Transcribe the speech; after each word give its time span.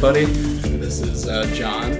everybody. 0.00 0.26
This 0.78 1.00
is 1.00 1.26
uh, 1.26 1.44
John, 1.52 1.90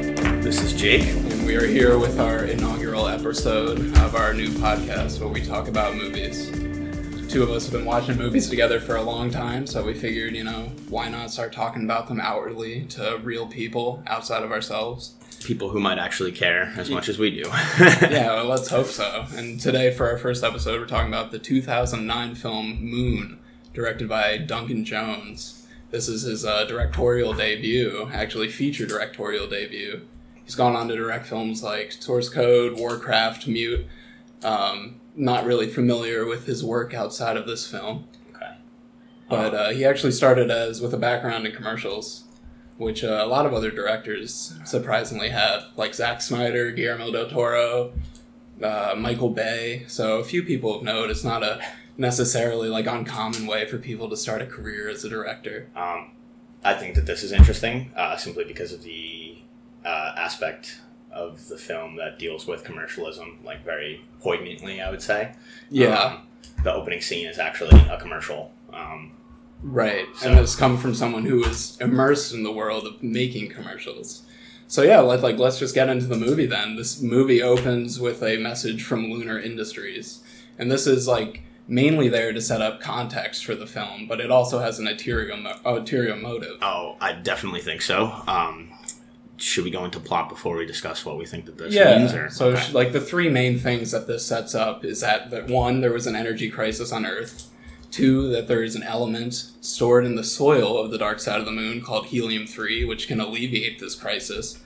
This 0.40 0.62
is 0.62 0.72
Jake. 0.72 1.02
and 1.02 1.44
we 1.44 1.56
are 1.56 1.66
here 1.66 1.98
with 1.98 2.20
our 2.20 2.44
inaugural 2.44 3.08
episode 3.08 3.80
of 3.98 4.14
our 4.14 4.32
new 4.32 4.50
podcast 4.50 5.18
where 5.18 5.28
we 5.28 5.44
talk 5.44 5.66
about 5.66 5.96
movies. 5.96 6.48
Two 7.28 7.42
of 7.42 7.50
us 7.50 7.64
have 7.64 7.72
been 7.72 7.84
watching 7.84 8.16
movies 8.16 8.48
together 8.48 8.78
for 8.78 8.94
a 8.94 9.02
long 9.02 9.32
time, 9.32 9.66
so 9.66 9.84
we 9.84 9.94
figured, 9.94 10.36
you 10.36 10.44
know, 10.44 10.70
why 10.88 11.08
not 11.08 11.32
start 11.32 11.52
talking 11.52 11.82
about 11.82 12.06
them 12.06 12.20
outwardly 12.20 12.84
to 12.84 13.18
real 13.24 13.48
people 13.48 14.00
outside 14.06 14.44
of 14.44 14.52
ourselves? 14.52 15.14
People 15.42 15.70
who 15.70 15.80
might 15.80 15.98
actually 15.98 16.30
care 16.30 16.72
as 16.76 16.90
much 16.90 17.08
as 17.08 17.18
we 17.18 17.32
do. 17.32 17.50
Yeah, 17.80 18.26
well, 18.34 18.44
let's 18.44 18.68
hope 18.68 18.86
so. 18.86 19.26
And 19.34 19.58
today, 19.58 19.92
for 19.92 20.08
our 20.08 20.18
first 20.18 20.44
episode, 20.44 20.78
we're 20.80 20.86
talking 20.86 21.12
about 21.12 21.32
the 21.32 21.40
2009 21.40 22.36
film 22.36 22.78
Moon, 22.80 23.40
directed 23.74 24.08
by 24.08 24.38
Duncan 24.38 24.84
Jones. 24.84 25.57
This 25.90 26.08
is 26.08 26.22
his 26.22 26.44
uh, 26.44 26.64
directorial 26.66 27.32
debut, 27.32 28.10
actually, 28.12 28.48
feature 28.50 28.86
directorial 28.86 29.46
debut. 29.46 30.06
He's 30.44 30.54
gone 30.54 30.76
on 30.76 30.88
to 30.88 30.96
direct 30.96 31.26
films 31.26 31.62
like 31.62 31.92
Source 31.92 32.28
Code, 32.28 32.78
Warcraft, 32.78 33.46
Mute. 33.46 33.86
Um, 34.42 35.00
not 35.16 35.44
really 35.44 35.66
familiar 35.66 36.26
with 36.26 36.46
his 36.46 36.62
work 36.62 36.94
outside 36.94 37.36
of 37.36 37.46
this 37.46 37.66
film, 37.66 38.06
okay. 38.34 38.56
but 39.28 39.54
uh, 39.54 39.70
he 39.70 39.84
actually 39.84 40.12
started 40.12 40.50
as 40.50 40.80
with 40.80 40.94
a 40.94 40.98
background 40.98 41.46
in 41.46 41.52
commercials, 41.52 42.24
which 42.76 43.02
uh, 43.02 43.20
a 43.22 43.26
lot 43.26 43.46
of 43.46 43.54
other 43.54 43.70
directors 43.70 44.54
surprisingly 44.64 45.30
have, 45.30 45.64
like 45.76 45.94
Zack 45.94 46.20
Snyder, 46.20 46.70
Guillermo 46.70 47.10
del 47.10 47.28
Toro, 47.28 47.92
uh, 48.62 48.94
Michael 48.96 49.30
Bay. 49.30 49.84
So 49.88 50.18
a 50.18 50.24
few 50.24 50.42
people 50.42 50.74
have 50.74 50.82
known 50.82 51.10
it's 51.10 51.24
not 51.24 51.42
a 51.42 51.60
necessarily 51.98 52.68
like 52.68 52.86
uncommon 52.86 53.46
way 53.46 53.66
for 53.66 53.76
people 53.76 54.08
to 54.08 54.16
start 54.16 54.40
a 54.40 54.46
career 54.46 54.88
as 54.88 55.04
a 55.04 55.08
director. 55.08 55.68
Um, 55.76 56.12
I 56.64 56.74
think 56.74 56.94
that 56.94 57.06
this 57.06 57.22
is 57.22 57.32
interesting 57.32 57.92
uh, 57.96 58.16
simply 58.16 58.44
because 58.44 58.72
of 58.72 58.82
the 58.82 59.38
uh, 59.84 60.12
aspect 60.16 60.80
of 61.12 61.48
the 61.48 61.58
film 61.58 61.96
that 61.96 62.18
deals 62.18 62.46
with 62.46 62.64
commercialism, 62.64 63.38
like 63.44 63.64
very 63.64 64.04
poignantly, 64.20 64.80
I 64.80 64.90
would 64.90 65.02
say. 65.02 65.34
Um, 66.06 66.26
the 66.62 66.72
opening 66.72 67.00
scene 67.00 67.26
is 67.26 67.38
actually 67.38 67.78
a 67.90 67.98
commercial. 68.00 68.52
Um, 68.72 69.12
Right. 69.60 70.06
So- 70.16 70.28
and 70.28 70.38
this 70.38 70.54
come 70.54 70.78
from 70.78 70.94
someone 70.94 71.24
who 71.24 71.42
is 71.44 71.76
immersed 71.80 72.32
in 72.32 72.44
the 72.44 72.52
world 72.52 72.86
of 72.86 73.02
making 73.02 73.50
commercials. 73.50 74.22
So 74.68 74.82
yeah, 74.82 75.00
let, 75.00 75.20
like 75.22 75.38
let's 75.38 75.58
just 75.58 75.74
get 75.74 75.88
into 75.88 76.06
the 76.06 76.16
movie 76.16 76.46
then. 76.46 76.76
This 76.76 77.00
movie 77.02 77.42
opens 77.42 77.98
with 77.98 78.22
a 78.22 78.36
message 78.36 78.84
from 78.84 79.10
Lunar 79.10 79.36
Industries. 79.38 80.20
And 80.58 80.70
this 80.70 80.86
is 80.86 81.08
like 81.08 81.42
mainly 81.68 82.08
there 82.08 82.32
to 82.32 82.40
set 82.40 82.60
up 82.62 82.80
context 82.80 83.44
for 83.44 83.54
the 83.54 83.66
film, 83.66 84.06
but 84.08 84.20
it 84.20 84.30
also 84.30 84.58
has 84.58 84.78
an 84.78 84.88
ulterior, 84.88 85.36
mo- 85.36 85.58
ulterior 85.64 86.16
motive. 86.16 86.56
oh, 86.62 86.96
I 87.00 87.12
definitely 87.12 87.60
think 87.60 87.82
so. 87.82 88.06
Um, 88.26 88.70
should 89.36 89.62
we 89.64 89.70
go 89.70 89.84
into 89.84 90.00
plot 90.00 90.28
before 90.28 90.56
we 90.56 90.66
discuss 90.66 91.04
what 91.04 91.16
we 91.16 91.26
think 91.26 91.44
that 91.46 91.58
this 91.58 91.72
yeah. 91.74 91.98
means? 91.98 92.12
Or? 92.14 92.28
So 92.30 92.48
Okay. 92.48 92.60
sh- 92.62 92.72
like 92.72 92.92
the 92.92 93.00
three 93.00 93.28
main 93.28 93.58
things 93.58 93.92
that 93.92 94.06
this 94.08 94.26
sets 94.26 94.54
up 94.54 94.84
is 94.84 95.00
that 95.02 95.30
that 95.30 95.46
one 95.46 95.80
there 95.80 95.92
was 95.92 96.06
an 96.08 96.16
energy 96.16 96.50
crisis 96.50 96.90
on 96.90 97.06
Earth. 97.06 97.44
Two, 97.90 98.28
that 98.30 98.48
there 98.48 98.62
is 98.62 98.74
an 98.76 98.82
element 98.82 99.32
stored 99.60 100.04
in 100.04 100.14
the 100.16 100.24
soil 100.24 100.76
of 100.76 100.90
the 100.90 100.98
dark 100.98 101.20
side 101.20 101.38
of 101.40 101.46
the 101.46 101.52
moon 101.52 101.80
called 101.80 102.06
helium 102.06 102.46
3, 102.46 102.84
which 102.84 103.08
can 103.08 103.18
alleviate 103.18 103.78
this 103.78 103.94
crisis. 103.94 104.58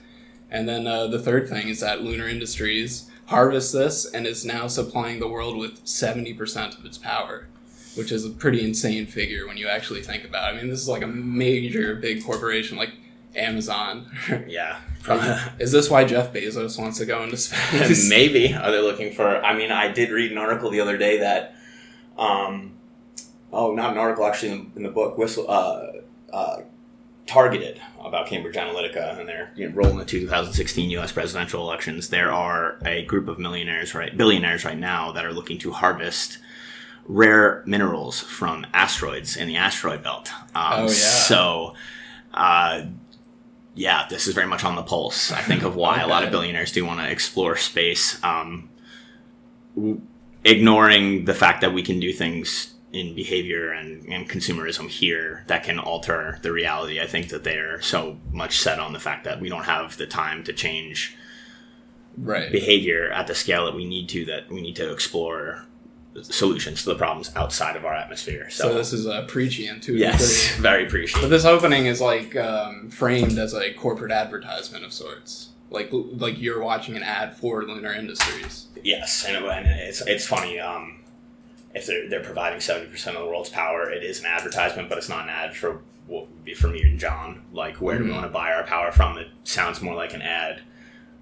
And 0.51 0.67
then 0.67 0.87
uh, 0.87 1.07
the 1.07 1.19
third 1.19 1.47
thing 1.47 1.69
is 1.69 1.79
that 1.79 2.01
Lunar 2.03 2.27
Industries 2.27 3.09
harvests 3.33 3.71
this 3.71 4.05
and 4.05 4.27
is 4.27 4.45
now 4.45 4.67
supplying 4.67 5.19
the 5.19 5.27
world 5.27 5.57
with 5.57 5.83
70% 5.85 6.77
of 6.77 6.85
its 6.85 6.97
power, 6.99 7.47
which 7.95 8.11
is 8.11 8.25
a 8.25 8.29
pretty 8.29 8.63
insane 8.63 9.07
figure 9.07 9.47
when 9.47 9.57
you 9.57 9.67
actually 9.67 10.01
think 10.01 10.23
about 10.23 10.53
it. 10.53 10.55
I 10.55 10.61
mean, 10.61 10.69
this 10.69 10.79
is 10.79 10.87
like 10.87 11.01
a 11.01 11.07
major 11.07 11.95
big 11.95 12.23
corporation 12.23 12.77
like 12.77 12.91
Amazon. 13.35 14.05
yeah. 14.47 14.79
is 15.59 15.71
this 15.71 15.89
why 15.89 16.05
Jeff 16.05 16.31
Bezos 16.31 16.79
wants 16.79 16.99
to 16.99 17.05
go 17.05 17.23
into 17.23 17.37
space? 17.37 18.07
Maybe 18.09 18.53
are 18.53 18.71
they 18.71 18.81
looking 18.81 19.11
for? 19.11 19.43
I 19.43 19.57
mean, 19.57 19.71
I 19.71 19.91
did 19.91 20.11
read 20.11 20.31
an 20.31 20.37
article 20.37 20.69
the 20.69 20.79
other 20.79 20.97
day 20.97 21.17
that, 21.19 21.55
um, 22.17 22.73
oh, 23.51 23.73
not 23.73 23.93
an 23.93 23.97
article 23.97 24.25
actually 24.25 24.51
in, 24.51 24.71
in 24.75 24.83
the 24.83 24.89
book, 24.89 25.17
whistle, 25.17 25.49
uh, 25.49 25.87
uh, 26.31 26.61
targeted 27.25 27.81
about 28.03 28.27
Cambridge 28.27 28.55
Analytica 28.55 29.17
and 29.19 29.27
their 29.29 29.51
you 29.55 29.69
know, 29.69 29.75
role 29.75 29.89
in 29.91 29.97
the 29.97 30.05
2016 30.05 30.89
U.S. 30.91 31.11
presidential 31.11 31.61
elections. 31.61 32.09
There 32.09 32.31
are 32.31 32.77
a 32.85 33.05
group 33.05 33.27
of 33.27 33.39
millionaires, 33.39 33.95
right, 33.95 34.15
billionaires 34.15 34.65
right 34.65 34.77
now 34.77 35.11
that 35.13 35.25
are 35.25 35.31
looking 35.33 35.57
to 35.59 35.71
harvest 35.71 36.37
rare 37.05 37.63
minerals 37.65 38.19
from 38.19 38.65
asteroids 38.73 39.35
in 39.37 39.47
the 39.47 39.55
asteroid 39.57 40.03
belt. 40.03 40.31
Um, 40.55 40.73
Oh, 40.73 40.81
yeah. 40.83 40.87
So. 40.87 41.75
Uh, 42.33 42.85
yeah, 43.75 44.05
this 44.09 44.27
is 44.27 44.33
very 44.35 44.47
much 44.47 44.63
on 44.63 44.75
the 44.75 44.83
pulse. 44.83 45.31
I 45.31 45.41
think 45.41 45.63
of 45.63 45.75
why 45.75 45.99
a 46.01 46.07
lot 46.07 46.23
of 46.23 46.29
billionaires 46.31 46.71
do 46.71 46.85
want 46.85 46.99
to 46.99 47.09
explore 47.09 47.55
space, 47.57 48.23
um, 48.23 48.69
w- 49.75 49.99
ignoring 50.43 51.25
the 51.25 51.33
fact 51.33 51.61
that 51.61 51.73
we 51.73 51.81
can 51.81 51.99
do 51.99 52.13
things 52.13 52.73
in 52.93 53.15
behavior 53.15 53.71
and, 53.71 54.07
and 54.07 54.29
consumerism 54.29 54.87
here 54.87 55.43
that 55.47 55.63
can 55.63 55.79
alter 55.79 56.37
the 56.43 56.51
reality. 56.51 57.01
I 57.01 57.07
think 57.07 57.29
that 57.29 57.43
they're 57.43 57.81
so 57.81 58.17
much 58.31 58.59
set 58.59 58.79
on 58.79 58.93
the 58.93 58.99
fact 58.99 59.23
that 59.23 59.41
we 59.41 59.49
don't 59.49 59.63
have 59.63 59.97
the 59.97 60.05
time 60.05 60.43
to 60.43 60.53
change 60.53 61.17
right. 62.17 62.51
behavior 62.51 63.11
at 63.11 63.25
the 63.25 63.33
scale 63.33 63.65
that 63.65 63.73
we 63.75 63.85
need 63.85 64.07
to. 64.09 64.25
That 64.25 64.49
we 64.49 64.61
need 64.61 64.75
to 64.75 64.93
explore 64.93 65.65
solutions 66.21 66.83
to 66.83 66.89
the 66.89 66.95
problems 66.95 67.35
outside 67.35 67.75
of 67.75 67.83
our 67.83 67.95
atmosphere. 67.95 68.47
So, 68.51 68.69
So 68.69 68.73
this 68.75 68.93
is 68.93 69.07
uh, 69.07 69.25
preachy 69.27 69.65
and 69.65 69.81
too. 69.81 69.95
yes, 69.95 70.55
very 70.57 70.85
preachy. 70.85 71.19
But 71.19 71.29
this 71.29 71.45
opening 71.45 71.87
is 71.87 71.99
like 71.99 72.35
um, 72.35 72.91
framed 72.91 73.39
as 73.39 73.55
a 73.55 73.73
corporate 73.73 74.11
advertisement 74.11 74.85
of 74.85 74.93
sorts. 74.93 75.49
Like 75.71 75.89
like 75.91 76.39
you're 76.39 76.61
watching 76.61 76.95
an 76.95 77.01
ad 77.01 77.35
for 77.35 77.63
Lunar 77.63 77.91
Industries. 77.91 78.67
Yes, 78.83 79.25
and, 79.27 79.43
and 79.43 79.65
it's 79.65 80.01
it's 80.05 80.27
funny. 80.27 80.59
Um, 80.59 80.99
if 81.73 81.85
they're 81.87 82.07
they're 82.09 82.23
providing 82.23 82.59
seventy 82.59 82.89
percent 82.89 83.15
of 83.17 83.23
the 83.23 83.27
world's 83.29 83.49
power, 83.49 83.89
it 83.89 84.03
is 84.03 84.19
an 84.19 84.25
advertisement, 84.27 84.89
but 84.89 84.97
it's 84.97 85.09
not 85.09 85.23
an 85.23 85.29
ad 85.29 85.55
for 85.55 85.81
what 86.07 86.29
would 86.29 86.43
be 86.45 86.53
for 86.53 86.67
me 86.67 86.81
and 86.81 86.99
John. 86.99 87.43
Like, 87.53 87.77
where 87.81 87.97
do 87.97 88.03
we 88.03 88.09
Mhm. 88.09 88.13
want 88.15 88.25
to 88.25 88.29
buy 88.31 88.51
our 88.53 88.63
power 88.63 88.91
from? 88.91 89.17
It 89.17 89.27
sounds 89.45 89.81
more 89.81 89.95
like 89.95 90.13
an 90.13 90.21
ad 90.21 90.61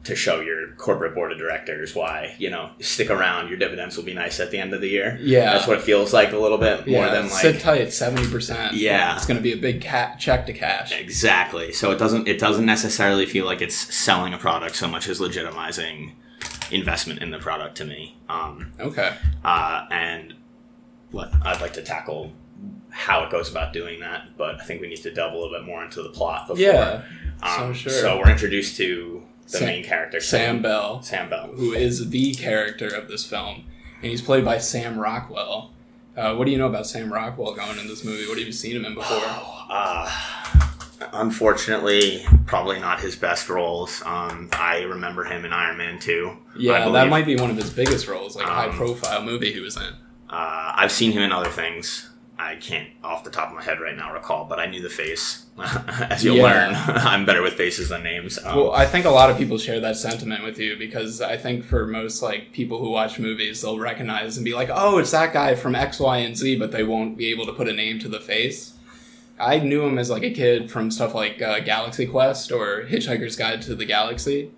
to 0.03 0.15
show 0.15 0.41
your 0.41 0.69
corporate 0.77 1.13
board 1.13 1.31
of 1.31 1.37
directors 1.37 1.93
why 1.93 2.33
you 2.39 2.49
know 2.49 2.71
stick 2.79 3.11
around. 3.11 3.47
Your 3.49 3.57
dividends 3.59 3.95
will 3.95 4.03
be 4.03 4.15
nice 4.15 4.39
at 4.39 4.49
the 4.49 4.57
end 4.57 4.73
of 4.73 4.81
the 4.81 4.87
year. 4.89 5.19
Yeah. 5.21 5.53
That's 5.53 5.67
what 5.67 5.77
it 5.77 5.83
feels 5.83 6.11
like 6.11 6.31
a 6.33 6.37
little 6.39 6.57
bit 6.57 6.87
more 6.87 7.05
yeah, 7.05 7.11
than 7.11 7.23
like. 7.29 7.41
sit 7.41 7.59
tight, 7.61 7.93
seventy 7.93 8.27
percent. 8.29 8.73
Yeah. 8.73 9.15
it's 9.15 9.27
going 9.27 9.37
to 9.37 9.43
be 9.43 9.53
a 9.53 9.57
big 9.57 9.85
ca- 9.85 10.15
check 10.17 10.47
to 10.47 10.53
cash. 10.53 10.91
exactly. 10.99 11.71
So 11.71 11.91
it 11.91 11.99
doesn't 11.99 12.27
it 12.27 12.39
doesn't 12.39 12.65
necessarily 12.65 13.27
feel 13.27 13.45
like 13.45 13.61
it's 13.61 13.75
selling 13.93 14.33
a 14.33 14.39
product 14.39 14.75
so 14.75 14.87
much 14.87 15.07
as 15.07 15.19
legitimizing 15.19 16.13
investment 16.71 17.21
in 17.21 17.29
the 17.29 17.37
product 17.37 17.75
to 17.77 17.85
me. 17.85 18.17
Um, 18.27 18.71
Okay, 18.79 19.13
uh, 19.45 19.85
and 19.91 20.33
I'd 21.43 21.61
like 21.61 21.73
to 21.73 21.81
tackle 21.81 22.31
how 22.89 23.23
it 23.23 23.31
goes 23.31 23.49
about 23.49 23.73
doing 23.73 23.99
that, 24.01 24.37
but 24.37 24.59
I 24.59 24.63
think 24.63 24.81
we 24.81 24.87
need 24.87 25.01
to 25.03 25.13
delve 25.13 25.33
a 25.33 25.35
little 25.37 25.51
bit 25.51 25.65
more 25.65 25.83
into 25.83 26.01
the 26.03 26.09
plot 26.09 26.47
before. 26.47 26.61
yeah, 26.63 27.01
Um, 27.41 27.73
so 27.73 27.89
sure. 27.89 27.91
So 27.91 28.17
we're 28.19 28.29
introduced 28.29 28.77
to 28.77 29.23
the 29.45 29.57
Sam- 29.57 29.65
main 29.65 29.83
character, 29.83 30.19
Sam 30.21 30.61
Bell, 30.61 31.01
Sam 31.01 31.29
Bell. 31.29 31.47
who 31.47 31.73
is 31.73 32.09
the 32.09 32.33
character 32.35 32.87
of 32.87 33.07
this 33.07 33.25
film, 33.25 33.63
and 34.01 34.09
he's 34.11 34.21
played 34.21 34.45
by 34.45 34.57
Sam 34.57 34.97
Rockwell. 34.99 35.71
Uh, 36.15 36.35
what 36.35 36.45
do 36.45 36.51
you 36.51 36.57
know 36.57 36.67
about 36.67 36.85
Sam 36.85 37.11
Rockwell 37.11 37.53
going 37.55 37.79
in 37.79 37.87
this 37.87 38.03
movie? 38.03 38.27
What 38.27 38.37
have 38.37 38.45
you 38.45 38.51
seen 38.53 38.75
him 38.75 38.83
in 38.85 38.93
before? 38.93 39.21
Uh, 39.69 40.11
unfortunately, 41.13 42.25
probably 42.45 42.79
not 42.79 42.99
his 42.99 43.15
best 43.15 43.49
roles. 43.49 44.01
Um, 44.05 44.49
I 44.53 44.81
remember 44.81 45.23
him 45.23 45.45
in 45.45 45.53
Iron 45.53 45.77
Man 45.77 45.99
2. 45.99 46.37
Yeah, 46.57 46.89
that 46.89 47.09
might 47.09 47.25
be 47.25 47.35
one 47.37 47.49
of 47.49 47.57
his 47.57 47.69
biggest 47.69 48.07
roles, 48.07 48.35
like 48.35 48.45
a 48.45 48.49
Um, 48.51 48.55
high 48.71 48.75
profile 48.77 49.23
movie 49.23 49.53
he 49.53 49.59
was 49.59 49.77
in. 49.77 49.93
Uh, 50.31 50.73
I've 50.75 50.91
seen 50.91 51.11
him 51.11 51.21
in 51.21 51.31
other 51.31 51.49
things. 51.49 52.07
I 52.39 52.55
can't, 52.55 52.89
off 53.03 53.23
the 53.23 53.29
top 53.29 53.49
of 53.49 53.55
my 53.55 53.61
head 53.61 53.79
right 53.79 53.95
now, 53.95 54.11
recall, 54.13 54.45
but 54.45 54.57
I 54.59 54.65
knew 54.65 54.81
the 54.81 54.89
face. 54.89 55.45
As 56.09 56.23
you'll 56.23 56.37
Yeah. 56.37 56.43
learn, 56.43 56.73
I'm 57.05 57.23
better 57.23 57.43
with 57.43 57.53
faces 57.53 57.89
than 57.89 58.01
names. 58.01 58.39
Um, 58.43 58.55
Well, 58.55 58.71
I 58.71 58.85
think 58.87 59.05
a 59.05 59.11
lot 59.11 59.29
of 59.29 59.37
people 59.37 59.59
share 59.59 59.79
that 59.81 59.95
sentiment 59.95 60.43
with 60.43 60.57
you 60.57 60.75
because 60.75 61.21
I 61.21 61.37
think 61.37 61.63
for 61.65 61.85
most 61.85 62.23
like 62.23 62.51
people 62.51 62.79
who 62.79 62.89
watch 62.89 63.19
movies, 63.19 63.61
they'll 63.61 63.77
recognize 63.77 64.37
and 64.37 64.43
be 64.45 64.55
like, 64.55 64.69
"Oh, 64.71 64.97
it's 64.97 65.11
that 65.11 65.33
guy 65.33 65.53
from 65.53 65.75
X, 65.75 65.99
Y, 65.99 66.17
and 66.17 66.35
Z," 66.35 66.55
but 66.57 66.71
they 66.71 66.83
won't 66.83 67.15
be 67.15 67.29
able 67.29 67.45
to 67.45 67.53
put 67.53 67.67
a 67.69 67.73
name 67.73 67.99
to 67.99 68.07
the 68.09 68.19
face. 68.19 68.73
I 69.39 69.59
knew 69.59 69.83
him 69.83 69.99
as 69.99 70.09
like 70.09 70.23
a 70.23 70.31
kid 70.31 70.71
from 70.71 70.89
stuff 70.89 71.13
like 71.13 71.41
uh, 71.43 71.59
Galaxy 71.59 72.07
Quest 72.07 72.51
or 72.51 72.83
Hitchhiker's 72.85 73.35
Guide 73.35 73.61
to 73.63 73.75
the 73.75 73.85
Galaxy. 73.85 74.49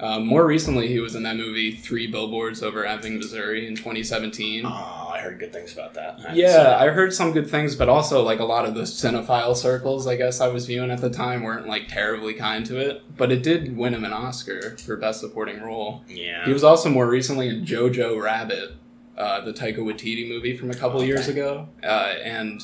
Um, 0.00 0.26
more 0.26 0.44
recently, 0.44 0.88
he 0.88 0.98
was 1.00 1.14
in 1.14 1.22
that 1.22 1.36
movie 1.36 1.70
Three 1.70 2.06
Billboards 2.08 2.62
Over 2.62 2.84
Ebbing, 2.84 3.18
Missouri 3.18 3.66
in 3.68 3.76
2017. 3.76 4.66
oh, 4.66 4.68
I 4.68 5.01
heard 5.22 5.38
good 5.40 5.52
things 5.52 5.72
about 5.72 5.94
that. 5.94 6.20
I 6.28 6.34
Yeah. 6.34 6.76
I 6.78 6.88
heard 6.88 7.12
some 7.14 7.32
good 7.32 7.48
things, 7.48 7.74
but 7.76 7.88
also 7.88 8.22
like 8.22 8.38
a 8.40 8.44
lot 8.44 8.64
of 8.66 8.74
the 8.74 8.82
cinephile 8.82 9.56
circles 9.56 10.06
I 10.06 10.16
guess 10.16 10.40
I 10.40 10.48
was 10.48 10.66
viewing 10.66 10.90
at 10.90 11.00
the 11.00 11.10
time 11.10 11.42
weren't 11.42 11.66
like 11.66 11.88
terribly 11.88 12.34
kind 12.34 12.64
to 12.66 12.78
it. 12.78 13.02
But 13.16 13.32
it 13.32 13.42
did 13.42 13.76
win 13.76 13.94
him 13.94 14.04
an 14.04 14.12
Oscar 14.12 14.76
for 14.78 14.96
best 14.96 15.20
supporting 15.20 15.60
role. 15.62 16.04
yeah. 16.08 16.44
He 16.44 16.52
was 16.52 16.64
also 16.64 16.88
more 16.90 17.06
recently 17.08 17.48
in 17.48 17.64
Jojo 17.64 18.20
Rabbit, 18.22 18.72
uh, 19.16 19.40
the 19.42 19.52
Taika 19.52 19.78
Waititi 19.78 20.28
movie 20.28 20.56
from 20.56 20.70
a 20.70 20.74
couple 20.74 20.98
Okay. 20.98 21.06
years 21.08 21.28
ago, 21.28 21.68
uh, 21.82 22.14
and 22.22 22.60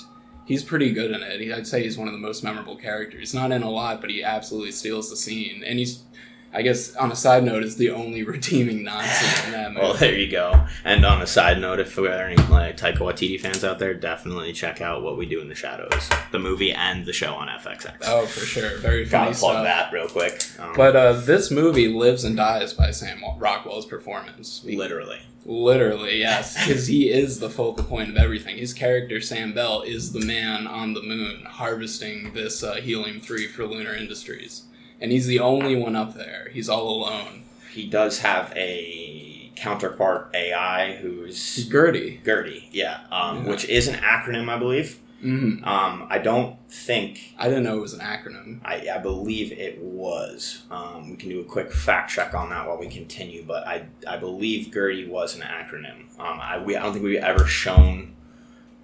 He's 0.47 0.65
pretty 0.65 0.93
good 0.95 1.11
in 1.11 1.21
it. 1.21 1.43
He, 1.43 1.53
I'd 1.53 1.67
say 1.67 1.83
he's 1.83 1.99
one 1.99 2.09
of 2.09 2.15
the 2.15 2.19
most 2.19 2.43
memorable 2.43 2.75
characters. 2.75 3.35
Not 3.35 3.53
in 3.53 3.63
a 3.63 3.69
lot, 3.71 4.01
but 4.01 4.09
he 4.09 4.23
absolutely 4.23 4.73
steals 4.73 5.11
the 5.11 5.17
scene. 5.19 5.63
And 5.63 5.79
he's, 5.79 6.05
I 6.53 6.63
guess, 6.63 6.97
on 6.97 7.13
a 7.13 7.17
side 7.17 7.45
note, 7.45 7.63
is 7.63 7.77
the 7.77 7.91
only 7.91 8.23
redeeming 8.35 8.85
nonsense 8.85 9.47
in 9.47 9.53
that 9.53 9.73
movie. 9.73 9.81
Well, 9.85 9.95
there 9.95 10.15
you 10.17 10.31
go. 10.31 10.67
And 10.85 11.05
on 11.05 11.21
a 11.21 11.27
side 11.27 11.61
note, 11.61 11.79
if 11.79 11.95
there 11.95 12.07
are 12.07 12.27
any 12.29 12.37
like 12.45 12.77
Taika 12.77 12.99
Waititi 12.99 13.39
fans 13.41 13.63
out 13.65 13.79
there, 13.79 13.93
definitely 13.95 14.53
check 14.53 14.81
out 14.81 15.03
What 15.03 15.19
We 15.19 15.27
Do 15.27 15.41
in 15.41 15.49
the 15.49 15.55
Shadows, 15.55 16.09
the 16.33 16.39
movie 16.39 16.73
and 16.73 17.05
the 17.05 17.13
show 17.13 17.35
on 17.35 17.49
FXX. 17.49 17.97
oh, 18.07 18.25
for 18.27 18.41
sure. 18.47 18.79
Very 18.79 19.05
funny 19.05 19.27
Gotta 19.33 19.39
plug 19.39 19.53
stuff. 19.55 19.65
that 19.65 19.93
real 19.93 20.09
quick. 20.09 20.43
Um, 20.59 20.73
But 20.75 20.97
uh, 20.97 21.13
this 21.13 21.51
movie 21.51 21.89
lives 21.89 22.25
and 22.25 22.37
dies 22.37 22.73
by 22.73 22.91
Sam 22.93 23.21
Rockwell's 23.39 23.87
performance. 23.87 24.63
We- 24.65 24.77
literally, 24.77 25.21
Literally, 25.45 26.19
yes, 26.19 26.63
because 26.67 26.89
he 26.89 27.11
is 27.11 27.41
the 27.41 27.49
focal 27.49 27.83
point 27.85 28.11
of 28.11 28.17
everything. 28.19 28.59
His 28.59 28.75
character 28.75 29.19
Sam 29.21 29.55
Bell 29.55 29.81
is 29.81 30.13
the 30.13 30.21
man 30.21 30.67
on 30.67 30.93
the 30.93 31.03
moon 31.03 31.45
harvesting 31.47 32.35
this 32.35 32.63
uh, 32.63 32.75
helium 32.75 33.19
three 33.21 33.47
for 33.47 33.65
Lunar 33.67 33.95
Industries, 33.95 34.65
and 35.01 35.13
he's 35.13 35.27
the 35.27 35.41
only 35.41 35.77
one 35.77 35.97
up 35.97 36.15
there. 36.15 36.49
He's 36.53 36.69
all 36.69 36.89
alone. 37.03 37.43
he 37.73 37.87
does 37.89 38.21
have 38.21 38.53
a 38.57 39.53
counterpart 39.55 40.31
AI 40.35 40.97
who's 40.97 41.67
Gertie. 41.69 42.21
Gertie, 42.25 42.69
yeah, 42.73 43.01
um, 43.13 43.45
Yeah. 43.45 43.51
which 43.51 43.65
is 43.67 43.87
an 43.89 43.95
acronym, 43.97 44.49
I 44.49 44.59
believe. 44.59 44.99
Mm. 45.25 45.67
Um, 45.67 46.07
I 46.09 46.19
don't 46.19 46.57
think 46.71 47.35
I 47.39 47.49
didn't 47.49 47.65
know 47.65 47.77
it 47.79 47.81
was 47.81 47.93
an 47.93 48.01
acronym. 48.01 48.61
I, 48.65 48.89
I 48.95 48.99
believe 48.99 49.51
it 49.53 49.81
was. 49.81 50.63
Um, 50.71 51.11
we 51.11 51.17
can 51.17 51.29
do 51.29 51.41
a 51.41 51.45
quick 51.45 51.73
fact 51.73 52.13
check 52.13 52.35
on 52.35 52.51
that 52.51 52.69
while 52.69 52.79
we 52.79 52.87
continue, 52.89 53.43
but 53.47 53.67
I, 53.67 53.87
I 54.09 54.17
believe 54.17 54.73
Gertie 54.73 55.09
was 55.09 55.35
an 55.35 55.43
acronym. 55.43 56.03
Um, 56.21 56.39
I, 56.41 56.59
we, 56.59 56.77
I 56.77 56.83
don't 56.85 56.93
think 56.93 57.05
we've 57.05 57.19
ever 57.23 57.47
shown 57.47 58.15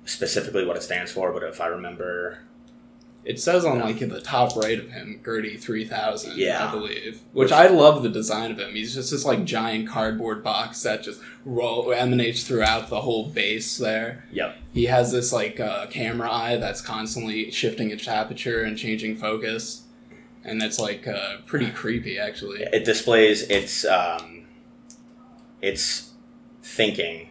specifically 0.07 0.65
what 0.67 0.77
it 0.77 0.83
stands 0.83 1.13
for, 1.13 1.33
but 1.33 1.43
if 1.45 1.61
I 1.61 1.67
remember, 1.69 2.41
It 3.25 3.41
says 3.41 3.65
on 3.65 3.79
like 3.81 4.03
in 4.03 4.11
the 4.11 4.21
top 4.21 4.55
right 4.55 4.79
of 4.79 4.91
him, 4.91 5.21
Gertie 5.25 5.57
three 5.57 5.85
thousand. 5.87 6.37
Yeah. 6.37 6.69
I 6.69 6.71
believe. 6.71 7.21
Which 7.33 7.53
I 7.53 7.69
love 7.69 8.03
the 8.03 8.11
design 8.11 8.51
of 8.51 8.59
him. 8.59 8.75
He's 8.75 8.95
just 8.95 9.11
this 9.11 9.25
like 9.25 9.45
giant 9.45 9.89
cardboard 9.89 10.45
box 10.45 10.83
that 10.83 11.03
just 11.03 11.21
roll 11.45 11.91
emanates 11.93 12.45
throughout 12.45 12.91
the 12.91 13.01
whole 13.01 13.29
base 13.29 13.79
there. 13.79 14.27
yep, 14.31 14.57
He 14.75 14.85
has 14.85 15.11
this 15.13 15.33
like 15.33 15.59
uh, 15.59 15.87
camera 15.87 16.31
eye 16.31 16.57
that's 16.59 16.81
constantly 16.83 17.51
shifting 17.51 17.91
its 17.91 18.07
aperture 18.07 18.63
and 18.63 18.77
changing 18.77 19.17
focus, 19.17 19.85
and 20.45 20.61
that's 20.61 20.79
like 20.79 21.09
uh, 21.09 21.39
pretty 21.47 21.71
creepy 21.71 22.19
actually. 22.19 22.63
it 22.73 22.85
displays 22.85 23.43
its 23.49 23.87
um, 23.87 24.47
its 25.63 26.11
thinking 26.63 27.31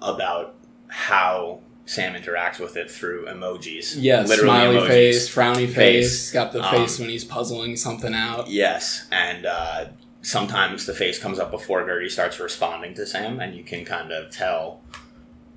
about 0.00 0.54
how 0.88 1.60
Sam 1.90 2.14
interacts 2.14 2.60
with 2.60 2.76
it 2.76 2.88
through 2.88 3.26
emojis. 3.26 3.96
Yes, 3.98 4.28
Literally 4.28 4.48
smiley 4.48 4.76
emojis. 4.76 4.86
face, 4.86 5.34
frowny 5.34 5.66
face, 5.68 5.74
Face. 5.74 6.30
got 6.30 6.52
the 6.52 6.62
Um, 6.62 6.70
face 6.74 6.98
when 7.00 7.08
he's 7.08 7.24
puzzling 7.24 7.76
something 7.76 8.14
out. 8.14 8.48
Yes, 8.48 9.08
and 9.10 9.44
uh, 9.44 9.86
sometimes 10.22 10.86
the 10.86 10.94
face 10.94 11.18
comes 11.18 11.40
up 11.40 11.50
before 11.50 11.84
Gertie 11.84 12.08
starts 12.08 12.38
responding 12.38 12.94
to 12.94 13.04
Sam, 13.06 13.40
and 13.40 13.56
you 13.56 13.64
can 13.64 13.84
kind 13.84 14.12
of 14.12 14.30
tell 14.30 14.82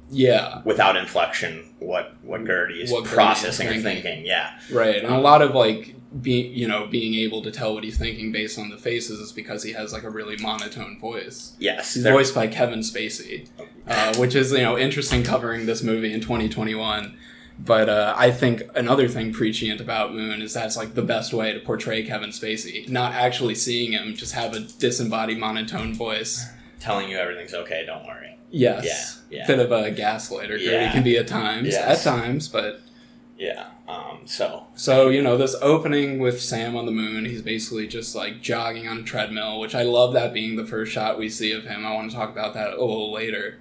Yeah, 0.09 0.62
without 0.65 0.95
inflection 0.95 1.75
what 1.80 2.15
what 2.24 2.44
Gertie 2.45 2.81
is 2.81 2.91
What 2.91 3.01
Gertie 3.03 3.09
is 3.09 3.13
processing 3.13 3.68
or 3.68 3.71
thinking. 3.74 4.01
thinking. 4.03 4.25
Yeah, 4.25 4.57
right. 4.71 5.03
And 5.03 5.13
a 5.13 5.19
lot 5.19 5.41
of 5.44 5.53
like 5.53 5.95
being, 6.21 6.54
you 6.54 6.68
know, 6.68 6.86
being 6.88 7.15
able 7.15 7.42
to 7.42 7.51
tell 7.51 7.74
what 7.74 7.83
he's 7.83 7.98
thinking 7.98 8.31
based 8.31 8.60
on 8.60 8.69
the 8.69 8.77
faces 8.77 9.19
is 9.19 9.31
because 9.31 9.63
he 9.63 9.74
has 9.74 9.92
like 9.94 10.04
a 10.04 10.10
really 10.10 10.38
monotone 10.38 11.00
voice. 11.00 11.56
yes, 11.60 11.95
He's 11.95 12.04
voiced 12.04 12.36
by 12.36 12.48
Kevin 12.48 12.80
Spacey, 12.80 13.48
uh, 13.88 14.15
which 14.18 14.36
is 14.36 14.51
you 14.51 14.60
know 14.60 14.77
interesting 14.77 15.24
covering 15.24 15.65
this 15.65 15.81
movie 15.83 16.13
in 16.13 16.21
2021. 16.21 17.18
But 17.60 17.88
uh, 17.88 18.15
I 18.18 18.31
think 18.31 18.63
another 18.75 19.07
thing 19.07 19.31
prescient 19.31 19.80
about 19.80 20.12
Moon 20.13 20.42
is 20.42 20.54
that's 20.54 20.75
like 20.75 20.95
the 20.95 21.04
best 21.04 21.33
way 21.33 21.54
to 21.54 21.60
portray 21.60 22.01
Kevin 22.04 22.31
Spacey. 22.31 22.89
Not 22.89 23.13
actually 23.13 23.54
seeing 23.56 23.92
him, 23.92 24.16
just 24.16 24.33
have 24.33 24.54
a 24.56 24.59
disembodied 24.62 25.38
monotone 25.38 25.94
voice. 25.94 26.45
telling 26.80 27.09
you 27.09 27.18
everything's 27.18 27.54
okay. 27.54 27.86
Don't 27.86 28.06
worry. 28.06 28.38
Yes, 28.50 29.21
Yeah, 29.30 29.38
yeah. 29.39 29.48
bit 29.48 29.59
of 29.59 29.71
a 29.71 29.92
gaslighter. 29.92 30.59
Yeah. 30.59 30.71
Gertie 30.71 30.92
can 30.94 31.04
be 31.04 31.18
at 31.18 31.27
times, 31.27 31.69
Yes. 31.69 32.06
at 32.06 32.12
times, 32.12 32.48
but 32.48 32.81
Yeah. 33.38 33.68
Um, 33.88 34.21
so 34.25 34.68
So, 34.75 35.09
you 35.09 35.21
know, 35.21 35.38
this 35.38 35.56
opening 35.62 36.19
with 36.19 36.41
Sam 36.41 36.75
on 36.75 36.85
the 36.85 36.91
moon, 36.91 37.25
he's 37.25 37.41
basically 37.41 37.88
just 37.88 38.15
like 38.15 38.41
jogging 38.41 38.88
on 38.88 39.00
a 39.00 39.03
treadmill, 39.03 39.59
which 39.59 39.75
I 39.75 39.83
love 39.83 40.13
that 40.13 40.33
being 40.33 40.56
the 40.56 40.65
first 40.65 40.91
shot 40.91 41.18
we 41.18 41.30
see 41.30 41.51
of 41.51 41.65
him. 41.65 41.85
I 41.85 41.94
want 41.94 42.12
to 42.12 42.15
talk 42.15 42.30
about 42.30 42.53
that 42.53 42.74
a 42.74 42.81
little 42.81 43.12
later. 43.12 43.59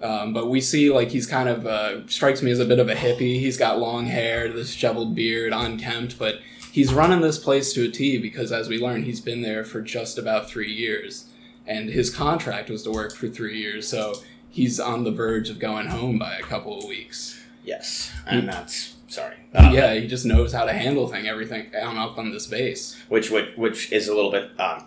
Um, 0.00 0.32
but 0.32 0.48
we 0.48 0.60
see 0.60 0.90
like 0.90 1.10
he's 1.10 1.26
kind 1.26 1.48
of 1.48 1.66
uh, 1.66 2.06
strikes 2.06 2.42
me 2.42 2.50
as 2.50 2.60
a 2.60 2.64
bit 2.64 2.78
of 2.78 2.88
a 2.88 2.94
hippie. 2.94 3.40
He's 3.40 3.56
got 3.56 3.80
long 3.80 4.06
hair, 4.06 4.48
this 4.48 4.70
shoveled 4.72 5.14
beard, 5.14 5.52
unkempt, 5.52 6.18
but 6.18 6.36
he's 6.70 6.94
running 6.94 7.20
this 7.20 7.38
place 7.38 7.72
to 7.72 7.84
a 7.84 7.90
T 7.90 8.18
because, 8.18 8.52
as 8.52 8.68
we 8.68 8.78
learn, 8.78 9.02
he's 9.02 9.20
been 9.20 9.42
there 9.42 9.64
for 9.64 9.80
just 9.80 10.16
about 10.16 10.48
three 10.48 10.72
years, 10.72 11.28
and 11.66 11.90
his 11.90 12.10
contract 12.14 12.70
was 12.70 12.84
to 12.84 12.92
work 12.92 13.14
for 13.14 13.28
three 13.28 13.58
years. 13.58 13.88
So 13.88 14.14
he's 14.48 14.78
on 14.78 15.02
the 15.02 15.10
verge 15.10 15.50
of 15.50 15.58
going 15.58 15.88
home 15.88 16.16
by 16.16 16.36
a 16.36 16.42
couple 16.42 16.78
of 16.78 16.84
weeks. 16.84 17.40
yes, 17.64 18.12
and 18.24 18.48
that's 18.48 18.94
sorry. 19.08 19.36
Uh, 19.54 19.70
yeah, 19.72 19.94
he 19.94 20.06
just 20.06 20.24
knows 20.24 20.52
how 20.52 20.64
to 20.64 20.72
handle 20.72 21.08
thing 21.08 21.26
everything 21.26 21.74
on 21.74 21.98
up 21.98 22.18
on 22.18 22.30
this 22.30 22.46
base. 22.46 22.96
which 23.08 23.30
which 23.30 23.56
which 23.56 23.92
is 23.92 24.08
a 24.08 24.14
little 24.14 24.30
bit 24.30 24.50
um, 24.60 24.84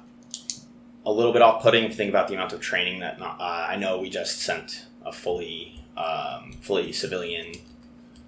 a 1.05 1.11
little 1.11 1.33
bit 1.33 1.41
off 1.41 1.61
putting 1.61 1.83
if 1.83 1.91
you 1.91 1.95
think 1.97 2.09
about 2.09 2.27
the 2.27 2.35
amount 2.35 2.53
of 2.53 2.61
training 2.61 2.99
that 3.01 3.19
not, 3.19 3.39
uh, 3.39 3.67
I 3.69 3.75
know 3.75 3.99
we 3.99 4.09
just 4.09 4.39
sent 4.39 4.85
a 5.05 5.11
fully 5.11 5.83
um, 5.97 6.53
fully 6.61 6.91
civilian 6.91 7.53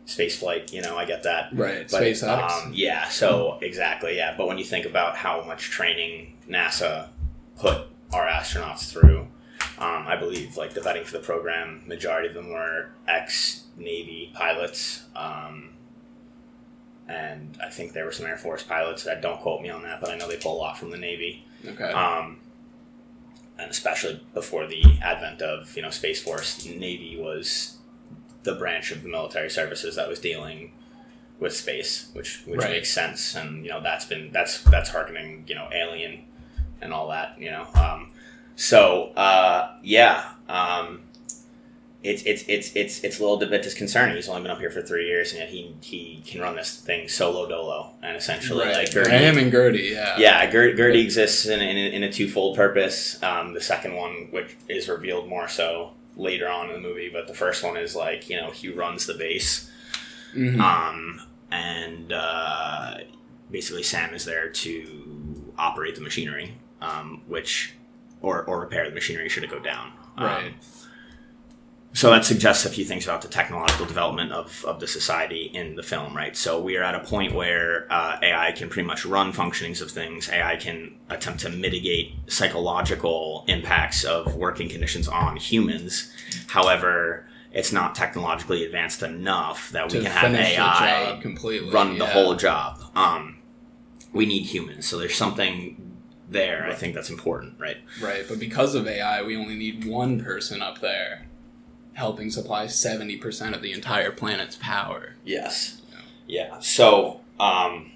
space 0.05 0.37
flight. 0.37 0.73
You 0.73 0.81
know, 0.81 0.97
I 0.97 1.05
get 1.05 1.23
that. 1.23 1.49
Right, 1.53 1.89
But, 1.89 2.01
SpaceX. 2.01 2.65
Um, 2.65 2.71
yeah, 2.73 3.07
so 3.09 3.57
exactly, 3.61 4.17
yeah. 4.17 4.35
But 4.37 4.47
when 4.47 4.57
you 4.57 4.63
think 4.65 4.85
about 4.85 5.15
how 5.15 5.43
much 5.43 5.69
training 5.69 6.37
NASA 6.49 7.09
put 7.57 7.87
our 8.11 8.27
astronauts 8.27 8.91
through, 8.91 9.27
um, 9.77 10.05
I 10.07 10.15
believe 10.15 10.57
like 10.57 10.73
the 10.73 10.81
vetting 10.81 11.05
for 11.05 11.13
the 11.13 11.23
program, 11.23 11.83
majority 11.87 12.27
of 12.27 12.33
them 12.33 12.49
were 12.49 12.89
ex 13.07 13.63
Navy 13.77 14.31
pilots. 14.33 15.03
Um, 15.15 15.69
and 17.07 17.57
I 17.63 17.69
think 17.69 17.93
there 17.93 18.05
were 18.05 18.11
some 18.11 18.25
Air 18.25 18.37
Force 18.37 18.63
pilots. 18.63 19.03
That 19.03 19.21
don't 19.21 19.39
quote 19.41 19.61
me 19.61 19.69
on 19.69 19.83
that, 19.83 19.99
but 20.01 20.09
I 20.09 20.17
know 20.17 20.27
they 20.27 20.37
pull 20.37 20.55
a 20.57 20.59
lot 20.59 20.77
from 20.77 20.89
the 20.91 20.97
Navy. 20.97 21.45
okay. 21.65 21.91
Um, 21.91 22.37
and 23.59 23.69
especially 23.69 24.23
before 24.33 24.65
the 24.67 24.83
advent 25.01 25.41
of 25.41 25.75
you 25.75 25.81
know 25.83 25.89
Space 25.89 26.21
Force, 26.21 26.65
Navy 26.65 27.17
was 27.19 27.77
the 28.43 28.55
branch 28.55 28.91
of 28.91 29.03
the 29.03 29.09
military 29.09 29.49
services 29.49 29.95
that 29.95 30.07
was 30.09 30.19
dealing 30.19 30.71
with 31.39 31.55
space, 31.55 32.09
which 32.13 32.41
which 32.45 32.61
Right. 32.61 32.71
makes 32.71 32.89
sense, 32.89 33.35
and 33.35 33.63
you 33.63 33.69
know 33.71 33.81
that's 33.81 34.05
been 34.05 34.31
that's 34.31 34.61
that's 34.63 34.89
harkening 34.89 35.45
you 35.47 35.55
know 35.55 35.69
Alien 35.73 36.23
and 36.81 36.93
all 36.93 37.09
that 37.09 37.39
you 37.39 37.51
know. 37.51 37.67
Um, 37.75 38.11
so 38.55 39.11
uh, 39.15 39.75
yeah, 39.83 40.31
um, 40.49 41.01
it's 42.03 42.21
it's 42.23 42.43
it's 42.47 42.75
it's 42.75 43.03
it's 43.03 43.19
a 43.19 43.21
little 43.23 43.37
bit 43.37 43.63
disconcerting. 43.63 44.15
He's 44.15 44.27
only 44.27 44.41
been 44.41 44.51
up 44.51 44.59
here 44.59 44.69
for 44.69 44.81
three 44.81 45.07
years, 45.07 45.31
and 45.31 45.39
yet 45.39 45.49
he 45.49 45.73
he 45.81 46.21
can 46.25 46.41
run 46.41 46.55
this 46.55 46.75
thing 46.75 47.07
solo 47.07 47.47
dolo, 47.47 47.91
and 48.03 48.17
essentially 48.17 48.65
right. 48.65 48.75
like 48.75 48.91
Gertie- 48.91 49.11
Him 49.11 49.37
and 49.37 49.51
Gertie, 49.51 49.91
yeah. 49.93 50.17
yeah, 50.17 50.45
Ger- 50.51 50.75
Gertie 50.75 51.01
exists 51.01 51.45
in, 51.45 51.61
in, 51.61 51.77
in 51.77 52.03
a 52.03 52.11
twofold 52.11 52.55
purpose. 52.57 53.21
Um, 53.23 53.53
the 53.53 53.61
second 53.61 53.95
one, 53.95 54.27
which 54.31 54.55
is 54.67 54.89
revealed 54.89 55.27
more 55.29 55.47
so 55.47 55.93
later 56.17 56.47
on 56.49 56.69
in 56.69 56.73
the 56.75 56.81
movie, 56.81 57.09
but 57.11 57.27
the 57.27 57.33
first 57.33 57.63
one 57.63 57.77
is 57.77 57.95
like 57.95 58.29
you 58.29 58.35
know 58.35 58.51
he 58.51 58.69
runs 58.69 59.05
the 59.05 59.13
base, 59.13 59.71
Mhm. 60.35 60.59
um, 60.59 61.21
and 61.51 62.11
uh, 62.11 62.97
basically 63.49 63.83
Sam 63.83 64.13
is 64.13 64.25
there 64.25 64.49
to 64.49 65.53
operate 65.57 65.95
the 65.95 66.01
machinery, 66.01 66.55
um, 66.81 67.21
which 67.27 67.75
or 68.21 68.43
or 68.43 68.59
repair 68.59 68.89
the 68.89 68.93
machinery 68.93 69.29
should 69.29 69.43
it 69.45 69.49
go 69.49 69.59
down. 69.59 69.93
Um, 70.17 70.25
Right. 70.25 70.53
So 71.93 72.09
that 72.09 72.25
suggests 72.25 72.65
a 72.65 72.69
few 72.69 72.83
things 72.83 73.05
about 73.05 73.21
the 73.21 73.27
technological 73.27 73.85
development 73.85 74.31
of, 74.31 74.65
of 74.65 74.79
the 74.79 74.87
society 74.87 75.51
in 75.53 75.75
the 75.75 75.83
film, 75.83 76.17
right? 76.17 76.35
So 76.35 76.59
we 76.59 76.75
are 76.75 76.81
at 76.81 76.95
a 76.95 76.99
point 77.01 77.35
where 77.35 77.85
uh, 77.91 78.17
AI 78.21 78.51
can 78.51 78.67
pretty 78.67 78.87
much 78.87 79.05
run 79.05 79.31
functionings 79.31 79.79
of 79.79 79.91
things. 79.91 80.27
AI 80.27 80.55
can 80.55 80.95
attempt 81.09 81.41
to 81.41 81.49
mitigate 81.49 82.15
psychological 82.25 83.45
impacts 83.47 84.03
of 84.03 84.35
working 84.35 84.69
conditions 84.69 85.07
on 85.07 85.37
humans. 85.37 86.11
However, 86.47 87.27
it's 87.51 87.71
not 87.71 87.93
technologically 87.93 88.65
advanced 88.65 89.03
enough 89.03 89.69
that 89.69 89.93
we 89.93 90.01
can 90.01 90.11
have 90.11 90.33
AI 90.33 91.19
completely. 91.21 91.69
run 91.69 91.99
the 91.99 92.07
whole 92.07 92.35
job. 92.35 92.81
Um, 92.95 93.37
we 94.11 94.25
need 94.25 94.45
humans, 94.47 94.87
so 94.87 94.97
there's 94.97 95.15
something 95.15 95.99
there. 96.27 96.65
I 96.65 96.73
think 96.73 96.95
that's 96.95 97.11
important, 97.11 97.59
right? 97.59 97.77
Right, 98.01 98.25
but 98.27 98.39
because 98.39 98.73
of 98.73 98.87
AI, 98.87 99.21
we 99.21 99.37
only 99.37 99.55
need 99.55 99.85
one 99.85 100.23
person 100.23 100.63
up 100.63 100.81
there 100.81 101.27
helping 101.93 102.29
supply 102.29 102.65
70% 102.65 103.53
of 103.53 103.61
the 103.61 103.71
entire 103.71 104.11
planet's 104.11 104.55
power. 104.55 105.15
Yes. 105.23 105.81
Yeah. 106.27 106.59
So, 106.59 107.21
um, 107.39 107.91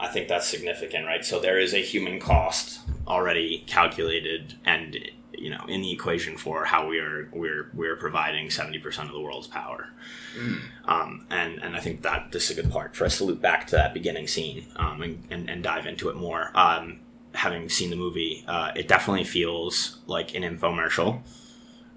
I 0.00 0.08
think 0.08 0.28
that's 0.28 0.46
significant, 0.46 1.06
right? 1.06 1.24
So 1.24 1.40
there 1.40 1.58
is 1.58 1.74
a 1.74 1.82
human 1.82 2.20
cost 2.20 2.80
already 3.06 3.64
calculated, 3.66 4.54
and 4.64 4.96
you 5.32 5.50
know 5.50 5.64
in 5.68 5.82
the 5.82 5.92
equation 5.92 6.36
for 6.36 6.64
how 6.64 6.88
we 6.88 6.98
are 6.98 7.28
we're 7.32 7.70
we're 7.72 7.94
providing 7.94 8.48
70% 8.48 9.04
of 9.06 9.12
the 9.12 9.20
world's 9.20 9.46
power 9.46 9.88
Mm. 10.36 10.60
um, 10.84 11.26
and 11.30 11.58
and 11.62 11.76
I 11.76 11.80
think 11.80 12.02
that 12.02 12.32
this 12.32 12.50
is 12.50 12.58
a 12.58 12.62
good 12.62 12.70
part 12.72 12.94
for 12.96 13.04
us 13.04 13.18
to 13.18 13.24
loop 13.24 13.40
back 13.40 13.66
to 13.68 13.76
that 13.76 13.94
beginning 13.94 14.26
scene 14.26 14.66
um, 14.76 15.00
and, 15.00 15.22
and, 15.30 15.48
and 15.48 15.62
dive 15.62 15.86
into 15.86 16.08
it 16.10 16.16
more 16.16 16.50
um, 16.56 17.00
having 17.34 17.68
seen 17.68 17.90
the 17.90 17.96
movie 17.96 18.44
uh, 18.48 18.72
it 18.74 18.88
definitely 18.88 19.24
feels 19.24 19.98
like 20.06 20.34
an 20.34 20.42
infomercial 20.42 21.20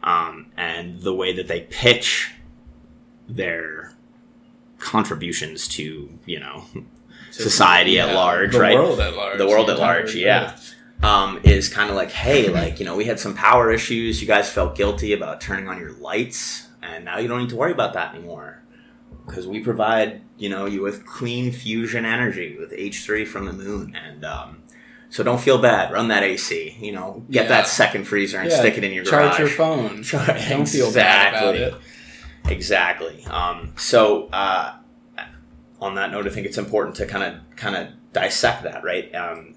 um, 0.03 0.51
and 0.58 1.01
the 1.01 1.13
way 1.13 1.34
that 1.34 1.48
they 1.48 1.62
pitch 1.62 2.31
their 3.27 3.93
contributions 4.79 5.67
to 5.67 6.10
you 6.25 6.39
know 6.39 6.65
society 7.31 8.00
at 8.00 8.13
large, 8.13 8.55
right? 8.55 8.72
the 8.72 8.75
right? 8.75 8.75
world 8.75 9.00
at 9.00 9.15
large, 9.15 9.38
the 9.38 9.48
world 9.48 9.70
at 9.70 9.79
large, 9.79 10.15
yeah. 10.15 10.58
Um, 11.03 11.39
is 11.43 11.67
kind 11.67 11.89
of 11.89 11.96
like, 11.96 12.12
hey, 12.12 12.50
like 12.50 12.79
you 12.79 12.86
know, 12.86 12.96
we 12.96 13.05
had 13.05 13.20
some 13.20 13.34
power 13.34 13.72
issues. 13.72 14.22
You 14.22 14.27
guys 14.27 14.51
felt 14.51 14.75
guilty 14.75 15.13
about 15.13 15.41
turning 15.41 15.67
on 15.67 15.79
your 15.79 15.93
lights, 15.93 16.67
and 16.84 17.05
now 17.05 17.17
you 17.17 17.27
don't 17.27 17.39
need 17.39 17.50
to 17.50 17.55
worry 17.55 17.72
about 17.72 17.93
that 17.93 18.13
anymore 18.13 18.62
because 19.25 19.48
we 19.48 19.62
provide 19.62 20.22
you 20.38 20.50
know 20.50 20.65
you 20.65 20.81
with 20.81 21.05
clean 21.05 21.51
fusion 21.51 22.05
energy 22.05 22.58
with 22.60 22.74
H 22.75 23.03
three 23.03 23.25
from 23.25 23.46
the 23.46 23.53
moon, 23.53 23.96
and 23.96 24.24
um, 24.25 24.60
so 25.11 25.23
don't 25.23 25.39
feel 25.39 25.59
bad. 25.61 25.91
Run 25.93 26.07
that 26.07 26.23
AC. 26.23 26.75
You 26.81 26.93
know, 26.93 27.23
get 27.29 27.43
Yeah. 27.43 27.49
that 27.49 27.67
second 27.67 28.05
freezer 28.05 28.39
and 28.39 28.49
Yeah, 28.49 28.57
stick 28.57 28.77
it 28.79 28.83
in 28.83 28.91
your 28.93 29.03
garage. 29.03 29.11
Charge 29.11 29.37
garage. 29.37 29.39
your 29.39 29.49
phone. 29.49 30.03
Char- 30.03 30.25
Don't 30.49 30.65
feel 30.67 30.91
bad 30.91 31.33
about 31.35 31.55
it. 31.55 31.73
Exactly. 32.49 33.23
Um, 33.25 33.73
so 33.77 34.27
uh, 34.33 34.77
on 35.79 35.93
that 35.95 36.11
note, 36.11 36.25
I 36.25 36.29
think 36.31 36.47
it's 36.47 36.57
important 36.57 36.95
to 36.95 37.05
kind 37.05 37.23
of 37.23 37.55
kind 37.55 37.75
of 37.75 37.89
dissect 38.13 38.63
that, 38.63 38.83
right? 38.83 39.13
Um, 39.13 39.53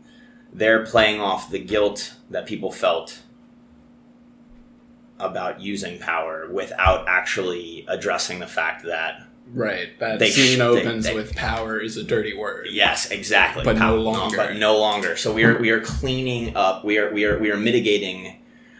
they're 0.52 0.84
playing 0.84 1.20
off 1.20 1.50
the 1.50 1.58
guilt 1.58 2.14
that 2.30 2.46
people 2.46 2.70
felt 2.70 3.20
about 5.18 5.60
using 5.60 5.98
power 5.98 6.48
without 6.50 7.06
actually 7.08 7.84
addressing 7.88 8.40
the 8.40 8.46
fact 8.46 8.84
that 8.84 9.22
Right. 9.52 9.98
That 10.00 10.18
They 10.18 10.30
scene 10.30 10.58
they- 10.58 10.64
opens 10.64 11.04
they- 11.06 11.14
with 11.14 11.34
power 11.36 11.78
is 11.78 11.96
a 11.96 12.02
dirty 12.02 12.34
word. 12.34 12.68
yes, 12.70 13.10
exactly, 13.10 13.62
But 13.64 13.76
no 13.78 13.96
longer. 13.96 14.36
but 14.36 14.56
no 14.56 14.76
longer. 14.78 15.16
So 15.16 15.32
we 15.32 15.44
are 15.44 15.58
we 15.58 15.70
are 15.70 15.80
cleaning 15.80 16.56
up. 16.56 16.84
We 16.84 16.98
are 16.98 17.12
we 17.12 17.24
are 17.24 17.38
we 17.38 17.50
are 17.50 17.56
mitigating 17.56 18.36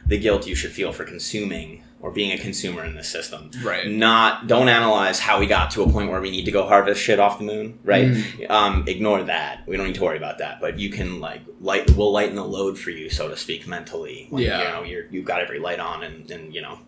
the 0.06 0.18
guilt 0.18 0.46
you 0.46 0.54
should 0.54 0.72
feel 0.72 0.92
for 0.92 1.04
consuming 1.04 1.82
or 2.00 2.10
being 2.10 2.32
a 2.32 2.36
consumer 2.38 2.84
in 2.84 2.94
this 2.94 3.08
system. 3.08 3.50
Right. 3.62 3.88
not 3.88 4.46
don't 4.46 4.68
analyze 4.68 5.20
how 5.20 5.38
we 5.40 5.46
got 5.46 5.70
to 5.72 5.82
a 5.82 5.88
point 5.88 6.10
where 6.10 6.20
we 6.20 6.30
need 6.30 6.44
to 6.44 6.50
go 6.50 6.66
harvest 6.66 7.00
shit 7.00 7.18
off 7.18 7.38
the 7.38 7.44
moon 7.44 7.78
right 7.84 8.08
Mm. 8.08 8.50
um, 8.50 8.84
ignore 8.86 9.22
that 9.22 9.62
we 9.66 9.76
don't 9.78 9.86
need 9.86 9.94
to 9.94 10.02
worry 10.02 10.18
about 10.18 10.36
that 10.38 10.60
but 10.60 10.78
you 10.78 10.90
can 10.90 11.18
like 11.20 11.40
light 11.62 11.90
we'll 11.96 12.12
lighten 12.12 12.36
the 12.36 12.44
load 12.44 12.78
for 12.78 12.90
you 12.90 13.08
so 13.08 13.28
to 13.28 13.36
speak 13.38 13.66
mentally 13.66 14.26
when, 14.28 14.42
Yeah. 14.42 14.58
you 14.58 14.64
know 14.68 14.82
you're, 14.84 15.06
you've 15.10 15.24
got 15.24 15.40
every 15.40 15.58
light 15.58 15.80
on 15.80 16.02
and, 16.02 16.30
and 16.30 16.54
you 16.54 16.60
know 16.60 16.78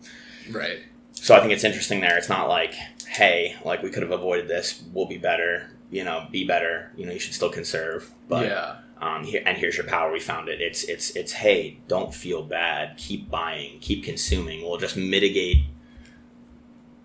Right. 0.51 0.77
so 1.13 1.33
i 1.35 1.39
think 1.39 1.51
it's 1.51 1.63
interesting 1.63 1.99
there 2.01 2.15
it's 2.17 2.29
not 2.29 2.47
like 2.47 2.75
hey 3.07 3.55
like 3.65 3.81
we 3.81 3.89
could 3.89 4.03
have 4.03 4.11
avoided 4.11 4.47
this 4.47 4.83
we'll 4.93 5.05
be 5.07 5.17
better 5.17 5.69
you 5.89 6.03
know 6.03 6.27
be 6.31 6.45
better 6.45 6.91
you 6.95 7.05
know 7.05 7.11
you 7.11 7.19
should 7.19 7.33
still 7.33 7.49
conserve 7.49 8.11
but 8.27 8.45
yeah. 8.45 8.75
um, 8.99 9.23
here, 9.23 9.41
and 9.45 9.57
here's 9.57 9.77
your 9.77 9.85
power. 9.85 10.11
We 10.11 10.19
found 10.19 10.49
it. 10.49 10.59
It's 10.59 10.83
it's 10.83 11.11
it's 11.11 11.31
hey, 11.31 11.77
don't 11.87 12.13
feel 12.13 12.43
bad. 12.43 12.97
Keep 12.97 13.29
buying. 13.29 13.79
Keep 13.79 14.03
consuming. 14.03 14.63
We'll 14.63 14.77
just 14.79 14.97
mitigate 14.97 15.59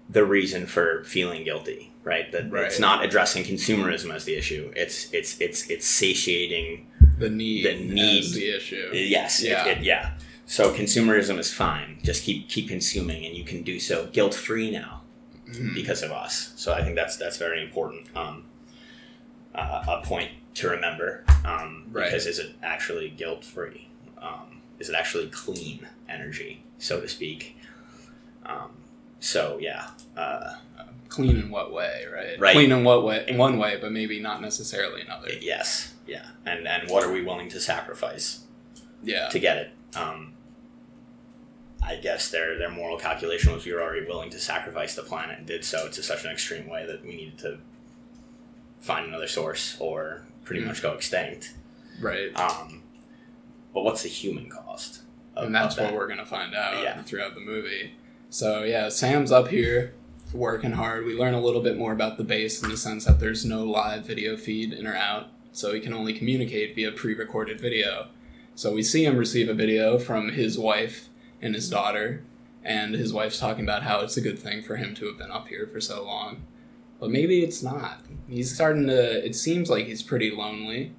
the 0.08 0.24
reason 0.24 0.66
for 0.66 1.04
feeling 1.04 1.44
guilty. 1.44 1.92
Right. 2.04 2.32
That 2.32 2.50
Right. 2.50 2.64
it's 2.64 2.80
not 2.80 3.04
addressing 3.04 3.44
consumerism 3.44 4.12
as 4.12 4.24
the 4.24 4.34
issue. 4.34 4.72
It's 4.74 5.12
it's 5.12 5.40
it's 5.40 5.68
it's 5.70 5.86
satiating. 5.86 6.88
The 7.18 7.30
need. 7.30 7.66
The 7.66 7.74
need. 7.74 8.32
the 8.32 8.56
issue. 8.56 8.90
Yes. 8.92 9.42
it- 9.42 9.50
Yeah. 9.50 9.66
it- 9.66 9.82
yeah. 9.84 10.10
So 10.46 10.74
consumerism 10.74 11.38
is 11.38 11.52
fine. 11.52 12.00
Just 12.02 12.24
keep 12.24 12.48
keep 12.48 12.68
consuming, 12.68 13.24
and 13.24 13.36
you 13.36 13.44
can 13.44 13.62
do 13.62 13.78
so 13.78 14.06
guilt 14.06 14.34
free 14.34 14.70
now 14.72 15.01
Mhm. 15.48 15.74
because 15.74 16.02
of 16.02 16.12
us. 16.12 16.52
So 16.56 16.72
I 16.72 16.82
think 16.82 16.94
that's 16.96 17.16
that's 17.16 17.36
very 17.36 17.62
important. 17.62 18.06
Um, 18.16 18.44
uh, 19.54 19.84
a 20.00 20.06
point 20.06 20.30
to 20.54 20.68
remember. 20.68 21.24
Um, 21.44 21.86
Right. 21.90 22.06
Because 22.06 22.26
is 22.26 22.38
it 22.38 22.54
actually 22.62 23.10
guilt 23.10 23.44
free? 23.44 23.88
Um, 24.18 24.62
is 24.78 24.88
it 24.88 24.94
actually 24.94 25.28
clean 25.28 25.86
energy, 26.08 26.62
so 26.78 27.00
to 27.00 27.08
speak? 27.08 27.56
Um, 28.46 28.70
so 29.20 29.58
yeah, 29.60 29.90
uh, 30.16 30.54
Clean 31.08 31.36
in 31.36 31.50
what 31.50 31.70
way, 31.74 32.06
right? 32.10 32.38
Right. 32.40 32.54
Clean 32.54 32.72
in 32.72 32.84
what 32.84 33.04
way? 33.04 33.22
In 33.28 33.36
one 33.36 33.58
way, 33.58 33.76
but 33.78 33.92
maybe 33.92 34.18
not 34.18 34.40
necessarily 34.40 35.02
another. 35.02 35.28
yes, 35.42 35.92
yeah. 36.06 36.24
And 36.46 36.66
and 36.66 36.88
what 36.88 37.04
are 37.04 37.12
we 37.12 37.20
willing 37.22 37.50
to 37.50 37.60
sacrifice 37.60 38.40
Yeah. 39.02 39.28
to 39.28 39.38
get 39.38 39.56
it? 39.58 39.70
Um, 39.94 40.31
I 41.84 41.96
guess 41.96 42.30
their 42.30 42.56
their 42.58 42.70
moral 42.70 42.96
calculation 42.98 43.52
was 43.52 43.64
we 43.66 43.72
were 43.72 43.82
already 43.82 44.06
willing 44.06 44.30
to 44.30 44.38
sacrifice 44.38 44.94
the 44.94 45.02
planet 45.02 45.38
and 45.38 45.46
did 45.46 45.64
so 45.64 45.88
to 45.88 46.02
such 46.02 46.24
an 46.24 46.30
extreme 46.30 46.68
way 46.68 46.86
that 46.86 47.02
we 47.04 47.16
needed 47.16 47.38
to 47.38 47.58
find 48.80 49.06
another 49.06 49.26
source 49.28 49.76
or 49.80 50.22
pretty 50.44 50.62
Mm. 50.62 50.66
much 50.68 50.82
go 50.82 50.92
extinct. 50.92 51.54
Right. 52.00 52.34
Um, 52.38 52.82
but 53.74 53.82
what's 53.84 54.02
the 54.02 54.08
human 54.08 54.48
cost? 54.48 55.02
Of, 55.36 55.46
and 55.46 55.54
that's 55.54 55.76
what 55.76 55.84
that? 55.90 55.94
we're 55.94 56.08
gonna 56.08 56.26
find 56.26 56.54
out 56.54 56.82
Yeah. 56.82 57.02
throughout 57.02 57.34
the 57.34 57.40
movie. 57.40 57.92
So 58.30 58.62
yeah, 58.64 58.88
Sam's 58.88 59.32
up 59.32 59.48
here 59.48 59.94
working 60.32 60.72
hard. 60.72 61.04
We 61.04 61.14
learn 61.14 61.34
a 61.34 61.40
little 61.40 61.60
bit 61.62 61.76
more 61.76 61.92
about 61.92 62.16
the 62.16 62.24
base 62.24 62.62
in 62.62 62.70
the 62.70 62.76
sense 62.76 63.04
that 63.06 63.18
there's 63.20 63.44
no 63.44 63.64
live 63.64 64.06
video 64.06 64.36
feed 64.36 64.72
in 64.72 64.86
or 64.86 64.94
out, 64.96 65.28
so 65.52 65.72
he 65.74 65.80
can 65.80 65.92
only 65.92 66.12
communicate 66.14 66.74
via 66.74 66.92
pre-recorded 66.92 67.60
video. 67.60 68.08
So 68.54 68.72
we 68.72 68.82
see 68.82 69.04
him 69.04 69.16
receive 69.16 69.48
a 69.48 69.54
video 69.54 69.98
from 69.98 70.30
his 70.32 70.58
wife 70.58 71.08
and 71.42 71.54
his 71.54 71.68
daughter, 71.68 72.22
and 72.64 72.94
his 72.94 73.12
wife's 73.12 73.38
talking 73.38 73.64
about 73.64 73.82
how 73.82 74.00
it's 74.00 74.16
a 74.16 74.22
good 74.22 74.38
thing 74.38 74.62
for 74.62 74.76
him 74.76 74.94
to 74.94 75.06
have 75.06 75.18
been 75.18 75.30
up 75.30 75.48
here 75.48 75.66
for 75.66 75.80
so 75.80 76.04
long. 76.04 76.44
But 76.98 77.10
maybe 77.10 77.42
it's 77.42 77.62
not. 77.62 77.98
He's 78.28 78.54
starting 78.54 78.86
to. 78.86 79.26
It 79.26 79.34
seems 79.34 79.68
like 79.68 79.86
he's 79.86 80.02
pretty 80.02 80.30
lonely 80.30 80.92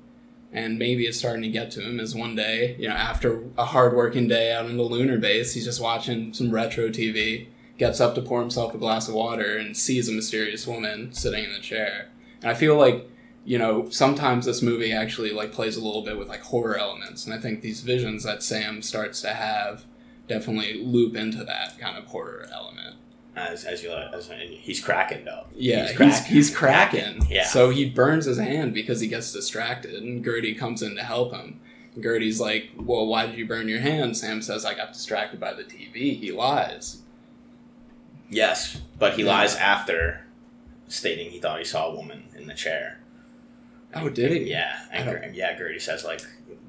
and 0.54 0.78
maybe 0.78 1.06
it's 1.06 1.18
starting 1.18 1.42
to 1.42 1.50
get 1.50 1.72
to 1.72 1.82
him 1.82 2.00
as 2.00 2.14
one 2.14 2.36
day, 2.36 2.76
you 2.78 2.88
know, 2.88 2.94
after 2.94 3.44
a 3.58 3.66
hard 3.66 3.96
working 3.96 4.28
day 4.28 4.54
out 4.54 4.68
in 4.68 4.78
the 4.78 4.84
lunar 4.84 5.18
base, 5.18 5.54
he's 5.56 5.66
just 5.66 5.82
watching 5.82 6.32
some 6.32 6.52
retro 6.52 6.90
TV, 6.90 7.48
gets 7.80 8.00
up 8.00 8.14
to 8.14 8.22
pour 8.22 8.40
himself 8.40 8.76
a 8.76 8.78
glass 8.78 9.08
of 9.08 9.16
water 9.16 9.58
and 9.58 9.76
sees 9.76 10.08
a 10.08 10.12
mysterious 10.12 10.68
woman 10.68 11.12
sitting 11.12 11.44
in 11.44 11.52
the 11.52 11.60
chair. 11.60 12.10
And 12.42 12.52
I 12.52 12.54
feel 12.54 12.78
like, 12.78 13.10
you 13.44 13.58
know, 13.58 13.90
sometimes 13.90 14.46
this 14.46 14.62
movie 14.62 14.94
actually 14.94 15.32
like 15.32 15.52
plays 15.52 15.76
a 15.76 15.84
little 15.84 16.04
bit 16.04 16.20
with 16.20 16.30
like 16.30 16.42
horror 16.42 16.78
elements, 16.78 17.26
and 17.26 17.34
I 17.34 17.40
think 17.40 17.62
these 17.62 17.82
visions 17.82 18.24
that 18.24 18.44
Sam 18.44 18.84
starts 18.84 19.22
to 19.22 19.34
have 19.34 19.86
definitely 20.28 20.82
loop 20.84 21.16
into 21.16 21.44
that 21.44 21.78
kind 21.80 21.98
of 21.98 22.06
horror 22.06 22.48
element. 22.52 22.96
as 23.36 23.66
as 23.66 23.82
you 23.84 23.92
as 23.92 24.30
he's 24.62 24.80
cracking 24.80 25.26
though. 25.26 25.46
Yeah, 25.56 25.88
he's 25.88 25.96
crack- 25.98 26.26
he's, 26.26 26.56
cracking. 26.56 27.26
Yeah. 27.30 27.46
So 27.46 27.70
he 27.72 27.90
burns 27.90 28.26
his 28.26 28.38
hand 28.38 28.74
because 28.74 29.00
he 29.00 29.08
gets 29.08 29.32
distracted, 29.34 29.96
and 30.04 30.24
Gertie 30.24 30.54
comes 30.54 30.82
in 30.84 30.96
to 30.96 31.04
help 31.04 31.34
him. 31.34 31.60
Gertie's 32.00 32.40
like, 32.40 32.70
"Well, 32.78 33.06
why 33.08 33.26
did 33.28 33.38
you 33.38 33.48
burn 33.48 33.68
your 33.68 33.80
hand?" 33.80 34.16
Sam 34.18 34.42
says, 34.42 34.66
"I 34.66 34.74
got 34.76 34.94
distracted 34.94 35.40
by 35.40 35.54
the 35.54 35.64
TV." 35.64 36.16
He 36.20 36.32
lies. 36.32 37.02
Yes, 38.30 38.82
but 38.98 39.14
he 39.16 39.24
Yeah. 39.24 39.30
lies 39.32 39.56
after 39.56 40.26
stating 40.88 41.32
he 41.32 41.40
thought 41.40 41.60
he 41.60 41.66
saw 41.66 41.88
a 41.88 41.96
woman 41.96 42.26
in 42.36 42.48
the 42.48 42.54
chair. 42.54 43.00
Oh, 43.96 44.10
did 44.10 44.32
he? 44.32 44.50
Yeah, 44.50 44.86
and 44.92 45.36
yeah, 45.36 45.56
Gertie 45.58 45.80
says 45.80 46.04
like 46.04 46.22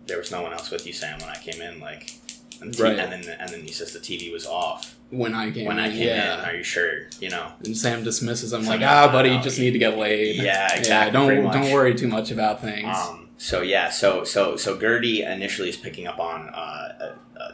there 0.07 0.19
was 0.19 0.31
no 0.31 0.43
one 0.43 0.53
else 0.53 0.71
with 0.71 0.87
you, 0.87 0.93
Sam, 0.93 1.19
when 1.21 1.31
I 1.31 1.37
came 1.37 1.61
in. 1.63 1.81
Like, 1.81 2.15
and, 2.61 2.73
the 2.73 2.77
t- 2.77 2.83
Right. 2.83 2.99
and 2.99 3.13
then 3.25 3.37
and 3.41 3.51
then 3.51 3.61
he 3.63 3.73
says 3.73 3.93
the 3.93 3.99
TV 3.99 4.33
was 4.33 4.47
off 4.47 4.97
When 5.11 5.35
I 5.35 5.51
came 5.51 5.67
when 5.67 5.79
I 5.79 5.87
in, 5.87 5.93
came 5.93 6.07
yeah. 6.09 6.39
in. 6.43 6.49
Are 6.51 6.57
you 6.57 6.63
sure? 6.65 7.09
You 7.21 7.31
know. 7.31 7.53
And 7.65 7.77
Sam 7.77 8.03
dismisses 8.05 8.53
him 8.53 8.65
like, 8.65 8.81
Sam, 8.81 8.89
"Ah, 8.91 9.13
buddy, 9.13 9.31
you 9.31 9.41
just 9.41 9.59
need 9.59 9.73
to 9.73 9.79
get 9.79 9.97
laid." 9.99 10.37
Yeah, 10.37 10.67
exactly. 10.77 10.89
Yeah, 10.91 11.11
don't 11.11 11.53
don't 11.53 11.73
worry 11.73 11.95
too 11.95 12.09
much 12.09 12.31
about 12.31 12.61
things. 12.61 12.97
Um, 12.97 13.29
so 13.39 13.63
yeah, 13.63 13.91
so 13.91 14.25
so 14.25 14.57
so 14.57 14.79
Gertie 14.79 15.23
initially 15.23 15.69
is 15.69 15.77
picking 15.77 16.07
up 16.07 16.19
on 16.19 16.49
uh, 16.49 17.15
uh, 17.37 17.39
uh, 17.41 17.53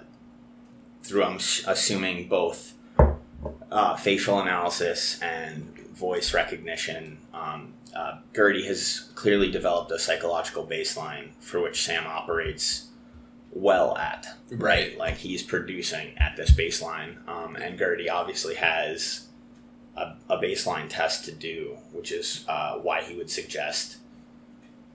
through 1.03 1.25
I'm 1.25 1.37
assuming 1.67 2.29
both 2.29 2.75
uh, 3.71 3.97
facial 3.97 4.41
analysis 4.41 5.21
and 5.21 5.77
voice 5.95 6.33
recognition. 6.35 7.19
Um, 7.35 7.75
uh, 7.95 8.19
Gertie 8.35 8.67
has 8.67 9.11
clearly 9.15 9.51
developed 9.51 9.91
a 9.91 9.99
psychological 9.99 10.65
baseline 10.67 11.31
for 11.41 11.61
which 11.61 11.83
Sam 11.83 12.07
operates 12.07 12.87
well 13.53 13.97
at. 13.97 14.27
right. 14.51 14.97
Like 14.97 15.17
he's 15.17 15.43
producing 15.43 16.17
at 16.19 16.37
this 16.37 16.51
baseline, 16.53 17.27
um, 17.29 17.57
and 17.57 17.79
Gertie 17.79 18.09
obviously 18.09 18.55
has 18.57 19.27
a, 19.97 20.15
a 20.29 20.39
baseline 20.39 20.89
test 20.89 21.25
to 21.27 21.33
do, 21.33 21.77
which 21.93 22.13
is 22.13 22.45
uh, 22.49 22.75
why 22.77 23.03
he 23.03 23.15
would 23.17 23.31
suggest 23.31 23.97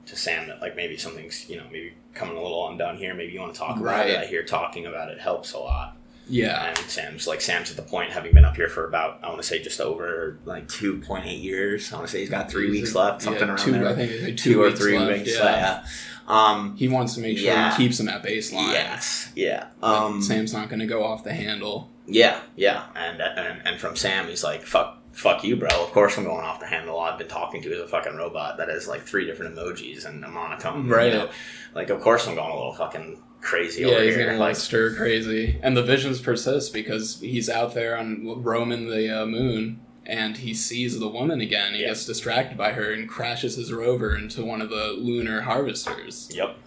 to 0.06 0.16
Sam 0.16 0.48
that 0.48 0.62
like 0.62 0.76
maybe 0.76 0.98
something's 0.98 1.50
you 1.50 1.58
know 1.58 1.66
maybe 1.72 1.94
coming 2.14 2.38
a 2.38 2.42
little 2.42 2.68
undone 2.70 2.98
here. 2.98 3.14
Maybe 3.14 3.34
you 3.34 3.42
want 3.42 3.54
to 3.54 3.60
talk 3.60 3.78
about 3.78 4.08
it. 4.08 4.16
Right. 4.16 4.24
I 4.24 4.26
hear 4.26 4.44
talking 4.44 4.86
about 4.86 5.10
it 5.10 5.20
helps 5.20 5.54
a 5.54 5.60
lot. 5.60 5.98
Yeah. 6.28 6.68
And 6.68 6.78
Sam's 6.78 7.28
like 7.28 7.42
Sam's 7.42 7.70
at 7.70 7.78
the 7.78 7.84
point 7.84 8.12
having 8.12 8.34
been 8.34 8.46
up 8.46 8.56
here 8.56 8.70
for 8.70 8.88
about 8.88 9.20
I 9.24 9.28
want 9.28 9.42
to 9.42 9.48
say 9.48 9.62
just 9.62 9.80
over 9.80 10.40
like 10.46 10.68
two 10.68 11.00
point 11.00 11.26
eight 11.26 11.42
years. 11.42 11.92
I 11.92 11.98
want 11.98 12.08
to 12.08 12.12
say 12.12 12.20
he's 12.22 12.30
got 12.30 12.50
three 12.50 12.72
weeks 12.72 12.96
left, 12.96 13.22
something 13.22 13.42
yeah, 13.42 13.50
around 13.50 13.58
two, 13.58 13.72
there. 13.72 13.88
I 13.88 13.94
think 13.94 14.24
like 14.24 14.38
two, 14.38 14.54
two 14.54 14.64
or 14.64 14.72
three 14.72 14.98
left, 14.98 15.20
weeks. 15.20 15.38
Yeah. 15.38 15.44
Yeah. 15.44 15.86
Um, 16.28 16.76
He 16.78 16.88
wants 16.88 17.14
to 17.16 17.22
make 17.22 17.38
sure 17.38 17.48
Yeah. 17.48 17.72
he 17.76 17.84
keeps 17.84 18.00
him 18.00 18.10
at 18.10 18.24
baseline. 18.24 18.72
yes. 18.74 19.32
Yeah. 19.36 19.68
Um, 19.84 20.22
Sam's 20.22 20.54
not 20.54 20.70
going 20.70 20.80
to 20.80 20.86
go 20.88 21.04
off 21.04 21.24
the 21.24 21.34
handle. 21.34 21.92
Yeah, 22.08 22.40
yeah, 22.56 22.84
and, 22.96 23.20
and 23.20 23.62
and 23.68 23.80
from 23.80 23.96
Sam, 23.96 24.28
he's 24.28 24.44
like, 24.44 24.62
"Fuck, 24.62 25.02
fuck 25.12 25.44
you, 25.44 25.56
bro. 25.56 25.70
Of 25.70 25.92
course 25.92 26.18
I'm 26.20 26.24
going 26.24 26.46
off 26.46 26.60
the 26.60 26.68
handle. 26.68 27.00
I've 27.00 27.18
been 27.18 27.28
talking 27.28 27.64
to 27.64 27.74
is 27.74 27.80
a 27.82 27.88
fucking 27.88 28.16
robot 28.16 28.58
that 28.58 28.70
has 28.70 28.88
like 28.88 29.02
three 29.02 29.26
different 29.26 29.56
emojis 29.56 30.06
and 30.06 30.24
a 30.24 30.28
monotone. 30.28 30.88
Right. 30.88 31.12
You 31.12 31.18
know? 31.20 31.30
Like, 31.74 31.90
of 31.90 32.00
course 32.02 32.28
I'm 32.28 32.36
going 32.36 32.52
a 32.52 32.56
little 32.56 32.74
fucking 32.76 33.24
crazy 33.42 33.82
Yeah, 33.82 33.88
over 33.88 34.04
he's 34.04 34.16
here. 34.16 34.30
Like, 34.34 34.40
like 34.40 34.56
stir 34.56 34.94
crazy, 34.96 35.60
and 35.64 35.76
the 35.76 35.82
visions 35.82 36.22
persist 36.22 36.74
because 36.74 37.20
he's 37.22 37.50
out 37.50 37.74
there 37.74 37.98
on 37.98 38.44
roaming 38.44 38.88
the 38.88 39.22
uh, 39.24 39.26
moon, 39.26 39.80
and 40.06 40.38
he 40.38 40.54
sees 40.54 41.00
the 41.00 41.08
woman 41.08 41.42
again. 41.42 41.74
He 41.74 41.82
Yeah. 41.82 41.88
gets 41.90 42.06
distracted 42.06 42.58
by 42.58 42.74
her 42.74 42.92
and 42.92 43.08
crashes 43.10 43.56
his 43.56 43.72
rover 43.74 44.16
into 44.16 44.44
one 44.46 44.62
of 44.62 44.70
the 44.70 44.94
lunar 44.98 45.42
harvesters. 45.42 46.30
yep. 46.34 46.58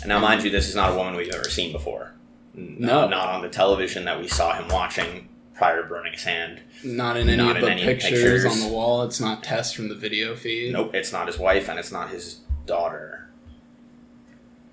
And 0.00 0.08
now, 0.10 0.20
mind 0.20 0.44
you, 0.44 0.50
this 0.50 0.68
is 0.68 0.76
not 0.76 0.92
a 0.92 0.94
woman 0.96 1.16
we've 1.16 1.34
ever 1.34 1.50
seen 1.50 1.72
before. 1.72 2.12
N- 2.56 2.76
No. 2.78 3.08
not 3.08 3.28
on 3.28 3.42
the 3.42 3.48
television 3.48 4.04
that 4.04 4.20
we 4.20 4.28
saw 4.28 4.54
him 4.54 4.68
watching 4.68 5.28
prior 5.54 5.82
to 5.82 5.88
burning 5.88 6.12
his 6.12 6.22
hand. 6.22 6.60
Not 6.84 7.16
in 7.16 7.28
any 7.28 7.36
Not 7.42 7.56
of 7.56 7.62
in 7.64 7.64
the 7.64 7.70
any 7.72 7.84
pictures, 7.84 8.10
pictures. 8.12 8.44
on 8.46 8.60
the 8.60 8.68
wall. 8.68 9.02
It's 9.02 9.18
not 9.20 9.42
Tess 9.42 9.72
from 9.72 9.88
the 9.88 9.96
video 9.96 10.36
feed. 10.36 10.72
Nope, 10.72 10.94
it's 10.94 11.12
not 11.12 11.26
his 11.26 11.36
wife, 11.38 11.68
and 11.68 11.80
it's 11.80 11.90
not 11.90 12.10
his 12.10 12.40
daughter. 12.64 13.28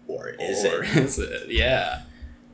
Or 0.07 0.29
is 0.39 0.63
or 0.63 0.83
it? 0.83 0.95
is 0.97 1.17
it? 1.17 1.49
Yeah. 1.49 2.01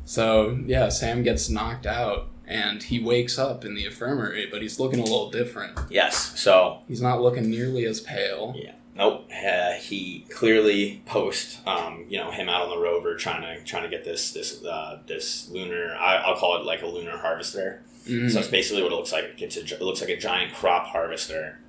So 0.06 0.58
yeah, 0.66 0.88
Sam 0.90 1.24
gets 1.24 1.50
knocked 1.50 1.86
out, 1.86 2.30
and 2.52 2.84
he 2.84 3.00
wakes 3.00 3.40
up 3.40 3.64
in 3.66 3.74
the 3.76 3.86
infirmary, 3.86 4.48
but 4.52 4.62
he's 4.62 4.80
looking 4.80 5.00
a 5.00 5.04
little 5.04 5.30
different. 5.32 5.80
Yes. 5.90 6.40
So 6.40 6.80
He's 6.88 7.02
not 7.02 7.22
looking 7.22 7.50
nearly 7.50 7.86
as 7.86 8.02
pale. 8.02 8.54
Yeah. 8.58 8.74
Nope. 8.96 9.30
Uh, 9.32 9.72
he 9.74 10.26
clearly 10.30 11.02
post, 11.06 11.66
um, 11.66 12.06
you 12.10 12.18
know, 12.18 12.30
him 12.30 12.50
out 12.50 12.64
on 12.64 12.70
the 12.70 12.78
rover 12.78 13.16
trying 13.16 13.42
to 13.42 13.64
trying 13.64 13.84
to 13.84 13.90
get 13.90 14.04
this 14.04 14.34
this 14.34 14.64
uh, 14.66 15.00
this 15.08 15.50
lunar. 15.50 15.96
I, 15.96 16.18
I'll 16.18 16.36
call 16.36 16.58
it 16.58 16.66
like 16.66 16.82
a 16.82 16.88
lunar 16.88 17.18
harvester. 17.18 17.84
Mhm. 18.06 18.30
So 18.32 18.40
it's 18.40 18.50
basically 18.50 18.84
what 18.84 18.92
it 18.92 18.96
looks 18.96 19.14
like. 19.14 19.42
It's 19.42 19.56
a, 19.56 19.62
it 19.64 19.82
looks 19.82 20.02
like 20.02 20.10
a 20.10 20.18
giant 20.18 20.54
crop 20.54 20.88
harvester, 20.88 21.60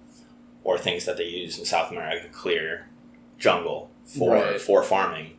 or 0.65 0.79
things 0.79 1.05
that 1.05 1.17
they 1.17 1.25
use 1.27 1.59
in 1.59 1.65
South 1.65 1.93
America 1.93 2.27
to 2.27 2.29
clear 2.33 2.89
jungle 3.39 3.91
for 4.05 4.35
Right. 4.35 4.61
for 4.61 4.83
farming. 4.83 5.35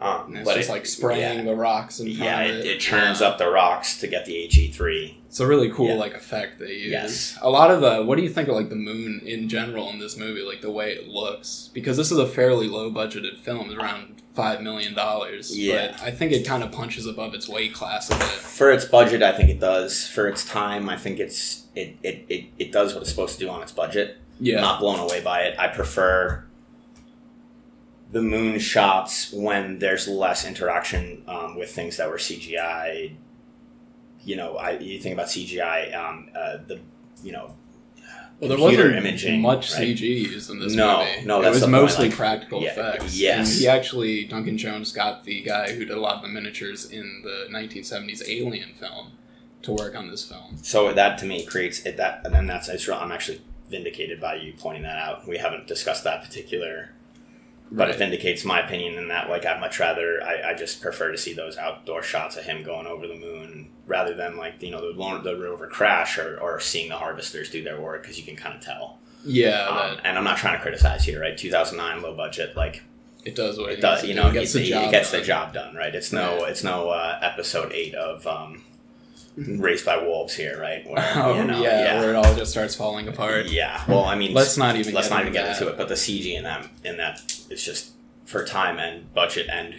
Um, 0.00 0.26
And 0.28 0.38
it's 0.38 0.54
just 0.54 0.68
it- 0.68 0.72
like 0.72 0.86
spraying 0.86 1.44
the 1.44 1.56
rocks 1.56 1.98
and 1.98 2.08
Yeah, 2.08 2.42
it, 2.42 2.54
it. 2.60 2.66
it 2.66 2.80
churns 2.80 3.20
Yeah. 3.20 3.28
up 3.28 3.38
the 3.38 3.48
rocks 3.48 3.98
to 4.00 4.06
get 4.06 4.26
the 4.26 4.34
HE 4.36 4.70
three. 4.70 5.18
It's 5.28 5.40
a 5.40 5.46
really 5.46 5.70
cool 5.70 5.88
Yeah. 5.88 5.94
like 5.94 6.14
effect 6.14 6.58
they 6.60 6.72
use. 6.72 6.90
Yes. 6.92 7.38
A 7.42 7.50
lot 7.50 7.70
of 7.70 7.80
the 7.80 8.02
what 8.04 8.16
do 8.16 8.22
you 8.22 8.30
think 8.30 8.48
of 8.48 8.54
like 8.54 8.68
the 8.70 8.76
moon 8.76 9.20
in 9.26 9.48
general 9.48 9.90
in 9.90 9.98
this 9.98 10.16
movie, 10.16 10.42
like 10.42 10.60
the 10.60 10.70
way 10.70 10.92
it 10.92 11.08
looks? 11.08 11.70
Because 11.74 11.96
this 11.96 12.12
is 12.12 12.18
a 12.18 12.26
fairly 12.28 12.68
low 12.68 12.90
budgeted 12.92 13.38
film, 13.40 13.76
around 13.76 14.22
five 14.34 14.62
million 14.62 14.94
dollars. 14.94 15.58
Yeah. 15.58 15.88
But 15.98 16.02
I 16.06 16.10
think 16.12 16.30
it 16.30 16.46
kind 16.46 16.62
of 16.62 16.70
punches 16.70 17.04
above 17.04 17.34
its 17.34 17.48
weight 17.48 17.74
class 17.74 18.08
a 18.08 18.14
bit. 18.14 18.22
For 18.28 18.70
its 18.70 18.84
budget, 18.84 19.20
I 19.22 19.32
think 19.32 19.50
it 19.50 19.58
does. 19.58 20.06
For 20.06 20.28
its 20.28 20.44
time, 20.44 20.88
I 20.88 20.96
think 20.96 21.18
it's 21.18 21.64
it, 21.74 21.96
it, 22.04 22.24
it, 22.28 22.44
it 22.58 22.72
does 22.72 22.94
what 22.94 23.00
it's 23.02 23.10
supposed 23.10 23.38
to 23.38 23.44
do 23.44 23.50
on 23.50 23.62
its 23.62 23.72
budget. 23.72 24.16
Yeah. 24.40 24.60
not 24.60 24.78
blown 24.78 25.00
away 25.00 25.20
by 25.20 25.40
it. 25.40 25.58
I 25.58 25.66
prefer 25.66 26.44
the 28.10 28.22
moon 28.22 28.58
shots 28.58 29.32
when 29.32 29.78
there's 29.78 30.08
less 30.08 30.46
interaction 30.46 31.22
um, 31.28 31.56
with 31.56 31.70
things 31.70 31.96
that 31.98 32.08
were 32.08 32.16
CGI. 32.16 33.14
You 34.22 34.36
know, 34.36 34.56
I 34.56 34.78
you 34.78 34.98
think 35.00 35.14
about 35.14 35.26
CGI, 35.28 35.94
um, 35.94 36.30
uh, 36.34 36.58
the 36.66 36.80
you 37.22 37.32
know, 37.32 37.54
well, 38.40 38.48
there 38.50 38.58
wasn't 38.58 38.94
imaging, 38.96 39.40
much 39.42 39.72
right? 39.74 39.82
CG 39.96 40.00
used 40.00 40.48
in 40.50 40.58
this 40.60 40.74
No, 40.74 40.98
movie. 41.04 41.26
no, 41.26 41.42
it 41.42 41.50
was 41.50 41.66
mostly 41.66 42.08
like- 42.08 42.16
practical 42.16 42.62
yeah, 42.62 42.70
effects. 42.70 43.18
yes. 43.18 43.50
and 43.50 43.60
he 43.60 43.68
actually 43.68 44.24
Duncan 44.24 44.56
Jones 44.58 44.92
got 44.92 45.24
the 45.24 45.42
guy 45.42 45.72
who 45.72 45.84
did 45.84 45.96
a 45.96 46.00
lot 46.00 46.16
of 46.16 46.22
the 46.22 46.28
miniatures 46.28 46.88
in 46.90 47.22
the 47.24 47.46
1970s 47.50 48.22
Alien 48.28 48.74
film 48.74 49.12
to 49.62 49.72
work 49.72 49.96
on 49.96 50.08
this 50.08 50.24
film. 50.24 50.56
so 50.62 50.92
that 50.92 51.18
to 51.18 51.26
me 51.26 51.44
creates 51.44 51.84
it 51.84 51.96
that, 51.96 52.20
and 52.24 52.32
then 52.34 52.46
that's 52.46 52.68
it's, 52.68 52.88
I'm 52.88 53.10
actually 53.10 53.40
vindicated 53.68 54.20
by 54.20 54.36
you 54.36 54.52
pointing 54.56 54.84
that 54.84 54.96
out. 54.98 55.26
We 55.26 55.38
haven't 55.38 55.66
discussed 55.66 56.04
that 56.04 56.22
particular 56.22 56.90
but 57.70 57.88
it 57.88 57.90
Right. 57.92 57.98
vindicates 57.98 58.44
my 58.44 58.60
opinion 58.64 58.94
in 58.94 59.08
that 59.08 59.28
like 59.28 59.44
i'd 59.44 59.60
much 59.60 59.78
rather 59.78 60.22
I, 60.22 60.50
I 60.50 60.54
just 60.54 60.80
prefer 60.80 61.12
to 61.12 61.18
see 61.18 61.32
those 61.34 61.56
outdoor 61.58 62.02
shots 62.02 62.36
of 62.36 62.44
him 62.44 62.62
going 62.62 62.86
over 62.86 63.06
the 63.06 63.14
moon 63.16 63.70
rather 63.86 64.14
than 64.14 64.36
like 64.36 64.62
you 64.62 64.70
know 64.70 64.80
the, 64.80 64.98
lone- 64.98 65.22
the 65.24 65.36
rover 65.36 65.66
crash 65.66 66.18
or, 66.18 66.38
or 66.40 66.60
seeing 66.60 66.88
the 66.88 66.96
harvesters 66.96 67.50
do 67.50 67.62
their 67.62 67.80
work 67.80 68.02
because 68.02 68.18
you 68.18 68.24
can 68.24 68.36
kind 68.36 68.54
of 68.54 68.60
tell 68.62 68.98
Yeah, 69.24 69.66
um, 69.68 69.98
and 70.04 70.16
i'm 70.16 70.24
not 70.24 70.38
trying 70.38 70.56
to 70.56 70.62
criticize 70.62 71.04
here 71.04 71.20
right 71.20 71.36
2009 71.36 72.02
low 72.02 72.14
budget 72.16 72.56
like 72.56 72.82
it 73.24 73.34
does 73.34 73.58
what 73.58 73.70
it, 73.72 73.78
it 73.78 73.82
does 73.82 74.04
you 74.04 74.14
know. 74.14 74.28
It 74.28 74.32
gets 74.34 74.54
it, 74.54 74.58
the 74.60 74.64
it 74.64 74.70
job 74.70 74.90
gets 74.90 75.10
done. 75.12 75.20
the 75.20 75.26
job 75.26 75.52
done 75.52 75.74
right 75.74 75.94
it's 75.94 76.12
no 76.12 76.44
it's 76.44 76.64
no 76.64 76.88
uh, 76.90 77.18
episode 77.22 77.72
8 77.72 77.94
of 77.94 78.26
um, 78.26 78.62
raised 79.46 79.84
by 79.86 79.96
wolves 79.96 80.34
here 80.34 80.60
right 80.60 80.84
where, 80.88 81.12
Oh, 81.16 81.36
you 81.36 81.44
know, 81.44 81.62
yeah, 81.62 82.00
where 82.00 82.10
it 82.10 82.16
all 82.16 82.34
just 82.34 82.50
starts 82.50 82.74
falling 82.74 83.06
apart. 83.08 83.46
yeah 83.46 83.82
well 83.88 84.04
i 84.04 84.14
mean 84.14 84.34
Let's 84.34 84.56
not 84.56 84.76
even 84.76 84.94
let's 84.94 85.08
get 85.08 85.14
not 85.14 85.26
into 85.26 85.30
even 85.30 85.32
get 85.32 85.46
that. 85.54 85.60
into 85.62 85.72
it. 85.72 85.78
But 85.78 85.88
the 85.88 85.94
CG 85.94 86.26
in 86.36 86.42
that 86.44 86.68
in 86.84 86.96
that 86.96 87.20
it's 87.50 87.64
just 87.64 87.92
for 88.24 88.44
time 88.44 88.78
and 88.78 89.12
budget 89.14 89.46
and 89.50 89.74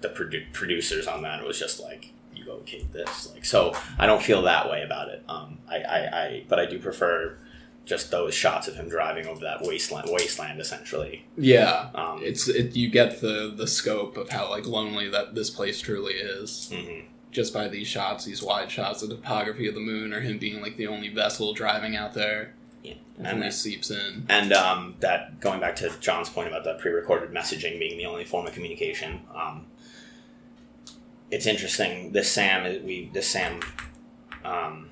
the 0.00 0.08
produ- 0.08 0.52
producers 0.52 1.06
on 1.06 1.22
that 1.22 1.40
it 1.40 1.46
was 1.46 1.58
just 1.58 1.80
like 1.80 2.12
you 2.34 2.50
okay 2.50 2.86
this 2.92 3.30
like 3.32 3.44
so 3.44 3.74
I 3.98 4.06
don't 4.06 4.22
feel 4.22 4.42
that 4.42 4.70
way 4.70 4.82
about 4.82 5.08
it. 5.08 5.22
Um, 5.28 5.58
I, 5.68 5.76
I, 5.78 5.98
I 6.22 6.44
but 6.48 6.58
I 6.58 6.66
do 6.66 6.78
prefer 6.78 7.38
just 7.84 8.10
those 8.10 8.34
shots 8.34 8.66
of 8.68 8.74
him 8.74 8.88
driving 8.88 9.26
over 9.26 9.40
that 9.44 9.62
wasteland 9.62 10.08
wasteland 10.10 10.60
essentially. 10.60 11.24
Yeah, 11.38 11.88
Um, 11.94 12.20
it's 12.22 12.48
it, 12.48 12.74
you 12.76 12.90
get 12.90 13.20
the 13.20 13.52
the 13.56 13.66
scope 13.66 14.16
of 14.16 14.28
how 14.30 14.50
like 14.50 14.66
lonely 14.66 15.08
that 15.08 15.34
this 15.34 15.50
place 15.50 15.80
truly 15.80 16.14
is 16.14 16.70
mhm. 16.72 17.04
Just 17.36 17.52
by 17.52 17.68
these 17.68 17.86
shots, 17.86 18.24
these 18.24 18.42
wide 18.42 18.70
shots 18.70 19.02
of 19.02 19.10
the 19.10 19.14
topography 19.14 19.68
of 19.68 19.74
the 19.74 19.80
moon, 19.80 20.14
or 20.14 20.20
him 20.20 20.38
being 20.38 20.62
like 20.62 20.78
the 20.78 20.86
only 20.86 21.10
vessel 21.10 21.52
driving 21.52 21.94
out 21.94 22.14
there. 22.14 22.54
Yeah. 22.82 22.94
And- 23.22 23.52
seeps 23.52 23.90
in. 23.90 24.24
And 24.30 24.54
um, 24.54 24.94
that 25.00 25.38
going 25.38 25.60
back 25.60 25.76
to 25.76 25.92
John's 26.00 26.30
point 26.30 26.48
about 26.48 26.64
the 26.64 26.74
pre-recorded 26.80 27.30
messaging 27.32 27.78
being 27.78 27.98
the 27.98 28.06
only 28.06 28.24
form 28.24 28.46
of 28.46 28.54
communication, 28.54 29.20
um, 29.34 29.66
it's 31.30 31.44
interesting. 31.44 32.12
This 32.12 32.32
Sam, 32.32 32.64
we 32.86 33.10
this 33.12 33.28
Sam, 33.28 33.60
um, 34.42 34.88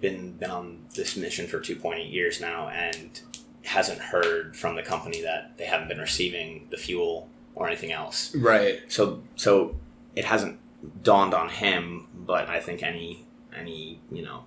been 0.00 0.32
been 0.32 0.50
on 0.50 0.78
this 0.96 1.16
mission 1.16 1.46
for 1.46 1.60
two 1.60 1.76
point 1.76 2.00
eight 2.00 2.10
years 2.10 2.40
now, 2.40 2.68
and 2.70 3.20
hasn't 3.62 4.00
heard 4.00 4.56
from 4.56 4.74
the 4.74 4.82
company 4.82 5.22
that 5.22 5.56
they 5.58 5.66
haven't 5.66 5.86
been 5.86 6.00
receiving 6.00 6.66
the 6.70 6.76
fuel 6.76 7.28
or 7.54 7.68
anything 7.68 7.92
else. 7.92 8.34
Right. 8.34 8.80
So 8.88 9.22
so 9.36 9.76
it 10.16 10.24
hasn't 10.24 10.58
dawned 11.02 11.34
on 11.34 11.48
him, 11.48 12.06
but 12.14 12.48
I 12.48 12.60
think 12.60 12.82
any 12.82 13.24
any 13.56 14.00
you 14.10 14.22
know 14.22 14.44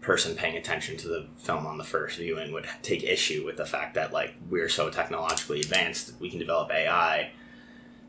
person 0.00 0.34
paying 0.34 0.56
attention 0.56 0.96
to 0.96 1.08
the 1.08 1.26
film 1.38 1.64
on 1.66 1.78
the 1.78 1.84
first 1.84 2.18
viewing 2.18 2.52
would 2.52 2.66
take 2.82 3.04
issue 3.04 3.44
with 3.44 3.56
the 3.56 3.64
fact 3.66 3.94
that 3.94 4.12
like 4.12 4.34
we're 4.50 4.68
so 4.68 4.90
technologically 4.90 5.60
advanced 5.60 6.12
we 6.20 6.28
can 6.28 6.38
develop 6.40 6.70
AI 6.72 7.30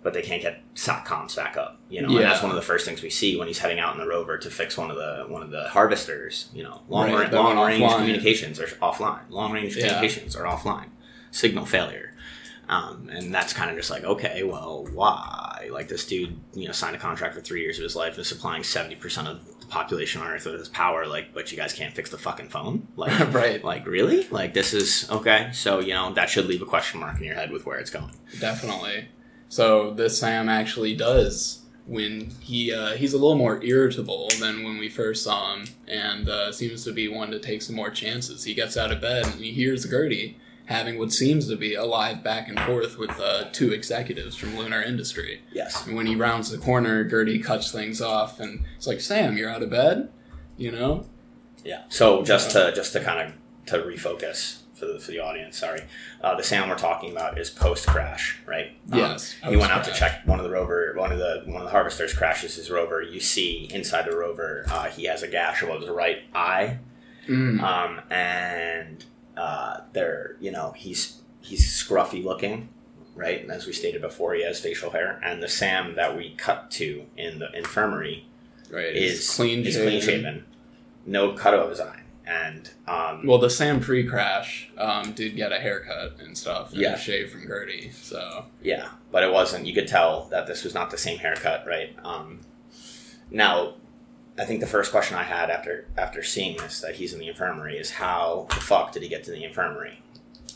but 0.01 0.13
they 0.13 0.21
can't 0.23 0.41
get 0.41 0.61
satcoms 0.73 1.35
back 1.35 1.55
up 1.55 1.79
you 1.89 2.01
know 2.01 2.09
and 2.09 2.17
that's 2.19 2.41
one 2.41 2.49
of 2.49 2.55
the 2.55 2.63
first 2.63 2.85
things 2.85 3.03
we 3.03 3.11
see 3.11 3.37
when 3.37 3.47
he's 3.47 3.59
heading 3.59 3.79
out 3.79 3.93
in 3.93 3.99
the 4.01 4.07
rover 4.07 4.39
to 4.39 4.49
fix 4.49 4.75
one 4.75 4.89
of 4.89 4.97
the 4.97 5.23
one 5.27 5.43
of 5.43 5.51
the 5.51 5.67
harvesters 5.69 6.49
you 6.53 6.63
know 6.63 6.81
long, 6.89 7.11
Right, 7.11 7.31
ra- 7.31 7.39
long 7.41 7.67
range 7.67 7.83
offline. 7.83 7.97
communications 7.99 8.59
are 8.59 8.65
offline 8.81 9.29
long 9.29 9.51
range 9.51 9.75
Yeah. 9.77 9.87
communications 9.89 10.35
are 10.35 10.45
offline 10.45 10.87
signal 11.29 11.65
failure 11.65 12.09
um, 12.69 13.09
and 13.11 13.31
that's 13.33 13.51
kind 13.51 13.69
of 13.69 13.75
just 13.75 13.91
like, 13.91 14.05
okay, 14.05 14.41
well, 14.43 14.87
why? 14.93 15.52
Like 15.71 15.87
this 15.87 16.05
dude, 16.05 16.39
you 16.53 16.67
know, 16.67 16.71
signed 16.71 16.95
a 16.95 16.99
contract 16.99 17.35
for 17.35 17.41
three 17.41 17.61
years 17.61 17.77
of 17.77 17.83
his 17.83 17.95
life, 17.95 18.17
is 18.17 18.27
supplying 18.27 18.63
seventy 18.63 18.95
percent 18.95 19.27
of 19.27 19.59
the 19.59 19.65
population 19.67 20.21
on 20.21 20.27
Earth 20.27 20.45
with 20.45 20.59
his 20.59 20.69
power. 20.69 21.05
Like, 21.05 21.33
but 21.33 21.51
you 21.51 21.57
guys 21.57 21.73
can't 21.73 21.93
fix 21.93 22.09
the 22.09 22.17
fucking 22.17 22.49
phone. 22.49 22.87
Like, 22.95 23.33
right. 23.33 23.63
like 23.63 23.85
really? 23.85 24.27
Like 24.29 24.53
this 24.53 24.73
is 24.73 25.09
okay. 25.09 25.49
So 25.53 25.79
you 25.79 25.93
know 25.93 26.13
that 26.13 26.29
should 26.29 26.45
leave 26.45 26.61
a 26.61 26.65
question 26.65 26.99
mark 26.99 27.17
in 27.17 27.25
your 27.25 27.35
head 27.35 27.51
with 27.51 27.65
where 27.65 27.79
it's 27.79 27.89
going. 27.89 28.15
Definitely. 28.39 29.07
So 29.49 29.91
this 29.91 30.17
Sam 30.19 30.49
actually 30.49 30.95
does 30.95 31.63
when 31.85 32.31
he 32.39 32.73
uh, 32.73 32.93
he's 32.93 33.13
a 33.13 33.17
little 33.17 33.35
more 33.35 33.63
irritable 33.63 34.29
than 34.39 34.63
when 34.63 34.77
we 34.77 34.89
first 34.89 35.23
saw 35.23 35.55
him, 35.55 35.65
and 35.87 36.29
uh, 36.29 36.51
seems 36.51 36.83
to 36.85 36.91
be 36.91 37.07
one 37.07 37.31
to 37.31 37.39
take 37.39 37.61
some 37.61 37.75
more 37.75 37.89
chances. 37.89 38.43
He 38.43 38.53
gets 38.53 38.77
out 38.77 38.91
of 38.91 39.01
bed 39.01 39.25
and 39.25 39.35
he 39.35 39.51
hears 39.51 39.85
Gertie 39.85 40.37
having 40.73 40.97
what 40.99 41.11
seems 41.13 41.47
to 41.47 41.55
be 41.55 41.75
a 41.75 41.85
live 41.85 42.23
back 42.23 42.49
and 42.49 42.59
forth 42.59 42.97
with 42.97 43.17
uh, 43.19 43.45
two 43.51 43.71
executives 43.71 44.35
from 44.35 44.57
Lunar 44.57 44.81
Industry. 44.81 45.41
Yes. 45.53 45.85
And 45.87 45.95
when 45.95 46.05
he 46.07 46.15
rounds 46.15 46.51
the 46.51 46.57
corner, 46.57 47.03
Gertie 47.03 47.39
cuts 47.39 47.71
things 47.71 48.01
off, 48.01 48.39
and 48.39 48.65
it's 48.75 48.87
like, 48.87 48.99
"Sam, 49.01 49.37
you're 49.37 49.49
out 49.49 49.63
of 49.63 49.69
bed," 49.69 50.09
you 50.57 50.71
know. 50.71 51.05
Yeah. 51.63 51.83
So 51.89 52.23
just 52.23 52.51
to 52.51 52.71
just 52.75 52.91
to 52.93 52.99
kind 53.03 53.21
of 53.29 53.33
to 53.67 53.77
refocus 53.77 54.59
for 54.73 54.85
the, 54.87 54.99
for 54.99 55.11
the 55.11 55.19
audience. 55.19 55.57
Sorry, 55.57 55.81
uh, 56.21 56.35
the 56.35 56.43
Sam 56.43 56.67
we're 56.67 56.75
talking 56.75 57.11
about 57.11 57.37
is 57.39 57.49
post 57.49 57.87
crash, 57.87 58.39
right? 58.45 58.75
Um, 58.91 58.99
Yes, 58.99 59.35
he 59.47 59.55
went 59.55 59.71
out 59.71 59.83
to 59.85 59.93
check 59.93 60.21
one 60.27 60.39
of 60.39 60.43
the 60.43 60.51
rover, 60.51 60.93
one 60.97 61.11
of 61.13 61.19
the 61.19 61.43
one 61.45 61.61
of 61.61 61.65
the 61.65 61.71
harvesters 61.71 62.13
crashes 62.13 62.55
his 62.55 62.69
rover. 62.69 63.01
You 63.01 63.19
see 63.21 63.69
inside 63.71 64.05
the 64.11 64.17
rover, 64.17 64.65
uh, 64.69 64.85
he 64.89 65.05
has 65.05 65.23
a 65.23 65.27
gash 65.29 65.61
above 65.61 65.81
his 65.81 65.89
right 65.89 66.23
eye, 66.33 66.79
Mm. 67.29 67.61
um, 67.61 68.01
and 68.11 69.05
uh, 69.37 69.81
there, 69.93 70.35
you 70.39 70.51
know, 70.51 70.73
he's 70.75 71.21
he's 71.41 71.65
scruffy 71.65 72.23
looking, 72.23 72.69
right? 73.15 73.41
And 73.41 73.51
as 73.51 73.65
we 73.65 73.73
stated 73.73 74.01
before, 74.01 74.33
he 74.33 74.43
has 74.43 74.59
facial 74.59 74.91
hair, 74.91 75.19
and 75.23 75.41
the 75.41 75.47
Sam 75.49 75.95
that 75.95 76.15
we 76.17 76.35
cut 76.37 76.71
to 76.71 77.05
in 77.17 77.39
the 77.39 77.51
infirmary 77.57 78.25
right. 78.71 78.95
is 78.95 79.19
Is 79.19 79.35
clean 79.35 79.65
is 79.65 79.75
clean 79.77 80.01
shaven, 80.01 80.45
no 81.05 81.33
cut 81.33 81.53
of 81.53 81.69
his 81.69 81.79
eye, 81.79 82.01
and 82.25 82.69
um, 82.87 83.25
Well, 83.25 83.39
the 83.39 83.49
Sam 83.49 83.79
pre 83.79 84.03
crash 84.05 84.69
um, 84.77 85.13
did 85.13 85.35
get 85.35 85.51
a 85.51 85.59
haircut 85.59 86.19
and 86.19 86.37
stuff, 86.37 86.71
and 86.71 86.81
Yeah. 86.81 86.93
a 86.93 86.97
shave 86.97 87.31
from 87.31 87.45
Gertie. 87.47 87.91
So 87.91 88.45
yeah, 88.61 88.89
but 89.11 89.23
it 89.23 89.31
wasn't. 89.33 89.65
You 89.65 89.73
could 89.73 89.87
tell 89.87 90.25
that 90.31 90.47
this 90.47 90.63
was 90.63 90.73
not 90.73 90.91
the 90.91 90.97
same 90.97 91.17
haircut, 91.19 91.65
right? 91.67 91.95
Um, 92.03 92.41
now, 93.31 93.75
I 94.37 94.45
think 94.45 94.61
the 94.61 94.67
first 94.67 94.91
question 94.91 95.15
I 95.17 95.23
had 95.23 95.49
after 95.49 95.85
after 95.97 96.23
seeing 96.23 96.57
this 96.57 96.81
that 96.81 96.95
he's 96.95 97.13
in 97.13 97.19
the 97.19 97.27
infirmary 97.27 97.77
is 97.77 97.91
how 97.91 98.47
the 98.49 98.55
fuck 98.55 98.91
did 98.91 99.03
he 99.03 99.09
get 99.09 99.23
to 99.25 99.31
the 99.31 99.43
infirmary? 99.43 99.99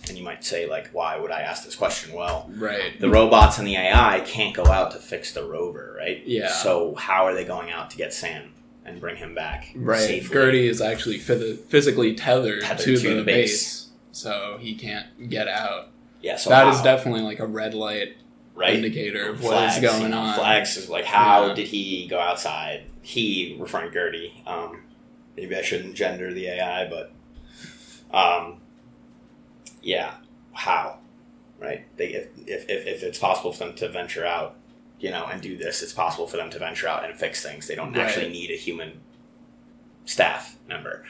And 0.09 0.17
you 0.17 0.23
might 0.23 0.43
say 0.43 0.67
like, 0.69 0.89
why 0.93 1.17
would 1.17 1.31
I 1.31 1.41
ask 1.41 1.65
this 1.65 1.75
question? 1.75 2.13
Well, 2.13 2.49
right, 2.55 2.99
the 2.99 3.09
robots 3.09 3.57
and 3.59 3.67
the 3.67 3.75
AI 3.75 4.21
can't 4.25 4.55
go 4.55 4.65
out 4.65 4.91
to 4.91 4.97
fix 4.99 5.33
the 5.33 5.43
rover, 5.43 5.93
right? 5.97 6.23
Yeah. 6.25 6.47
So 6.49 6.95
how 6.95 7.25
are 7.25 7.33
they 7.33 7.43
going 7.43 7.71
out 7.71 7.89
to 7.91 7.97
get 7.97 8.13
Sam 8.13 8.53
and 8.85 9.01
bring 9.01 9.17
him 9.17 9.35
back 9.35 9.69
right. 9.75 9.99
safely? 9.99 10.33
Gertie 10.33 10.67
is 10.69 10.81
actually 10.81 11.19
phys- 11.19 11.59
physically 11.65 12.15
tethered, 12.15 12.61
Tethered 12.61 12.85
to, 12.85 12.97
to 12.97 13.09
the, 13.09 13.15
the 13.15 13.23
base. 13.23 13.51
base. 13.83 13.89
so 14.13 14.57
he 14.61 14.75
can't 14.75 15.29
get 15.29 15.49
out. 15.49 15.89
Yeah. 16.21 16.37
So 16.37 16.49
That 16.51 16.67
is 16.69 16.77
how, 16.77 16.83
definitely 16.83 17.21
like 17.21 17.39
a 17.39 17.45
red 17.45 17.73
light 17.73 18.15
right. 18.55 18.75
indicator 18.75 19.27
of 19.29 19.43
what 19.43 19.51
Flags, 19.51 19.75
is 19.75 19.81
going 19.81 20.13
on. 20.13 20.35
Flags 20.35 20.77
is 20.77 20.89
like 20.89 21.03
how 21.05 21.47
Yeah. 21.47 21.53
did 21.53 21.67
he 21.67 22.07
go 22.07 22.17
outside? 22.19 22.85
He 23.08 23.56
referring 23.58 23.88
to 23.88 23.93
Gertie. 23.93 24.43
Um, 24.46 24.82
maybe 25.38 25.56
I 25.56 25.62
shouldn't 25.62 25.96
gender 25.96 26.34
the 26.34 26.48
AI, 26.48 26.89
but 26.89 27.12
um, 28.13 28.58
yeah, 29.82 30.15
how? 30.52 30.98
Right? 31.58 31.86
They 31.96 32.08
if, 32.08 32.28
if 32.46 32.70
if 32.70 32.86
if 32.86 33.04
it's 33.04 33.17
possible 33.17 33.54
for 33.54 33.63
them 33.65 33.76
to 33.76 33.88
venture 33.88 34.26
out, 34.26 34.56
you 35.00 35.10
know, 35.10 35.26
and 35.26 35.41
do 35.41 35.56
this, 35.56 35.82
it's 35.82 35.93
possible 35.93 36.28
for 36.28 36.36
them 36.36 36.50
to 36.50 36.60
venture 36.60 36.89
out 36.89 37.06
and 37.06 37.17
fix 37.17 37.41
things. 37.41 37.65
They 37.67 37.76
don't 37.76 37.93
Right. 37.93 38.06
actually 38.06 38.28
need 38.30 38.52
a 38.52 38.58
human 38.58 39.00
staff 40.04 40.58
member. 40.67 41.06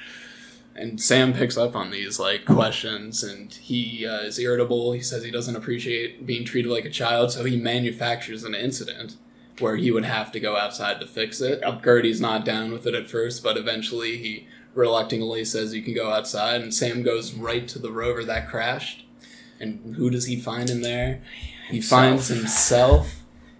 And 0.75 1.01
Sam 1.01 1.33
picks 1.33 1.57
up 1.57 1.75
on 1.75 1.89
these 1.89 2.19
like 2.19 2.45
questions, 2.45 3.23
and 3.23 3.51
he 3.51 4.05
uh, 4.05 4.19
is 4.19 4.37
irritable. 4.37 4.91
He 4.91 5.01
says 5.01 5.23
he 5.23 5.31
doesn't 5.31 5.55
appreciate 5.55 6.27
being 6.27 6.45
treated 6.45 6.69
like 6.71 6.85
a 6.85 6.91
child, 6.91 7.31
so 7.31 7.43
he 7.43 7.57
manufactures 7.57 8.43
an 8.43 8.53
incident 8.53 9.15
where 9.59 9.75
he 9.75 9.91
would 9.91 10.05
have 10.05 10.31
to 10.31 10.39
go 10.39 10.55
outside 10.57 10.99
to 10.99 11.07
fix 11.07 11.41
it. 11.41 11.59
Yep. 11.63 11.83
Gertie's 11.83 12.21
not 12.21 12.45
down 12.45 12.71
with 12.71 12.85
it 12.87 12.93
at 12.95 13.09
first, 13.09 13.43
but 13.43 13.57
eventually 13.57 14.17
he 14.17 14.47
reluctantly 14.75 15.43
says 15.43 15.73
you 15.73 15.81
can 15.81 15.95
go 15.95 16.11
outside, 16.11 16.61
and 16.61 16.73
Sam 16.73 17.01
goes 17.03 17.33
right 17.33 17.67
to 17.69 17.79
the 17.79 17.91
rover 17.91 18.23
that 18.25 18.47
crashed. 18.49 19.05
And 19.59 19.95
who 19.95 20.09
does 20.09 20.25
he 20.25 20.39
find 20.39 20.69
in 20.69 20.81
there? 20.81 21.21
He 21.69 21.75
Himself. 21.77 22.01
finds 22.01 22.27
himself. 22.27 23.15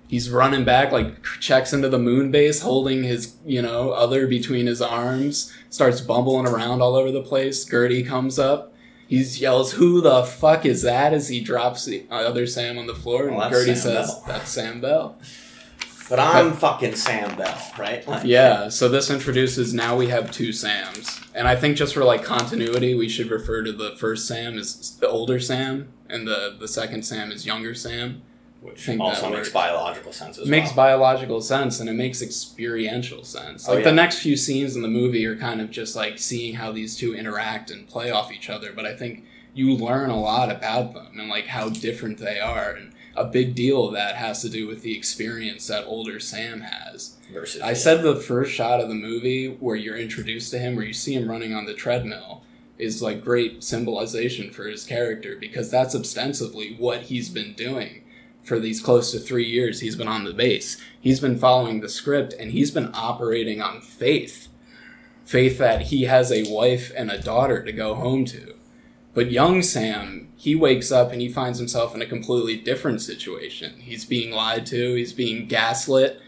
He's 0.07 0.29
running 0.29 0.63
back, 0.63 0.91
like 0.91 1.21
checks 1.41 1.73
into 1.73 1.89
the 1.89 1.97
moon 1.99 2.31
base, 2.31 2.62
holding 2.62 3.03
his, 3.03 3.36
you 3.45 3.62
know, 3.62 3.89
other 3.91 4.25
between 4.27 4.67
his 4.67 4.81
arms, 4.81 5.51
starts 5.69 5.99
bumbling 5.99 6.47
around 6.47 6.81
all 6.81 6.95
over 6.95 7.12
the 7.12 7.21
place. 7.23 7.65
Gertie 7.65 8.03
comes 8.03 8.39
up. 8.39 8.73
He 9.07 9.17
yells, 9.21 9.73
Who 9.73 9.99
the 10.01 10.23
fuck 10.23 10.65
is 10.65 10.83
that? 10.83 11.13
as 11.13 11.29
he 11.29 11.41
drops 11.41 11.86
the 11.86 12.05
other 12.10 12.45
Sam 12.45 12.77
on 12.77 12.88
the 12.88 12.95
floor. 12.95 13.27
And 13.27 13.36
Well, 13.38 13.49
Gertie 13.49 13.73
Sam 13.75 13.75
says, 13.75 14.13
Bell. 14.13 14.23
That's 14.27 14.49
Sam 14.51 14.79
Bell. 14.81 15.17
But 16.09 16.19
I'm 16.19 16.53
fucking 16.53 16.95
Sam 16.95 17.35
Bell, 17.37 17.71
right? 17.77 18.07
Like, 18.07 18.23
Yeah, 18.25 18.69
so 18.69 18.87
this 18.87 19.09
introduces 19.09 19.73
now 19.73 19.95
we 19.97 20.07
have 20.07 20.31
two 20.31 20.53
Sams. 20.53 21.19
And 21.35 21.47
I 21.47 21.55
think 21.55 21.75
just 21.77 21.93
for 21.93 22.03
like 22.05 22.23
continuity, 22.23 22.93
we 22.95 23.09
should 23.09 23.29
refer 23.29 23.61
to 23.63 23.71
the 23.73 23.91
first 23.97 24.27
Sam 24.27 24.57
as 24.57 24.97
the 24.99 25.09
older 25.09 25.39
Sam, 25.39 25.89
and 26.09 26.25
the, 26.27 26.55
the 26.57 26.67
second 26.67 27.03
Sam 27.03 27.31
is 27.31 27.45
younger 27.45 27.75
Sam. 27.75 28.21
which 28.61 28.87
also 28.99 29.29
makes 29.29 29.49
biological 29.49 30.13
sense 30.13 30.37
as 30.37 30.47
makes 30.47 30.69
well. 30.69 30.75
biological 30.77 31.41
sense 31.41 31.79
and 31.81 31.89
it 31.89 31.93
makes 31.93 32.21
experiential 32.21 33.23
sense. 33.23 33.67
Oh, 33.67 33.73
Like 33.73 33.83
yeah. 33.83 33.89
the 33.91 33.95
next 33.95 34.19
few 34.19 34.35
scenes 34.37 34.75
in 34.75 34.81
the 34.81 34.87
movie 34.87 35.25
are 35.25 35.35
kind 35.35 35.59
of 35.61 35.69
just 35.69 35.95
like 35.95 36.17
seeing 36.19 36.55
how 36.55 36.71
these 36.71 36.95
two 36.97 37.13
interact 37.13 37.69
and 37.69 37.87
play 37.87 38.09
off 38.11 38.31
each 38.31 38.49
other, 38.49 38.71
but 38.73 38.85
I 38.85 38.95
think 38.95 39.25
you 39.53 39.73
learn 39.75 40.09
a 40.09 40.19
lot 40.19 40.49
about 40.51 40.93
them 40.93 41.19
and 41.19 41.29
like 41.29 41.47
how 41.47 41.67
different 41.69 42.17
they 42.19 42.39
are 42.39 42.71
and 42.71 42.93
a 43.17 43.25
big 43.25 43.56
deal 43.56 43.88
of 43.88 43.93
that 43.93 44.15
has 44.15 44.41
to 44.43 44.49
do 44.49 44.67
with 44.67 44.84
the 44.84 44.95
experience 44.95 45.67
that 45.67 45.86
older 45.86 46.19
Sam 46.19 46.62
has. 46.62 47.17
versus 47.34 47.62
I 47.62 47.73
said 47.73 48.03
the 48.03 48.15
first 48.15 48.53
shot 48.53 48.80
of 48.80 48.88
the 48.88 48.95
movie 48.95 49.47
where 49.47 49.75
you're 49.75 49.97
introduced 49.97 50.51
to 50.51 50.60
him, 50.60 50.75
where 50.75 50.86
you 50.86 50.93
see 50.93 51.15
him 51.15 51.30
running 51.30 51.53
on 51.53 51.65
the 51.65 51.73
treadmill, 51.73 52.43
is 52.77 53.01
like 53.01 53.23
great 53.23 53.63
symbolization 53.63 54.51
for 54.51 54.67
his 54.67 54.84
character 54.84 55.36
because 55.39 55.71
that's 55.71 55.95
ostensibly 55.95 56.75
what 56.75 57.03
he's 57.03 57.30
been 57.30 57.53
doing 57.53 58.03
for 58.43 58.60
these 58.60 58.80
close 58.80 59.12
to 59.12 59.19
three 59.19 59.45
years. 59.45 59.80
He's 59.80 59.95
been 59.95 60.08
on 60.08 60.23
the 60.23 60.34
base, 60.34 60.77
he's 60.99 61.19
been 61.19 61.39
following 61.39 61.82
the 61.82 61.89
script, 61.89 62.34
and 62.39 62.51
he's 62.51 62.71
been 62.71 62.91
operating 62.93 63.62
on 63.62 63.82
faith 63.82 64.47
faith 65.27 65.58
that 65.58 65.84
he 65.84 66.03
has 66.06 66.32
a 66.32 66.49
wife 66.49 66.89
and 66.95 67.12
a 67.12 67.21
daughter 67.21 67.62
to 67.62 67.73
go 67.73 67.95
home 67.95 68.23
to. 68.23 68.56
But 69.17 69.32
young 69.32 69.63
Sam, 69.63 70.27
he 70.36 70.53
wakes 70.53 70.91
up 70.91 71.12
and 71.12 71.19
he 71.19 71.27
finds 71.27 71.58
himself 71.58 71.95
in 71.95 72.03
a 72.03 72.06
completely 72.06 72.56
different 72.56 73.01
situation. 73.01 73.80
He's 73.80 74.06
being 74.06 74.30
lied 74.30 74.67
to, 74.67 74.93
he's 74.93 75.12
being 75.12 75.47
gaslit, 75.47 76.21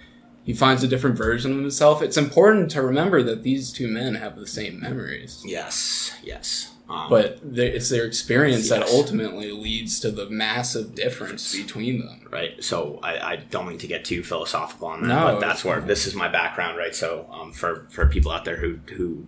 he 0.43 0.53
finds 0.53 0.81
a 0.83 0.87
different 0.87 1.15
version 1.15 1.51
of 1.51 1.59
himself. 1.59 2.01
It's 2.01 2.17
important 2.17 2.71
to 2.71 2.81
remember 2.81 3.21
that 3.21 3.43
these 3.43 3.71
two 3.71 3.87
men 3.87 4.15
have 4.15 4.37
the 4.37 4.47
same 4.47 4.79
memories. 4.79 5.43
yes, 5.45 6.13
yes. 6.23 6.71
Um, 6.89 7.11
But 7.11 7.39
the- 7.43 7.75
it's 7.75 7.89
their 7.89 8.05
experience 8.05 8.69
that 8.69 8.81
ultimately 8.87 9.51
leads 9.51 9.99
to 9.99 10.09
the 10.09 10.27
massive 10.27 10.95
difference 10.95 11.55
between 11.55 11.99
them. 11.99 12.21
right? 12.31 12.63
So 12.63 12.99
I, 13.03 13.33
I 13.33 13.35
don't 13.35 13.67
mean 13.69 13.77
to 13.77 13.87
get 13.87 14.03
too 14.03 14.23
philosophical 14.23 14.87
on 14.87 15.01
that, 15.03 15.07
No. 15.09 15.23
but 15.33 15.39
that's 15.39 15.63
where 15.63 15.79
this 15.79 16.07
is 16.07 16.15
my 16.15 16.27
background, 16.27 16.79
right? 16.79 16.95
So 16.95 17.27
um, 17.31 17.51
for 17.51 17.85
for 17.91 18.07
people 18.07 18.31
out 18.31 18.45
there 18.45 18.57
who 18.57 18.79
who 18.97 19.27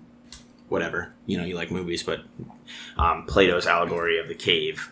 whatever 0.72 1.14
you 1.26 1.38
know 1.38 1.44
you 1.44 1.54
like 1.54 1.70
movies, 1.70 2.02
but 2.02 2.22
um, 2.98 3.26
Plato's 3.28 3.68
allegory 3.68 4.18
of 4.18 4.30
the 4.30 4.36
cave 4.36 4.90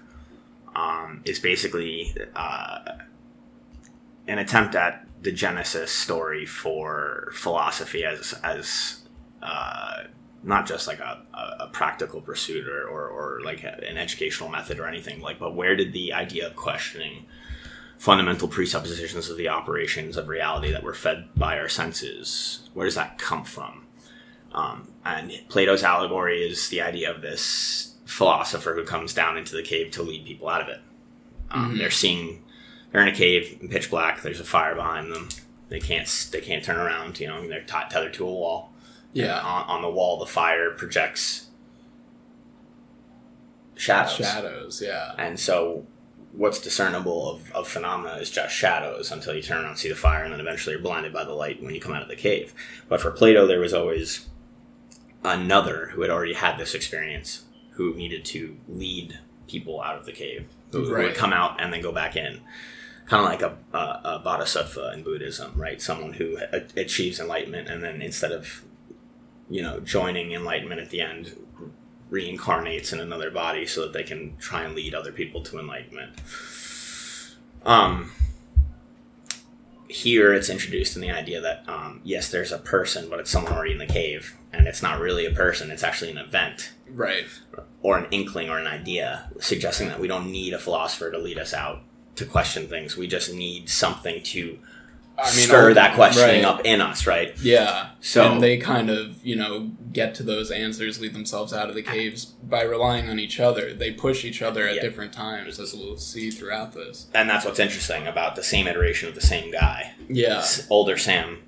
um, 0.76 1.22
is 1.24 1.40
basically 1.40 2.14
uh, 2.36 2.80
an 4.28 4.40
attempt 4.40 4.76
at 4.76 5.06
the 5.22 5.32
genesis 5.32 5.90
story 5.90 6.46
for 6.46 7.32
philosophy 7.34 8.04
as 8.04 8.34
as 8.44 9.00
uh, 9.42 10.04
not 10.44 10.68
just 10.68 10.86
like 10.86 11.00
a, 11.00 11.22
a, 11.60 11.68
practical 11.68 12.22
pursuit 12.22 12.68
or, 12.68 12.88
or, 12.88 13.08
or 13.08 13.42
like 13.44 13.64
an 13.64 13.98
educational 13.98 14.50
method 14.50 14.80
or 14.80 14.86
anything 14.86 15.22
like 15.22 15.40
but 15.40 15.56
where 15.56 15.76
did 15.76 15.92
the 15.94 16.14
idea 16.14 16.48
of 16.48 16.56
questioning 16.56 17.26
fundamental 17.98 18.48
presuppositions 18.48 19.30
of 19.30 19.38
the 19.38 19.50
operations 19.50 20.16
of 20.16 20.30
reality 20.30 20.72
that 20.72 20.84
we're 20.84 20.94
fed 20.94 21.28
by 21.36 21.58
our 21.58 21.68
senses 21.68 22.70
where 22.74 22.86
does 22.86 22.96
that 22.96 23.18
come 23.18 23.44
from 23.44 23.79
um, 24.54 24.88
and 25.06 25.32
plato's 25.50 25.84
allegory 25.84 26.42
is 26.42 26.70
the 26.70 26.82
idea 26.82 27.14
of 27.14 27.22
this 27.22 27.96
philosopher 28.06 28.74
who 28.74 28.84
comes 28.84 29.14
down 29.14 29.38
into 29.38 29.56
the 29.56 29.62
cave 29.64 29.92
to 29.92 30.02
lead 30.04 30.26
people 30.26 30.50
out 30.50 30.62
of 30.62 30.68
it 30.68 30.82
um, 31.52 31.74
Mhm. 31.74 31.78
they're 31.80 31.92
seeing 31.92 32.44
they're 32.92 33.02
in 33.02 33.08
a 33.08 33.16
cave 33.16 33.58
in 33.62 33.70
pitch 33.70 33.90
black 33.90 34.22
there's 34.22 34.40
a 34.40 34.44
fire 34.46 34.74
behind 34.76 35.12
them 35.14 35.30
they 35.70 35.80
can't 35.80 36.28
they 36.32 36.42
can't 36.42 36.64
turn 36.64 36.78
around 36.78 37.20
you 37.20 37.28
know 37.28 37.48
they're 37.48 37.62
t- 37.62 37.74
tethered 37.90 38.14
to 38.16 38.24
a 38.28 38.32
wall 38.32 38.74
Yeah. 39.14 39.40
on, 39.40 39.66
on 39.68 39.82
the 39.82 39.90
wall 39.90 40.18
the 40.18 40.26
fire 40.26 40.72
projects 40.72 41.48
shadows. 43.76 44.16
Shadows, 44.16 44.82
yeah. 44.86 45.14
and 45.18 45.40
so 45.40 45.86
what's 46.34 46.60
discernible 46.60 47.30
of, 47.30 47.52
of 47.54 47.68
phenomena 47.68 48.16
is 48.18 48.30
just 48.30 48.54
shadows 48.54 49.12
until 49.12 49.34
you 49.34 49.42
turn 49.42 49.58
around 49.60 49.70
and 49.70 49.78
see 49.78 49.90
the 49.90 49.96
fire 49.96 50.24
and 50.24 50.32
then 50.34 50.40
eventually 50.40 50.74
you're 50.74 50.82
blinded 50.84 51.12
by 51.14 51.24
the 51.24 51.34
light 51.34 51.62
when 51.64 51.74
you 51.74 51.82
come 51.82 51.94
out 51.94 52.02
of 52.04 52.08
the 52.08 52.16
cave 52.16 52.54
but 52.88 53.02
for 53.02 53.10
plato 53.12 53.48
there 53.48 53.60
was 53.60 53.74
always 53.74 54.28
another 55.24 55.88
who 55.94 56.02
had 56.02 56.10
already 56.12 56.34
had 56.34 56.58
this 56.58 56.74
experience 56.74 57.44
who 57.72 57.94
needed 57.96 58.26
to 58.26 58.58
lead 58.68 59.20
people 59.48 59.82
out 59.82 59.98
of 59.98 60.06
the 60.06 60.12
cave. 60.12 60.48
Who, 60.72 60.94
Right. 60.94 61.06
would 61.06 61.16
come 61.16 61.34
out 61.34 61.60
and 61.62 61.74
then 61.74 61.82
go 61.82 61.92
back 61.92 62.16
in. 62.16 62.42
Kind 63.08 63.24
of 63.24 63.30
like 63.30 63.42
a, 63.42 63.58
a, 63.76 64.02
a 64.16 64.22
bodhisattva 64.24 64.92
in 64.94 65.04
buddhism 65.04 65.54
right? 65.56 65.82
Someone 65.82 66.14
who 66.14 66.38
a- 66.38 66.64
achieves 66.80 67.20
enlightenment 67.20 67.68
and 67.68 67.84
then 67.84 68.02
instead 68.04 68.32
of 68.32 68.64
you 69.50 69.64
know 69.64 69.80
joining 69.80 70.32
enlightenment 70.32 70.80
at 70.80 70.92
the 70.92 71.02
end 71.02 71.36
reincarnates 72.12 72.94
in 72.94 73.00
another 73.00 73.32
body 73.32 73.66
so 73.66 73.82
that 73.82 73.94
they 73.94 74.04
can 74.04 74.38
try 74.38 74.64
and 74.64 74.76
lead 74.76 74.94
other 74.94 75.12
people 75.12 75.42
to 75.44 75.58
enlightenment. 75.60 76.14
Um 77.66 78.12
here 79.90 80.34
it's 80.34 80.50
introduced 80.50 80.96
in 80.96 81.02
the 81.02 81.10
idea 81.12 81.42
that 81.42 81.64
um, 81.68 82.00
yes 82.04 82.30
there's 82.30 82.52
a 82.52 82.60
person 82.60 83.10
but 83.10 83.20
it's 83.20 83.32
someone 83.32 83.52
already 83.54 83.72
in 83.74 83.80
the 83.80 83.86
cave 83.88 84.38
and 84.54 84.68
it's 84.68 84.84
not 84.84 85.00
really 85.00 85.26
a 85.26 85.32
person 85.32 85.72
it's 85.72 85.84
actually 85.84 86.12
an 86.12 86.18
event 86.18 86.72
Right. 86.92 87.26
or 87.82 87.98
an 87.98 88.08
inkling 88.12 88.50
or 88.50 88.58
an 88.58 88.66
idea, 88.68 89.30
suggesting 89.40 89.88
that 89.90 90.00
we 90.00 90.08
don't 90.08 90.32
need 90.32 90.54
a 90.54 90.60
philosopher 90.60 91.12
to 91.12 91.18
lead 91.20 91.38
us 91.38 91.54
out 91.54 91.82
to 92.16 92.26
question 92.26 92.68
things. 92.68 92.98
We 92.98 93.08
just 93.08 93.32
need 93.34 93.70
something 93.70 94.24
to 94.24 94.58
I 95.22 95.36
mean, 95.36 95.46
stir 95.48 95.74
that 95.74 95.96
questioning 95.96 96.44
right. 96.44 96.46
up 96.46 96.66
in 96.66 96.82
us, 96.82 97.06
right? 97.08 97.34
Yeah. 97.42 97.90
So- 98.02 98.32
and 98.32 98.42
they 98.42 98.58
kind 98.58 98.90
of, 98.90 99.24
you 99.26 99.36
know, 99.36 99.72
get 99.92 100.16
to 100.16 100.24
those 100.24 100.52
answers, 100.52 101.00
lead 101.02 101.14
themselves 101.14 101.52
out 101.54 101.70
of 101.70 101.76
the 101.76 101.82
caves 101.84 102.26
by 102.26 102.62
relying 102.64 103.10
on 103.10 103.20
each 103.20 103.40
other. 103.40 103.74
They 103.74 103.92
push 103.92 104.24
each 104.24 104.42
other 104.42 104.68
at 104.68 104.76
Yeah. 104.76 104.82
different 104.82 105.14
times, 105.14 105.60
as 105.60 105.74
we'll 105.74 105.98
see 105.98 106.30
throughout 106.32 106.74
this. 106.74 107.08
And 107.14 107.30
that's 107.30 107.46
what's 107.46 107.60
interesting 107.60 108.08
about 108.08 108.36
the 108.36 108.44
same 108.44 108.68
iteration 108.68 109.10
of 109.10 109.16
the 109.16 109.22
same 109.22 109.52
guy. 109.52 109.94
Yeah. 110.08 110.46
Older 110.70 110.98
Sam 110.98 111.40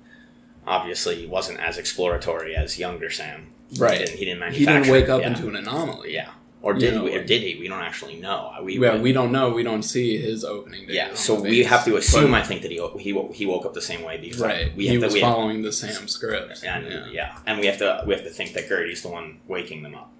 obviously 0.66 1.26
wasn't 1.26 1.60
as 1.60 1.78
exploratory 1.78 2.54
as 2.54 2.78
younger 2.78 3.10
Sam. 3.10 3.48
Right. 3.78 4.00
He 4.00 4.04
didn't, 4.04 4.18
he 4.18 4.24
didn't 4.26 4.52
He 4.52 4.66
didn't 4.66 4.88
wake 4.88 5.08
up 5.08 5.22
yeah. 5.22 5.28
into 5.28 5.48
an 5.48 5.56
anomaly. 5.56 6.14
Yeah. 6.14 6.30
Or 6.62 6.74
did 6.74 6.94
know, 6.94 7.04
we? 7.04 7.14
Or 7.16 7.24
did 7.24 7.42
he? 7.42 7.58
We 7.58 7.66
don't 7.68 7.80
actually 7.80 8.16
know. 8.20 8.54
We, 8.62 8.78
Yeah, 8.78 8.96
we 8.96 9.12
don't 9.12 9.32
know. 9.32 9.50
We 9.50 9.64
don't 9.64 9.82
see 9.82 10.16
his 10.16 10.44
opening. 10.44 10.86
days 10.86 10.94
yeah. 10.96 11.14
So 11.14 11.40
we 11.40 11.64
have 11.64 11.84
to 11.84 11.96
assume, 11.96 12.30
But- 12.30 12.42
I 12.42 12.44
think, 12.44 12.62
that 12.62 12.70
he 12.70 12.80
he 12.98 13.28
he 13.34 13.46
woke 13.46 13.66
up 13.66 13.74
the 13.74 13.82
same 13.82 14.02
way 14.02 14.18
because 14.18 14.40
right. 14.40 14.74
we 14.76 14.86
he 14.86 14.92
have 14.94 15.00
to 15.00 15.06
was 15.06 15.14
we 15.14 15.20
have, 15.20 15.32
following 15.32 15.62
the 15.62 15.72
Sam 15.72 16.06
script. 16.08 16.62
and, 16.64 16.86
yeah. 16.86 17.06
yeah. 17.10 17.38
and 17.46 17.58
we 17.58 17.66
have 17.66 17.78
to 17.78 18.04
we 18.06 18.14
have 18.14 18.22
to 18.24 18.30
think 18.30 18.54
that 18.54 18.68
Gertie's 18.68 19.02
the 19.02 19.08
one 19.08 19.40
waking 19.48 19.82
them 19.82 19.94
up. 19.94 20.12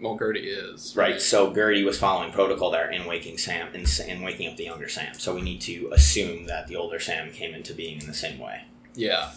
Well, 0.00 0.18
Gertie 0.18 0.50
is 0.50 0.94
Right. 0.94 1.20
So 1.20 1.54
Gertie 1.54 1.82
was 1.84 1.98
following 1.98 2.30
protocol 2.30 2.70
there 2.70 2.90
in 2.90 3.06
waking 3.06 3.38
Sam 3.38 3.68
in, 3.74 3.86
in 4.06 4.22
waking 4.22 4.48
up 4.50 4.56
the 4.58 4.64
younger 4.64 4.88
Sam. 4.88 5.14
So 5.14 5.34
we 5.34 5.40
need 5.40 5.62
to 5.62 5.88
assume 5.92 6.44
that 6.46 6.66
the 6.66 6.76
older 6.76 7.00
Sam 7.00 7.30
came 7.32 7.54
into 7.54 7.72
being 7.72 8.00
in 8.00 8.06
the 8.06 8.14
same 8.14 8.38
way. 8.38 8.64
Yeah. 8.94 9.30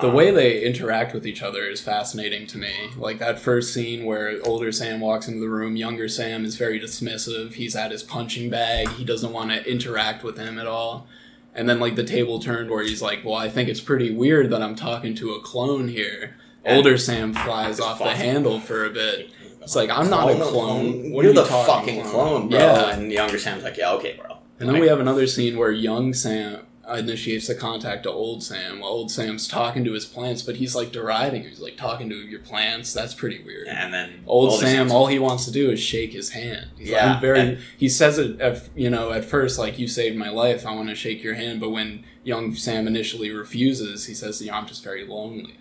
The 0.00 0.08
Um, 0.08 0.14
way 0.14 0.30
they 0.30 0.62
interact 0.62 1.14
with 1.14 1.26
each 1.26 1.42
other 1.42 1.64
is 1.64 1.80
fascinating 1.80 2.46
to 2.48 2.58
me. 2.58 2.72
Like 2.96 3.18
that 3.18 3.38
first 3.38 3.72
scene 3.72 4.04
where 4.04 4.38
older 4.44 4.70
Sam 4.72 5.00
walks 5.00 5.26
into 5.28 5.40
the 5.40 5.48
room, 5.48 5.76
younger 5.76 6.08
Sam 6.08 6.44
is 6.44 6.56
very 6.56 6.78
dismissive. 6.80 7.54
He's 7.54 7.74
at 7.74 7.90
his 7.92 8.02
punching 8.02 8.50
bag. 8.50 8.88
He 8.90 9.04
doesn't 9.04 9.32
want 9.32 9.50
to 9.52 9.70
interact 9.70 10.22
with 10.22 10.36
him 10.38 10.58
at 10.58 10.66
all. 10.66 11.06
And 11.54 11.68
then 11.68 11.80
like 11.80 11.96
the 11.96 12.04
table 12.04 12.38
turned 12.38 12.70
where 12.70 12.82
he's 12.82 13.00
like, 13.00 13.24
"Well, 13.24 13.34
I 13.34 13.48
think 13.48 13.68
it's 13.70 13.80
pretty 13.80 14.10
weird 14.14 14.50
that 14.50 14.62
I'm 14.62 14.74
talking 14.76 15.14
to 15.16 15.32
a 15.32 15.40
clone 15.40 15.88
here." 15.88 16.36
Older 16.66 16.98
Sam 16.98 17.32
flies 17.32 17.80
off 17.80 17.98
the 17.98 18.10
handle 18.10 18.60
for 18.60 18.84
a 18.84 18.90
bit. 18.90 19.30
It's 19.62 19.74
like 19.74 19.90
I'm 19.90 20.10
not 20.10 20.30
a 20.30 20.34
clone. 20.34 21.10
What 21.10 21.24
You're 21.24 21.32
you 21.34 21.40
the 21.40 21.46
fucking 21.46 22.04
clone, 22.04 22.48
bro. 22.48 22.58
Yeah. 22.58 22.90
And 22.90 23.10
younger 23.10 23.38
Sam's 23.38 23.64
like, 23.64 23.76
yeah, 23.76 23.92
okay, 23.92 24.16
bro. 24.20 24.36
And 24.60 24.68
then 24.68 24.78
we 24.78 24.86
have 24.86 25.00
another 25.00 25.26
scene 25.26 25.56
where 25.58 25.72
young 25.72 26.12
Sam 26.12 26.60
Uh, 26.88 26.94
initiates 26.98 27.48
the 27.48 27.54
contact 27.56 28.04
to 28.04 28.10
old 28.10 28.44
Sam 28.44 28.78
while 28.78 28.90
old 28.92 29.10
Sam's 29.10 29.48
talking 29.48 29.82
to 29.84 29.92
his 29.92 30.04
plants, 30.04 30.42
but 30.42 30.54
he's 30.56 30.76
like 30.76 30.92
deriding. 30.92 31.42
He's 31.42 31.58
like 31.58 31.76
talking 31.76 32.08
to 32.10 32.14
your 32.14 32.38
plants. 32.38 32.92
That's 32.92 33.12
pretty 33.12 33.42
weird. 33.42 33.66
and 33.66 33.92
then 33.92 34.22
Old 34.24 34.52
Sam, 34.60 34.68
Sam's- 34.68 34.92
all 34.92 35.08
he 35.08 35.18
wants 35.18 35.46
to 35.46 35.50
do 35.50 35.68
is 35.72 35.80
shake 35.80 36.12
his 36.12 36.30
hand. 36.30 36.70
He's 36.78 36.90
like, 36.92 36.96
Yeah, 37.02 37.14
I'm 37.14 37.20
very. 37.20 37.40
and- 37.40 37.58
he 37.76 37.88
says 37.88 38.18
it, 38.18 38.40
at, 38.40 38.68
you 38.76 38.88
know, 38.88 39.10
at 39.10 39.24
first 39.24 39.58
like 39.58 39.80
you 39.80 39.88
saved 39.88 40.16
my 40.16 40.28
life. 40.30 40.64
I 40.64 40.76
want 40.76 40.88
to 40.90 40.94
shake 40.94 41.24
your 41.24 41.34
hand, 41.34 41.58
but 41.58 41.70
when 41.70 42.04
young 42.22 42.54
Sam 42.54 42.86
initially 42.86 43.30
refuses, 43.32 44.06
he 44.06 44.14
says, 44.14 44.40
"You 44.40 44.52
know, 44.52 44.58
I'm 44.58 44.66
just 44.68 44.84
very 44.84 45.04
lonely. 45.04 45.56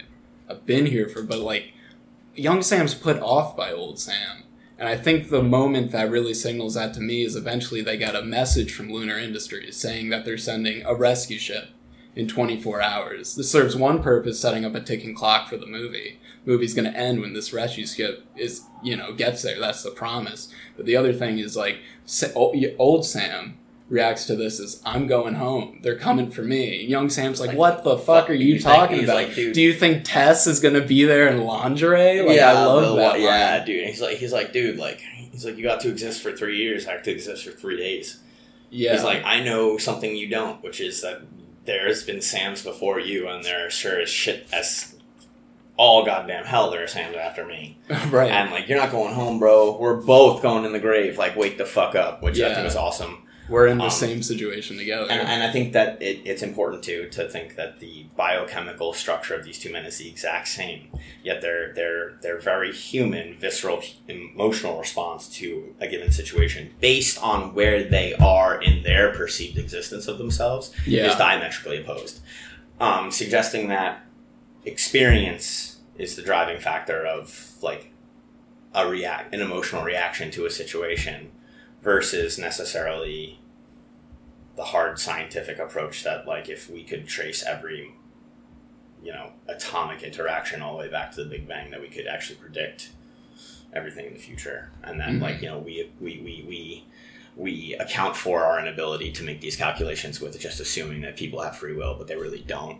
I've 0.47 0.67
been 0.67 0.85
here 0.85 1.09
for." 1.09 1.23
But 1.23 1.39
like, 1.39 1.73
young 2.35 2.61
Sam's 2.61 2.93
put 2.93 3.19
off 3.19 3.57
by 3.57 3.71
old 3.71 3.97
Sam. 3.99 4.43
And 4.77 4.89
I 4.89 4.97
think 4.97 5.29
the 5.29 5.43
moment 5.43 5.91
that 5.91 6.09
really 6.09 6.33
signals 6.33 6.73
that 6.73 6.93
to 6.95 6.99
me 6.99 7.23
is 7.23 7.35
eventually 7.35 7.81
they 7.81 7.97
get 7.97 8.15
a 8.15 8.21
message 8.21 8.73
from 8.73 8.91
Lunar 8.91 9.17
Industries 9.17 9.77
saying 9.77 10.09
that 10.09 10.25
they're 10.25 10.37
sending 10.37 10.85
a 10.85 10.93
rescue 10.93 11.39
ship 11.39 11.69
in 12.15 12.27
24 12.27 12.81
hours. 12.81 13.35
This 13.35 13.51
serves 13.51 13.75
one 13.75 14.01
purpose, 14.01 14.39
setting 14.39 14.65
up 14.65 14.75
a 14.75 14.81
ticking 14.81 15.15
clock 15.15 15.49
for 15.49 15.57
the 15.57 15.65
movie. 15.65 16.19
movie's 16.45 16.73
going 16.73 16.91
to 16.91 16.97
end 16.97 17.21
when 17.21 17.33
this 17.33 17.53
rescue 17.53 17.85
ship 17.85 18.25
is, 18.35 18.63
you 18.83 18.95
know, 18.95 19.13
gets 19.13 19.41
there. 19.41 19.59
That's 19.59 19.83
the 19.83 19.91
promise. 19.91 20.53
But 20.75 20.85
the 20.85 20.95
other 20.95 21.13
thing 21.13 21.39
is 21.39 21.55
like 21.55 21.79
old 22.35 23.05
Sam 23.05 23.57
reacts 23.87 24.25
to 24.25 24.35
this 24.35 24.59
is 24.59 24.81
I'm 24.85 25.05
going 25.07 25.35
home. 25.35 25.79
They're 25.83 25.97
coming 25.97 26.31
for 26.31 26.41
me. 26.41 26.83
Young 26.85 27.09
Sam's 27.09 27.39
like, 27.39 27.49
Like, 27.49 27.57
"What 27.57 27.83
the 27.83 27.97
fuck 27.97 28.29
are 28.29 28.33
you 28.33 28.59
talking 28.59 29.03
about? 29.03 29.15
like, 29.15 29.35
dude- 29.35 29.53
Do 29.53 29.61
you 29.61 29.73
think 29.73 30.03
Tess 30.03 30.47
is 30.47 30.59
going 30.59 30.73
to 30.73 30.81
be 30.81 31.03
there 31.05 31.27
in 31.27 31.41
lingerie? 31.43 32.21
Like 32.21 32.35
yeah, 32.35 32.51
I 32.53 32.65
love 32.65 32.89
the- 32.89 32.95
that. 32.95 33.19
Yeah, 33.19 33.57
line. 33.57 33.65
dude. 33.65 33.85
He's 33.87 34.01
like, 34.01 34.17
he's 34.17 34.33
like, 34.33 34.51
dude, 34.53 34.77
like, 34.77 34.99
he's 35.31 35.45
like, 35.45 35.57
you 35.57 35.63
got 35.63 35.81
to 35.81 35.89
exist 35.89 36.21
for 36.23 36.31
three 36.31 36.57
years. 36.57 36.87
I 36.87 36.93
have 36.93 37.03
to 37.03 37.11
exist 37.11 37.45
for 37.45 37.51
three 37.51 37.77
days. 37.77 38.19
Yeah. 38.71 38.93
He's 38.93 39.03
like, 39.03 39.23
I 39.23 39.41
know 39.43 39.77
something 39.77 40.15
you 40.15 40.27
don't, 40.29 40.63
which 40.63 40.81
is 40.81 41.01
that 41.03 41.21
there's 41.65 42.03
been 42.03 42.21
Sams 42.21 42.63
before 42.63 42.99
you, 42.99 43.27
and 43.27 43.43
there 43.43 43.67
are 43.67 43.69
sure 43.69 43.99
as 44.01 44.09
shit 44.09 44.47
as 44.51 44.95
all 45.77 46.05
goddamn 46.05 46.45
hell 46.45 46.71
there 46.71 46.83
are 46.83 46.87
Sams 46.87 47.15
after 47.15 47.45
me. 47.45 47.77
right. 48.09 48.31
And 48.31 48.49
like, 48.51 48.67
you're 48.67 48.77
not 48.79 48.91
going 48.91 49.13
home, 49.13 49.37
bro. 49.39 49.77
We're 49.77 49.95
both 49.97 50.41
going 50.41 50.65
in 50.65 50.71
the 50.73 50.79
grave. 50.79 51.17
Like, 51.19 51.35
wake 51.35 51.57
the 51.59 51.65
fuck 51.65 51.95
up, 51.95 52.23
which 52.23 52.39
I 52.41 52.53
think 52.55 52.65
is 52.67 52.75
awesome. 52.75 53.21
We're 53.47 53.67
in 53.67 53.77
the 53.77 53.85
um, 53.85 53.91
same 53.91 54.23
situation 54.23 54.77
together. 54.77 55.07
And, 55.09 55.21
and 55.21 55.43
I 55.43 55.51
think 55.51 55.73
that 55.73 56.01
it, 56.01 56.21
it's 56.25 56.41
important 56.41 56.83
too 56.83 57.09
to 57.11 57.29
think 57.29 57.55
that 57.55 57.79
the 57.79 58.05
biochemical 58.15 58.93
structure 58.93 59.35
of 59.35 59.43
these 59.43 59.59
two 59.59 59.71
men 59.71 59.85
is 59.85 59.97
the 59.97 60.09
exact 60.09 60.47
same. 60.47 60.89
Yet 61.23 61.41
they're 61.41 61.73
they're 61.73 62.17
they're 62.21 62.39
very 62.39 62.71
human, 62.71 63.35
visceral, 63.35 63.83
emotional 64.07 64.79
response 64.79 65.29
to 65.37 65.75
a 65.79 65.87
given 65.87 66.11
situation 66.11 66.73
based 66.79 67.21
on 67.21 67.53
where 67.53 67.83
they 67.83 68.15
are 68.15 68.61
in 68.61 68.83
their 68.83 69.13
perceived 69.13 69.57
existence 69.57 70.07
of 70.07 70.17
themselves 70.17 70.73
is 71.09 71.15
diametrically 71.15 71.81
opposed, 71.81 72.21
um, 72.79 73.11
suggesting 73.11 73.67
that 73.67 74.05
experience 74.65 75.77
is 75.97 76.15
the 76.15 76.21
driving 76.21 76.59
factor 76.59 77.05
of 77.05 77.53
like 77.61 77.91
a 78.73 78.87
react 78.87 79.33
an 79.33 79.41
emotional 79.41 79.83
reaction 79.83 80.29
to 80.31 80.45
a 80.45 80.49
situation 80.49 81.31
versus 81.85 82.37
necessarily 82.39 83.39
the 84.57 84.63
hard 84.63 84.97
scientific 84.99 85.59
approach 85.59 86.03
that 86.03 86.25
like 86.27 86.49
if 86.49 86.67
we 86.69 86.83
could 86.83 87.07
trace 87.07 87.43
every 87.43 87.93
you 89.03 89.13
know 89.13 89.31
atomic 89.47 90.01
interaction 90.01 90.61
all 90.61 90.73
the 90.73 90.79
way 90.79 90.89
back 90.89 91.11
to 91.11 91.23
the 91.23 91.29
big 91.29 91.47
bang 91.47 91.69
that 91.69 91.79
we 91.79 91.87
could 91.87 92.07
actually 92.07 92.35
predict 92.37 92.89
everything 93.71 94.07
in 94.07 94.13
the 94.13 94.19
future. 94.19 94.71
And 94.83 94.99
then 94.99 95.19
Mhm. 95.19 95.21
like 95.21 95.41
you 95.41 95.47
know 95.49 95.59
we 95.59 95.91
we 96.01 96.17
we 96.21 96.43
we 96.47 96.83
we 97.35 97.75
account 97.75 98.15
for 98.15 98.43
our 98.45 98.59
inability 98.59 99.11
to 99.11 99.23
make 99.23 99.41
these 99.41 99.55
calculations 99.57 100.19
with 100.19 100.39
just 100.39 100.59
assuming 100.59 101.01
that 101.01 101.15
people 101.17 101.41
have 101.41 101.55
free 101.57 101.73
will 101.73 101.95
but 101.95 102.07
they 102.07 102.15
really 102.15 102.41
don't. 102.41 102.79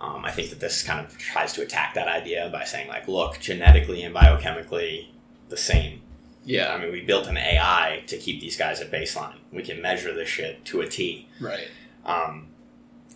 Um, 0.00 0.24
i 0.24 0.32
think 0.32 0.50
that 0.50 0.58
this 0.60 0.82
kind 0.82 1.00
of 1.06 1.16
tries 1.16 1.52
to 1.54 1.62
attack 1.62 1.94
that 1.94 2.08
idea 2.08 2.50
by 2.52 2.64
saying 2.64 2.88
like 2.88 3.06
look 3.08 3.38
genetically 3.40 4.02
and 4.02 4.12
biochemically 4.14 5.06
the 5.48 5.56
same 5.56 6.02
yeah. 6.44 6.72
I 6.74 6.78
mean, 6.80 6.92
we 6.92 7.00
built 7.02 7.26
an 7.26 7.36
AI 7.36 8.02
to 8.06 8.16
keep 8.16 8.40
these 8.40 8.56
guys 8.56 8.80
at 8.80 8.90
baseline. 8.90 9.36
We 9.52 9.62
can 9.62 9.80
measure 9.80 10.12
this 10.14 10.28
shit 10.28 10.64
to 10.66 10.80
a 10.80 10.88
T, 10.88 11.28
Right. 11.40 11.68
um, 12.04 12.48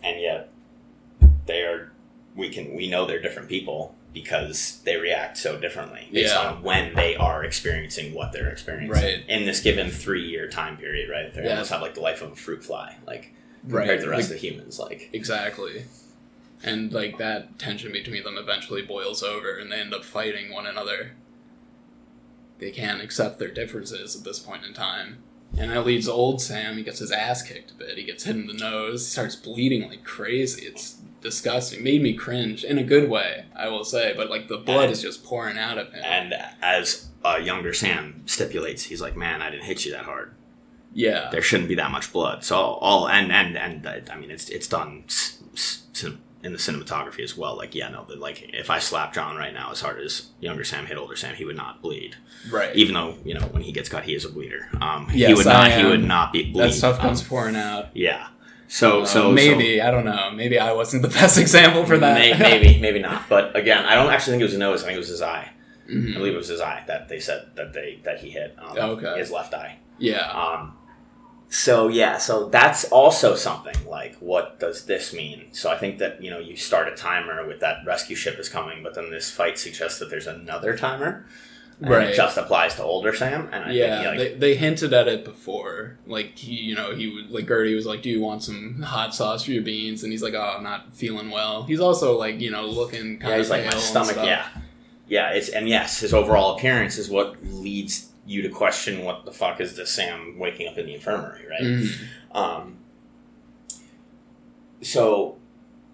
and 0.03 0.21
yet 0.21 0.49
they 1.47 1.63
are. 1.63 1.93
We 2.35 2.51
can 2.51 2.75
we 2.75 2.89
know 2.89 3.05
they're 3.07 3.21
different 3.23 3.49
people 3.49 3.95
because 4.15 4.81
they 4.85 4.97
react 4.97 5.37
so 5.37 5.59
differently 5.59 6.09
based 6.13 6.35
Yeah. 6.35 6.51
on 6.51 6.63
when 6.63 6.95
they 6.95 7.15
are 7.17 7.45
experiencing 7.45 8.15
what 8.15 8.33
they're 8.33 8.49
experiencing 8.49 8.91
Right. 9.03 9.25
in 9.29 9.45
this 9.45 9.61
given 9.61 9.91
three 9.91 10.25
year 10.27 10.49
time 10.49 10.77
period. 10.77 11.11
Right? 11.11 11.33
They 11.33 11.45
Yeah. 11.45 11.51
almost 11.53 11.71
have 11.71 11.83
like 11.83 11.95
the 11.95 12.01
life 12.01 12.23
of 12.23 12.33
a 12.33 12.37
fruit 12.37 12.65
fly, 12.65 12.97
like 13.07 13.33
Right. 13.65 13.81
compared 13.83 14.01
to 14.01 14.07
the 14.07 14.11
rest 14.11 14.31
Like- 14.31 14.37
of 14.37 14.41
the 14.43 14.49
humans. 14.49 14.79
Like 14.79 15.11
Exactly. 15.13 15.85
And 16.65 16.93
like 16.93 17.19
that 17.19 17.59
tension 17.59 17.93
between 17.93 18.25
them 18.25 18.37
eventually 18.39 18.83
boils 18.83 19.23
over 19.23 19.57
and 19.59 19.71
they 19.71 19.77
end 19.81 19.93
up 19.95 20.05
fighting 20.05 20.53
one 20.53 20.67
another. 20.67 21.13
They 22.59 22.71
can't 22.71 23.01
accept 23.03 23.39
their 23.39 23.51
differences 23.51 24.17
at 24.17 24.25
this 24.25 24.39
point 24.39 24.65
in 24.65 24.75
time. 24.75 25.19
And 25.57 25.71
that 25.71 25.87
leads 25.87 26.09
old 26.09 26.43
Sam, 26.43 26.77
he 26.77 26.83
gets 26.83 26.99
his 26.99 27.11
ass 27.11 27.43
kicked 27.43 27.71
a 27.71 27.75
bit. 27.75 27.97
He 27.97 28.05
gets 28.05 28.25
hit 28.25 28.37
in 28.37 28.47
the 28.47 28.53
nose, 28.53 29.07
he 29.07 29.11
starts 29.11 29.35
bleeding 29.37 29.89
like 29.89 30.05
crazy. 30.05 30.67
It's 30.67 30.99
disgusting. 31.23 31.81
It 31.81 31.85
Made 31.85 32.03
me 32.03 32.13
cringe 32.15 32.65
in 32.65 32.79
a 32.79 32.83
good 32.85 33.09
way, 33.09 33.47
I 33.57 33.69
will 33.69 33.85
say, 33.85 34.13
but 34.17 34.29
like 34.31 34.49
the 34.49 34.59
blood 34.59 34.85
And- 34.85 34.93
is 34.93 35.03
just 35.03 35.25
pouring 35.25 35.59
out 35.59 35.79
of 35.79 35.93
him. 35.93 36.03
and 36.05 36.35
as 36.63 37.09
a 37.25 37.41
younger 37.41 37.73
Sam 37.73 38.23
stipulates, 38.27 38.85
he's 38.85 39.01
like, 39.01 39.17
"Man, 39.17 39.41
I 39.43 39.51
didn't 39.51 39.65
hit 39.65 39.85
you 39.85 39.93
that 39.93 40.05
hard." 40.05 40.35
yeah. 40.95 41.29
there 41.31 41.43
shouldn't 41.43 41.69
be 41.69 41.75
that 41.77 41.91
much 41.91 42.13
blood. 42.13 42.45
So 42.45 42.57
all 42.57 43.09
and 43.09 43.31
and 43.33 43.57
and 43.57 43.87
uh, 43.87 44.13
I 44.13 44.17
mean 44.17 44.31
it's 44.31 44.49
it's 44.51 44.67
done 44.69 45.05
s- 45.07 45.39
s- 45.55 45.83
s- 46.41 46.45
in 46.45 46.53
the 46.53 46.59
cinematography 46.59 47.21
as 47.23 47.37
well. 47.37 47.57
Like 47.57 47.75
yeah, 47.75 47.89
no, 47.89 48.05
the, 48.05 48.17
like 48.17 48.51
if 48.53 48.71
I 48.71 48.79
slap 48.79 49.13
John 49.15 49.37
right 49.37 49.53
now 49.53 49.71
as 49.73 49.81
hard 49.81 50.01
as 50.01 50.29
younger 50.41 50.65
Sam 50.65 50.87
hit 50.87 50.97
older 50.97 51.17
Sam, 51.17 51.35
he 51.35 51.45
would 51.45 51.57
not 51.57 51.83
bleed. 51.83 52.17
Right. 52.51 52.75
Even 52.77 52.95
though 52.95 53.17
you 53.25 53.35
know 53.35 53.47
when 53.53 53.63
he 53.63 53.73
gets 53.73 53.89
cut, 53.89 54.05
he 54.05 54.15
is 54.15 54.25
a 54.25 54.29
bleeder. 54.31 54.69
Um, 54.81 55.09
he 55.09 55.33
would 55.35 55.47
not. 55.47 55.71
I 55.71 55.79
He 55.81 55.85
would 55.87 56.05
not 56.05 56.33
be 56.33 56.51
bleed. 56.53 56.65
that 56.71 56.75
stuff 56.75 56.99
comes 56.99 57.21
Um, 57.23 57.29
pouring 57.29 57.57
out. 57.57 57.89
yeah. 57.95 58.29
So 58.71 59.03
Uh, 59.03 59.07
so 59.07 59.33
maybe 59.33 59.81
I 59.81 59.91
don't 59.91 60.05
know. 60.05 60.31
Maybe 60.31 60.59
I 60.59 60.73
wasn't 60.73 61.03
the 61.03 61.09
best 61.21 61.39
example 61.39 61.85
for 61.87 61.99
that. 61.99 62.19
may- 62.19 62.39
maybe 62.39 62.79
maybe 62.81 62.99
not. 63.01 63.29
But 63.29 63.57
again, 63.57 63.85
I 63.85 63.95
don't 63.95 64.11
actually 64.13 64.33
think 64.33 64.41
it 64.43 64.45
was 64.45 64.53
his 64.53 64.59
nose. 64.61 64.83
I 64.83 64.87
think 64.87 64.97
it 64.97 64.99
was 65.01 65.09
his 65.09 65.23
eye. 65.23 65.51
I 65.89 65.91
Mhm. 65.91 66.15
believe 66.15 66.35
it 66.35 66.37
was 66.37 66.49
his 66.49 66.61
eye 66.61 66.85
that 66.87 67.09
they 67.09 67.19
said 67.19 67.47
that 67.57 67.73
they 67.73 67.99
that 68.05 68.21
he 68.21 68.31
hit. 68.31 68.55
Um, 68.59 68.77
Okay. 68.79 69.19
His 69.19 69.31
left 69.31 69.55
eye. 69.55 69.79
Yeah. 69.99 70.31
Um, 70.31 70.77
so 71.51 71.89
yeah, 71.89 72.19
so 72.19 72.49
that's 72.49 72.85
also 72.87 73.35
something 73.35 73.77
like 73.87 74.17
what 74.17 74.61
does 74.61 74.85
this 74.85 75.15
mean? 75.15 75.47
So 75.53 75.71
I 75.71 75.79
think 75.79 75.99
that 75.99 76.23
you 76.23 76.31
know 76.31 76.39
you 76.39 76.57
start 76.57 76.89
a 76.89 76.95
timer 76.95 77.47
with 77.47 77.61
that 77.61 77.79
rescue 77.87 78.17
ship 78.17 78.39
is 78.39 78.49
coming, 78.49 78.83
but 78.83 78.95
then 78.95 79.11
this 79.11 79.31
fight 79.31 79.59
suggests 79.59 79.99
that 79.99 80.11
there's 80.11 80.27
another 80.27 80.77
timer. 80.77 81.27
Right. 81.81 82.09
it 82.09 82.17
just 82.17 82.37
applies 82.37 82.75
to 82.75 82.83
older 82.83 83.15
Sam. 83.15 83.49
And 83.53 83.67
I 83.67 83.71
yeah, 83.71 84.03
think, 84.03 84.19
they, 84.19 84.31
like, 84.31 84.41
they 84.41 84.55
hinted 84.57 84.93
at 84.93 85.07
it 85.07 85.25
before. 85.25 85.97
Like 86.07 86.37
he, 86.37 86.57
you 86.57 86.75
know, 86.75 86.95
he 86.95 87.07
was 87.07 87.31
like 87.31 87.47
Gertie 87.47 87.75
was 87.75 87.87
like, 87.87 88.03
"Do 88.03 88.11
you 88.11 88.21
want 88.21 88.43
some 88.43 88.83
hot 88.83 89.15
sauce 89.15 89.45
for 89.45 89.53
your 89.53 89.63
beans?" 89.63 90.03
And 90.03 90.13
he's 90.13 90.23
like, 90.23 90.35
"Oh, 90.35 90.55
I'm 90.57 90.65
not 90.65 90.95
feeling 90.95 91.31
well." 91.31 91.63
He's 91.63 91.81
also 91.81 92.19
like, 92.19 92.41
you 92.41 92.51
know, 92.51 92.67
looking 92.67 93.19
kind 93.19 93.31
yeah, 93.31 93.35
of 93.35 93.39
he's 93.39 93.51
like 93.51 93.65
my 93.65 93.71
stomach. 93.79 94.17
Yeah, 94.17 94.45
yeah. 95.07 95.31
It's 95.31 95.51
and 95.51 95.69
yes, 95.69 96.01
his 96.01 96.13
overall 96.13 96.57
appearance 96.57 96.99
is 96.99 97.09
what 97.09 97.37
leads 97.45 98.11
you 98.29 98.43
to 98.43 98.49
question 98.51 99.05
what 99.05 99.25
the 99.25 99.33
fuck 99.33 99.61
is 99.61 99.75
this 99.77 99.91
Sam 99.91 100.39
waking 100.39 100.69
up 100.69 100.77
in 100.79 100.87
the 100.87 100.95
infirmary, 100.95 101.47
right? 101.49 101.63
Mhm. 101.63 102.05
Um, 102.33 102.77
so 104.83 105.39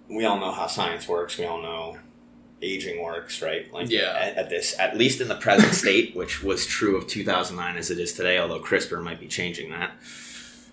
we 0.08 0.24
all 0.24 0.38
know 0.38 0.50
how 0.52 0.66
science 0.66 1.08
works. 1.08 1.38
We 1.38 1.44
all 1.46 1.62
know 1.62 1.98
aging 2.60 3.02
works, 3.02 3.40
right? 3.42 3.72
Like 3.72 3.90
Yeah. 3.90 4.16
at, 4.20 4.36
at 4.36 4.50
this, 4.50 4.78
at 4.78 4.96
least 4.96 5.20
in 5.20 5.28
the 5.28 5.34
present 5.36 5.72
state, 5.74 6.14
which 6.14 6.42
was 6.42 6.66
true 6.66 6.96
of 6.96 7.06
2009 7.06 7.76
as 7.76 7.90
it 7.90 7.98
is 7.98 8.12
today. 8.12 8.38
Although 8.38 8.60
CRISPR 8.60 9.02
might 9.02 9.20
be 9.20 9.26
changing 9.28 9.70
that. 9.70 9.92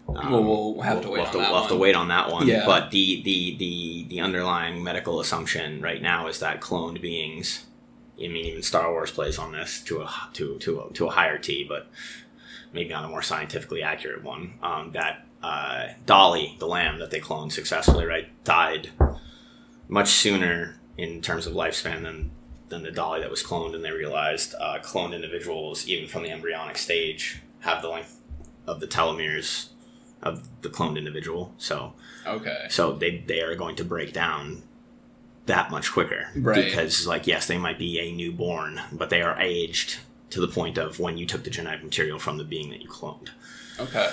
Um, 0.09 0.31
Well, 0.31 0.43
we'll 0.73 0.81
have 0.83 1.01
to 1.03 1.09
wait 1.09 1.19
we'll 1.19 1.27
on 1.27 1.33
that 1.33 1.51
we'll 1.51 1.59
have 1.59 1.67
to 1.69 1.73
one. 1.75 1.81
wait 1.81 1.95
on 1.95 2.07
that 2.09 2.31
one. 2.31 2.47
Yeah. 2.47 2.65
But 2.65 2.91
the, 2.91 3.21
the 3.23 3.55
the 3.57 4.05
the 4.09 4.19
underlying 4.19 4.83
medical 4.83 5.19
assumption 5.19 5.79
right 5.81 6.01
now 6.01 6.27
is 6.27 6.39
that 6.39 6.59
cloned 6.59 7.01
beings. 7.01 7.65
I 8.17 8.27
mean, 8.27 8.45
even 8.45 8.61
Star 8.61 8.91
Wars 8.91 9.11
plays 9.11 9.37
on 9.37 9.51
this 9.51 9.81
to 9.83 10.01
a 10.01 10.13
to 10.33 10.57
to 10.59 10.81
a, 10.81 10.93
to 10.93 11.07
a 11.07 11.11
higher 11.11 11.37
T, 11.37 11.65
but 11.67 11.87
maybe 12.73 12.93
on 12.93 13.03
a 13.03 13.07
more 13.09 13.21
scientifically 13.21 13.81
accurate 13.83 14.23
one. 14.23 14.53
Um, 14.61 14.91
that 14.93 15.25
uh, 15.43 15.87
Dolly, 16.05 16.55
the 16.59 16.67
lamb 16.67 16.99
that 16.99 17.11
they 17.11 17.19
cloned 17.19 17.51
successfully, 17.51 18.05
right, 18.05 18.27
died 18.43 18.89
much 19.87 20.09
sooner 20.09 20.79
in 20.97 21.21
terms 21.21 21.47
of 21.47 21.53
lifespan 21.53 22.03
than 22.03 22.31
than 22.69 22.83
the 22.83 22.91
Dolly 22.91 23.19
that 23.21 23.29
was 23.29 23.43
cloned, 23.43 23.75
and 23.75 23.83
they 23.83 23.91
realized 23.91 24.55
uh, 24.59 24.79
cloned 24.81 25.13
individuals, 25.13 25.87
even 25.87 26.07
from 26.07 26.23
the 26.23 26.31
embryonic 26.31 26.77
stage, 26.77 27.41
have 27.61 27.81
the 27.81 27.89
length 27.89 28.19
of 28.65 28.79
the 28.79 28.87
telomeres 28.87 29.69
of 30.21 30.47
the 30.61 30.69
cloned 30.69 30.97
individual. 30.97 31.53
So 31.57 31.93
Okay. 32.25 32.67
so 32.69 32.93
they 32.93 33.23
they 33.27 33.41
are 33.41 33.55
going 33.55 33.75
to 33.77 33.83
break 33.83 34.13
down 34.13 34.63
that 35.47 35.71
much 35.71 35.91
quicker 35.91 36.27
Right. 36.35 36.65
because 36.65 37.07
like 37.07 37.27
yes 37.27 37.47
they 37.47 37.57
might 37.57 37.79
be 37.79 37.99
a 37.99 38.11
newborn 38.11 38.79
but 38.91 39.09
they 39.09 39.21
are 39.21 39.39
aged 39.39 39.97
to 40.29 40.39
the 40.39 40.47
point 40.47 40.77
of 40.77 40.99
when 40.99 41.17
you 41.17 41.25
took 41.25 41.43
the 41.43 41.49
genetic 41.49 41.83
material 41.83 42.19
from 42.19 42.37
the 42.37 42.43
being 42.43 42.69
that 42.69 42.81
you 42.81 42.87
cloned 42.89 43.29
Okay. 43.79 44.09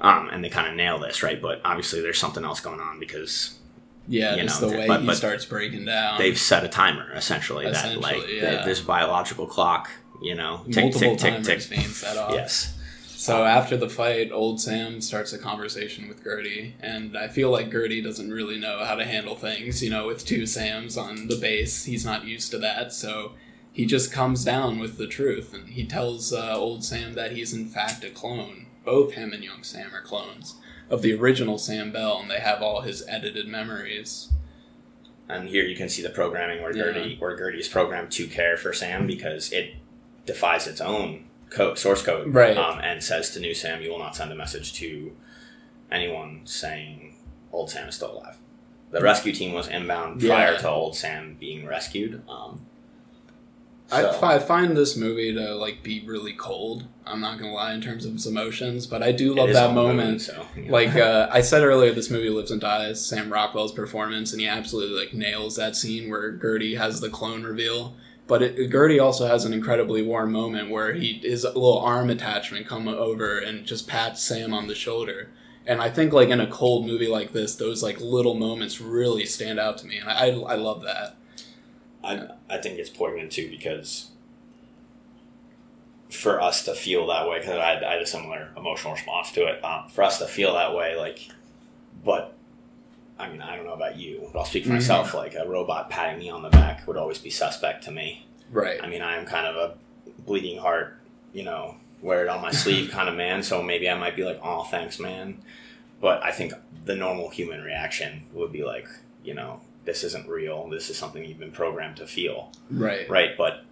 um, 0.00 0.28
and 0.30 0.44
they 0.44 0.48
kind 0.48 0.68
of 0.68 0.74
nail 0.74 0.98
this 0.98 1.22
right 1.22 1.40
but 1.40 1.60
obviously 1.64 2.00
there's 2.00 2.18
something 2.18 2.44
else 2.44 2.60
going 2.60 2.80
on 2.80 2.98
because 3.00 3.58
Yeah, 4.06 4.36
You 4.36 4.44
know, 4.44 4.60
the 4.60 4.68
way 4.68 4.86
but- 4.86 5.00
he 5.00 5.06
but 5.06 5.16
starts 5.16 5.44
breaking 5.46 5.86
down. 5.86 6.18
they've 6.18 6.38
set 6.38 6.62
a 6.64 6.68
timer 6.68 7.12
essentially, 7.14 7.70
that 7.70 7.98
like 8.00 8.22
yeah. 8.28 8.40
that 8.42 8.64
this 8.66 8.80
biological 8.80 9.46
clock 9.46 9.90
you 10.22 10.34
know 10.34 10.62
tick 10.70 10.84
multiple 10.84 11.16
tick 11.16 11.42
tick 11.42 11.60
tick 11.60 11.70
being 11.70 11.88
set 11.88 12.16
off. 12.16 12.32
yes 12.32 12.73
So 13.24 13.46
after 13.46 13.78
the 13.78 13.88
fight, 13.88 14.30
old 14.30 14.60
Sam 14.60 15.00
starts 15.00 15.32
a 15.32 15.38
conversation 15.38 16.08
with 16.08 16.22
Gertie, 16.22 16.74
and 16.78 17.16
I 17.16 17.28
feel 17.28 17.48
like 17.48 17.72
Gertie 17.72 18.02
doesn't 18.02 18.30
really 18.30 18.58
know 18.58 18.84
how 18.84 18.96
to 18.96 19.04
handle 19.06 19.34
things. 19.34 19.82
You 19.82 19.88
know, 19.88 20.08
with 20.08 20.26
two 20.26 20.44
Sams 20.44 20.98
on 20.98 21.28
the 21.28 21.36
base, 21.36 21.86
he's 21.86 22.04
not 22.04 22.26
used 22.26 22.50
to 22.50 22.58
that, 22.58 22.92
so 22.92 23.32
he 23.72 23.86
just 23.86 24.12
comes 24.12 24.44
down 24.44 24.78
with 24.78 24.98
the 24.98 25.06
truth, 25.06 25.54
and 25.54 25.70
he 25.70 25.86
tells 25.86 26.34
uh, 26.34 26.54
old 26.54 26.84
Sam 26.84 27.14
that 27.14 27.32
he's 27.32 27.54
in 27.54 27.66
fact 27.66 28.04
a 28.04 28.10
clone. 28.10 28.66
Both 28.84 29.12
him 29.12 29.32
and 29.32 29.42
young 29.42 29.62
Sam 29.62 29.94
are 29.94 30.02
clones 30.02 30.56
of 30.90 31.00
the 31.00 31.14
original 31.14 31.56
Sam 31.56 31.92
Bell, 31.92 32.18
and 32.20 32.30
they 32.30 32.40
have 32.40 32.60
all 32.60 32.82
his 32.82 33.02
edited 33.08 33.48
memories. 33.48 34.28
and 35.30 35.48
here 35.48 35.64
you 35.64 35.74
can 35.74 35.88
see 35.88 36.02
the 36.02 36.10
programming 36.10 36.62
where 36.62 36.76
Yeah. 36.76 36.92
Gertie 36.92 37.16
where 37.18 37.34
Gertie 37.34 37.60
is 37.60 37.68
programmed 37.68 38.12
to 38.12 38.26
care 38.26 38.58
for 38.58 38.74
Sam 38.74 39.06
because 39.06 39.50
it 39.50 39.76
defies 40.26 40.66
its 40.66 40.82
own 40.82 41.24
code 41.54 41.78
source 41.78 42.02
code 42.02 42.34
Right. 42.34 42.56
um, 42.56 42.78
and 42.80 43.02
says 43.02 43.30
to 43.30 43.40
new 43.40 43.54
Sam 43.54 43.80
you 43.82 43.90
will 43.90 43.98
not 43.98 44.16
send 44.16 44.32
a 44.32 44.34
message 44.34 44.72
to 44.74 45.12
anyone 45.90 46.40
saying 46.44 47.16
old 47.52 47.70
Sam 47.70 47.88
is 47.88 47.94
still 47.94 48.12
alive. 48.12 48.36
The 48.90 49.00
rescue 49.00 49.32
team 49.32 49.52
was 49.52 49.66
inbound 49.68 50.20
prior 50.20 50.52
Yeah. 50.52 50.58
to 50.58 50.70
old 50.70 50.96
Sam 50.96 51.36
being 51.38 51.66
rescued. 51.66 52.22
Um, 52.28 52.66
I, 53.92 54.02
so- 54.02 54.12
fi- 54.14 54.34
I 54.36 54.38
find 54.38 54.76
this 54.76 54.96
movie 54.96 55.32
to 55.34 55.54
like 55.54 55.82
be 55.82 56.02
really 56.06 56.32
cold. 56.32 56.84
I'm 57.06 57.20
not 57.20 57.38
gonna 57.38 57.52
lie 57.52 57.74
in 57.74 57.80
terms 57.82 58.04
of 58.06 58.14
its 58.14 58.24
emotions, 58.26 58.86
but 58.86 59.02
I 59.02 59.12
do 59.12 59.34
love 59.34 59.52
that 59.52 59.68
on 59.68 59.74
the 59.74 59.82
moon, 59.82 59.96
moment. 59.96 60.22
so, 60.22 60.46
know. 60.56 60.72
like 60.72 60.96
uh, 60.96 61.28
I 61.30 61.42
said 61.42 61.62
earlier, 61.62 61.92
this 61.92 62.10
movie 62.10 62.30
lives 62.30 62.50
and 62.50 62.60
dies. 62.60 63.04
Sam 63.04 63.30
Rockwell's 63.32 63.72
performance, 63.72 64.32
and 64.32 64.40
he 64.40 64.48
absolutely 64.48 64.98
like 64.98 65.12
nails 65.12 65.56
that 65.56 65.76
scene 65.76 66.08
where 66.08 66.32
Gertie 66.32 66.76
has 66.76 67.00
the 67.00 67.10
clone 67.10 67.42
reveal. 67.42 67.94
But 68.26 68.42
it, 68.42 68.70
Gertie 68.70 68.98
also 68.98 69.26
has 69.26 69.44
an 69.44 69.52
incredibly 69.52 70.02
warm 70.02 70.32
moment 70.32 70.70
where 70.70 70.94
he 70.94 71.20
his 71.22 71.44
little 71.44 71.78
arm 71.78 72.08
attachment 72.08 72.66
come 72.66 72.88
over 72.88 73.38
and 73.38 73.66
just 73.66 73.86
pats 73.86 74.22
Sam 74.22 74.54
on 74.54 74.66
the 74.66 74.74
shoulder. 74.74 75.28
And 75.66 75.80
I 75.80 75.90
think 75.90 76.12
like 76.12 76.28
in 76.28 76.40
a 76.40 76.46
cold 76.46 76.86
movie 76.86 77.08
like 77.08 77.32
this, 77.32 77.54
those 77.54 77.82
like 77.82 78.00
little 78.00 78.34
moments 78.34 78.80
really 78.80 79.26
stand 79.26 79.58
out 79.58 79.78
to 79.78 79.86
me, 79.86 79.98
and 79.98 80.08
I 80.08 80.28
I 80.28 80.54
love 80.56 80.82
that. 80.82 81.16
I, 82.02 82.28
I 82.50 82.58
think 82.58 82.78
it's 82.78 82.90
poignant 82.90 83.32
too 83.32 83.48
because 83.48 84.10
for 86.10 86.40
us 86.40 86.64
to 86.64 86.74
feel 86.74 87.06
that 87.08 87.28
way, 87.28 87.38
because 87.40 87.56
I, 87.56 87.80
I 87.84 87.92
had 87.94 88.02
a 88.02 88.06
similar 88.06 88.50
emotional 88.56 88.92
response 88.92 89.32
to 89.32 89.46
it, 89.46 89.64
um, 89.64 89.88
for 89.88 90.04
us 90.04 90.18
to 90.18 90.26
feel 90.26 90.54
that 90.54 90.74
way, 90.74 90.96
like, 90.96 91.28
but 92.04 92.36
I 93.18 93.28
mean, 93.28 93.40
I 93.40 93.56
don't 93.56 93.64
know 93.64 93.74
about 93.74 93.96
you, 93.96 94.28
but 94.32 94.38
I'll 94.40 94.44
speak 94.44 94.64
for 94.64 94.70
Mhm. 94.70 94.74
myself. 94.74 95.14
Like, 95.14 95.34
a 95.34 95.46
robot 95.48 95.88
patting 95.90 96.18
me 96.18 96.30
on 96.30 96.42
the 96.42 96.48
back 96.50 96.86
would 96.86 96.96
always 96.96 97.18
be 97.18 97.30
suspect 97.30 97.84
to 97.84 97.90
me. 97.90 98.26
Right. 98.50 98.82
I 98.82 98.86
mean, 98.88 99.02
I 99.02 99.16
am 99.16 99.24
kind 99.26 99.46
of 99.46 99.56
a 99.56 99.74
bleeding 100.26 100.58
heart, 100.58 100.98
you 101.32 101.42
know, 101.44 101.76
wear 102.02 102.22
it 102.22 102.28
on 102.28 102.42
my 102.42 102.50
sleeve 102.50 102.90
kind 102.92 103.08
of 103.08 103.14
man, 103.14 103.42
so 103.42 103.62
maybe 103.62 103.88
I 103.88 103.94
might 103.94 104.16
be 104.16 104.24
like, 104.24 104.40
oh, 104.42 104.64
thanks, 104.64 104.98
man. 104.98 105.38
But 106.00 106.22
I 106.22 106.32
think 106.32 106.52
the 106.84 106.94
normal 106.96 107.28
human 107.30 107.62
reaction 107.62 108.24
would 108.32 108.52
be 108.52 108.62
like, 108.64 108.88
you 109.22 109.32
know, 109.34 109.60
this 109.84 110.02
isn't 110.04 110.28
real. 110.28 110.68
This 110.68 110.90
is 110.90 110.98
something 110.98 111.24
you've 111.24 111.38
been 111.38 111.52
programmed 111.52 111.96
to 111.98 112.06
feel 112.06 112.52
Right. 112.70 113.08
right 113.08 113.36
but 113.36 113.63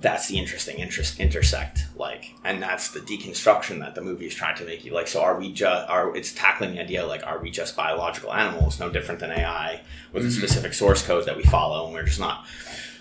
that's 0.00 0.28
the 0.28 0.38
interesting 0.38 0.78
interest 0.78 1.18
intersect 1.18 1.86
like 1.96 2.34
and 2.44 2.62
that's 2.62 2.90
the 2.90 3.00
deconstruction 3.00 3.80
that 3.80 3.94
the 3.96 4.00
movie 4.00 4.26
is 4.26 4.34
trying 4.34 4.56
to 4.56 4.64
make 4.64 4.84
you 4.84 4.92
like 4.92 5.08
so 5.08 5.20
are 5.20 5.36
we 5.38 5.52
just 5.52 5.88
are 5.88 6.14
it's 6.16 6.32
tackling 6.32 6.72
the 6.74 6.80
idea 6.80 7.04
like 7.04 7.26
are 7.26 7.40
we 7.40 7.50
just 7.50 7.74
biological 7.74 8.32
animals 8.32 8.78
no 8.78 8.88
different 8.88 9.18
than 9.18 9.32
ai 9.32 9.80
with 10.12 10.24
a 10.24 10.28
Mhm. 10.28 10.36
specific 10.38 10.72
source 10.72 11.04
code 11.04 11.26
that 11.26 11.36
we 11.36 11.42
follow 11.42 11.84
and 11.86 11.94
we're 11.94 12.04
just 12.04 12.20
not 12.20 12.46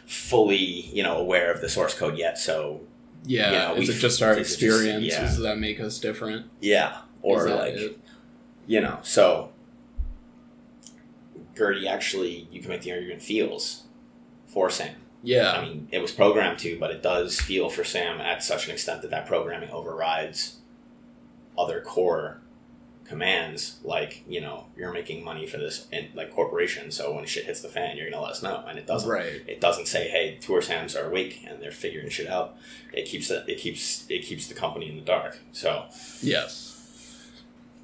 fully 0.07 0.55
you 0.55 1.03
know 1.03 1.17
aware 1.17 1.51
of 1.51 1.61
the 1.61 1.69
source 1.69 1.93
code 1.93 2.17
yet 2.17 2.37
so 2.39 2.81
Yeah. 3.25 3.51
you 3.51 3.57
know, 3.75 3.81
is 3.81 3.89
it 3.89 3.99
just 3.99 4.21
our 4.23 4.31
is 4.31 4.37
it 4.37 4.41
just- 4.41 4.63
experiences 4.63 5.37
yeah. 5.37 5.43
that 5.49 5.57
make 5.59 5.79
us 5.79 5.99
different? 5.99 6.47
yeah 6.61 7.01
or 7.21 7.47
like 7.49 7.73
it? 7.75 7.99
you 8.65 8.81
know 8.81 8.97
so 9.03 9.51
gertie 11.55 11.87
actually 11.87 12.47
you 12.51 12.59
can 12.59 12.69
make 12.69 12.81
the 12.81 12.91
argument 12.91 13.21
feels 13.21 13.83
for 14.47 14.69
sam 14.69 14.95
Yeah. 15.23 15.51
I 15.51 15.61
mean, 15.61 15.87
it 15.91 15.99
was 15.99 16.11
programmed 16.11 16.59
to, 16.59 16.77
but 16.79 16.91
it 16.91 17.01
does 17.03 17.39
feel 17.39 17.69
for 17.69 17.83
Sam 17.83 18.21
at 18.21 18.43
such 18.43 18.67
an 18.67 18.73
extent 18.73 19.01
that 19.01 19.11
that 19.11 19.25
programming 19.25 19.69
overrides 19.71 20.57
other 21.57 21.81
core 21.81 22.41
commands. 23.05 23.79
Like, 23.83 24.23
you 24.27 24.41
know, 24.41 24.67
you're 24.75 24.91
making 24.93 25.23
money 25.23 25.47
for 25.47 25.57
this 25.57 25.87
in, 25.91 26.09
like 26.13 26.31
corporation, 26.33 26.91
so 26.91 27.13
when 27.13 27.25
shit 27.25 27.45
hits 27.45 27.61
the 27.61 27.69
fan, 27.69 27.97
you're 27.97 28.09
gonna 28.09 28.21
let 28.21 28.31
us 28.31 28.43
know, 28.43 28.63
and 28.67 28.77
it 28.77 28.85
doesn't. 28.85 29.09
Right. 29.09 29.41
It 29.47 29.59
doesn't 29.61 29.87
say, 29.87 30.07
"Hey, 30.09 30.37
two 30.39 30.55
of 30.55 30.63
Sams 30.65 30.95
are 30.95 31.05
awake 31.07 31.41
and 31.47 31.61
they're 31.61 31.71
figuring 31.71 32.09
shit 32.09 32.27
out." 32.27 32.57
It 32.93 33.05
keeps 33.05 33.31
it. 33.31 33.47
It 33.47 33.57
keeps 33.59 34.05
it 34.09 34.23
keeps 34.23 34.47
the 34.47 34.53
company 34.53 34.89
in 34.89 34.97
the 34.97 35.01
dark. 35.01 35.39
So, 35.51 35.85
Yes. 36.21 36.66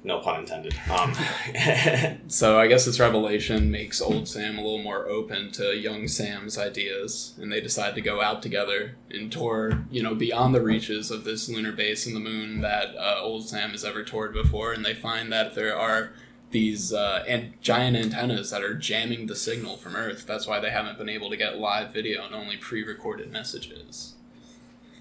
No 0.04 0.18
pun 0.20 0.40
intended. 0.40 0.74
Um, 0.90 1.14
So 2.28 2.58
I 2.58 2.66
guess 2.66 2.84
this 2.84 3.00
revelation 3.00 3.70
makes 3.70 4.00
old 4.00 4.28
Sam 4.28 4.58
a 4.58 4.62
little 4.62 4.82
more 4.82 5.06
open 5.08 5.50
to 5.52 5.74
young 5.76 6.06
Sam's 6.08 6.56
ideas, 6.58 7.34
and 7.40 7.50
they 7.50 7.60
decide 7.60 7.94
to 7.94 8.00
go 8.00 8.20
out 8.20 8.42
together 8.42 8.96
and 9.10 9.30
tour, 9.32 9.84
you 9.90 10.02
know, 10.02 10.14
beyond 10.14 10.54
the 10.54 10.60
reaches 10.62 11.10
of 11.10 11.24
this 11.24 11.48
lunar 11.48 11.72
base 11.72 12.06
in 12.06 12.14
the 12.14 12.20
moon 12.20 12.60
that 12.60 12.94
uh, 12.96 13.18
old 13.20 13.48
Sam 13.48 13.70
has 13.70 13.84
ever 13.84 14.02
toured 14.02 14.32
before, 14.34 14.72
and 14.72 14.84
they 14.84 14.94
find 14.94 15.32
that 15.32 15.54
there 15.54 15.76
are 15.76 16.12
these 16.50 16.92
uh, 16.92 17.24
and 17.26 17.60
giant 17.60 17.96
antennas 17.96 18.50
that 18.50 18.62
are 18.62 18.74
jamming 18.74 19.26
the 19.26 19.34
signal 19.34 19.76
from 19.76 19.96
Earth. 19.96 20.24
That's 20.26 20.46
why 20.46 20.60
they 20.60 20.70
haven't 20.70 20.98
been 20.98 21.08
able 21.08 21.30
to 21.30 21.36
get 21.36 21.58
live 21.58 21.92
video 21.92 22.24
and 22.24 22.34
only 22.34 22.56
pre-recorded 22.56 23.32
messages. 23.32 24.14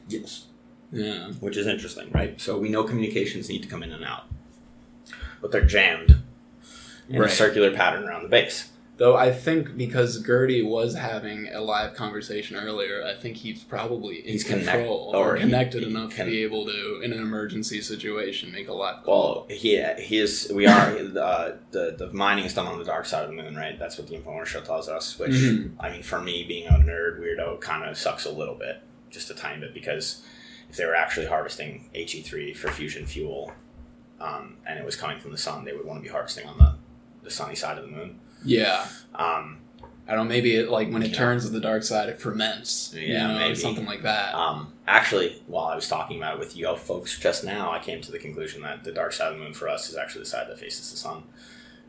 yes. 0.07 0.45
Yeah. 0.91 1.29
which 1.39 1.57
is 1.57 1.65
interesting, 1.65 2.11
right? 2.11 2.39
So 2.39 2.57
we 2.59 2.69
know 2.69 2.83
communications 2.83 3.49
need 3.49 3.63
to 3.63 3.67
come 3.67 3.81
in 3.81 3.91
and 3.91 4.03
out, 4.03 4.25
but 5.43 5.51
they're 5.51 5.61
jammed 5.65 6.17
in 7.09 7.19
Right. 7.19 7.29
a 7.29 7.33
circular 7.33 7.69
pattern 7.71 8.05
around 8.05 8.23
the 8.23 8.29
base. 8.29 8.69
Though 8.97 9.17
I 9.17 9.31
think 9.31 9.75
because 9.75 10.21
Gertie 10.23 10.61
was 10.61 10.93
having 10.95 11.49
a 11.51 11.59
live 11.61 11.95
conversation 11.95 12.55
earlier, 12.55 13.03
I 13.03 13.15
think 13.15 13.37
he's 13.37 13.63
probably 13.63 14.19
in 14.19 14.31
He's 14.33 14.43
connect- 14.43 14.69
control 14.69 15.11
or 15.15 15.31
or 15.31 15.35
he- 15.35 15.41
connected 15.41 15.81
he 15.83 15.89
enough 15.89 16.15
can- 16.15 16.25
to 16.27 16.31
be 16.31 16.43
able 16.43 16.65
to, 16.67 17.01
in 17.01 17.11
an 17.11 17.19
emergency 17.19 17.81
situation, 17.81 18.51
make 18.51 18.67
a 18.69 18.73
live 18.73 18.97
Well, 19.05 19.45
call. 19.45 19.47
he 19.49 19.83
he 19.99 20.19
is. 20.19 20.49
We 20.53 20.67
are 20.67 20.95
uh, 21.19 21.51
the 21.71 21.95
the 21.97 22.09
mining 22.13 22.45
is 22.45 22.53
done 22.53 22.67
on 22.67 22.77
the 22.79 22.85
dark 22.85 23.05
side 23.07 23.23
of 23.23 23.29
the 23.35 23.35
moon, 23.35 23.55
right? 23.55 23.77
That's 23.77 23.97
what 23.97 24.07
the 24.07 24.15
infomercial 24.15 24.63
tells 24.63 24.87
us. 24.87 25.17
Which 25.19 25.31
Mhm. 25.31 25.71
I 25.79 25.89
mean, 25.91 26.03
for 26.03 26.21
me, 26.21 26.43
being 26.47 26.67
a 26.67 26.73
nerd 26.73 27.19
weirdo, 27.19 27.59
kind 27.61 27.89
of 27.89 27.97
sucks 27.97 28.25
a 28.25 28.31
little 28.31 28.55
bit. 28.55 28.77
just 29.09 29.29
a 29.29 29.35
tiny 29.35 29.59
bit 29.59 29.75
because 29.75 30.23
if 30.71 30.75
they 30.75 30.85
were 30.85 30.95
actually 30.95 31.27
harvesting 31.27 31.87
He3 31.93 32.51
for 32.55 32.69
fusion 32.71 33.05
fuel, 33.05 33.53
um, 34.23 34.57
and 34.65 34.79
it 34.79 34.85
was 34.85 34.95
coming 34.95 35.19
from 35.19 35.31
the 35.31 35.37
sun, 35.37 35.65
they 35.65 35.73
would 35.73 35.85
want 35.85 35.99
to 35.99 36.03
be 36.03 36.09
harvesting 36.09 36.47
on 36.47 36.57
the, 36.57 36.75
the 37.23 37.29
sunny 37.31 37.55
side 37.55 37.77
of 37.77 37.83
the 37.85 37.91
moon. 37.91 38.19
Yeah. 38.45 38.87
Um, 39.15 39.59
I 40.07 40.15
don't 40.15 40.25
know, 40.27 40.29
maybe 40.33 40.55
it, 40.57 40.69
like 40.69 40.89
when 40.91 41.01
it 41.03 41.13
turns 41.13 41.45
to 41.45 41.49
the 41.51 41.61
dark 41.61 41.83
side, 41.83 42.09
it 42.09 42.19
ferments. 42.19 42.93
you 42.93 43.13
Yeah, 43.13 43.27
know, 43.27 43.39
maybe. 43.39 43.55
something 43.55 43.85
like 43.85 44.01
that. 44.03 44.33
um, 44.35 44.73
actually, 44.87 45.41
while 45.47 45.65
I 45.67 45.75
was 45.75 45.87
talking 45.87 46.17
about 46.17 46.33
it 46.35 46.39
with 46.39 46.57
you 46.57 46.75
folks 46.75 47.17
just 47.19 47.43
now, 47.45 47.71
I 47.71 47.79
came 47.79 48.01
to 48.01 48.11
the 48.11 48.19
conclusion 48.19 48.61
that 48.63 48.83
the 48.83 48.91
dark 48.91 49.13
side 49.13 49.31
of 49.31 49.37
the 49.37 49.43
moon 49.43 49.53
for 49.53 49.69
us 49.69 49.89
is 49.89 49.95
actually 49.95 50.21
the 50.23 50.29
side 50.29 50.47
that 50.49 50.59
faces 50.59 50.91
the 50.91 50.97
sun. 50.97 51.23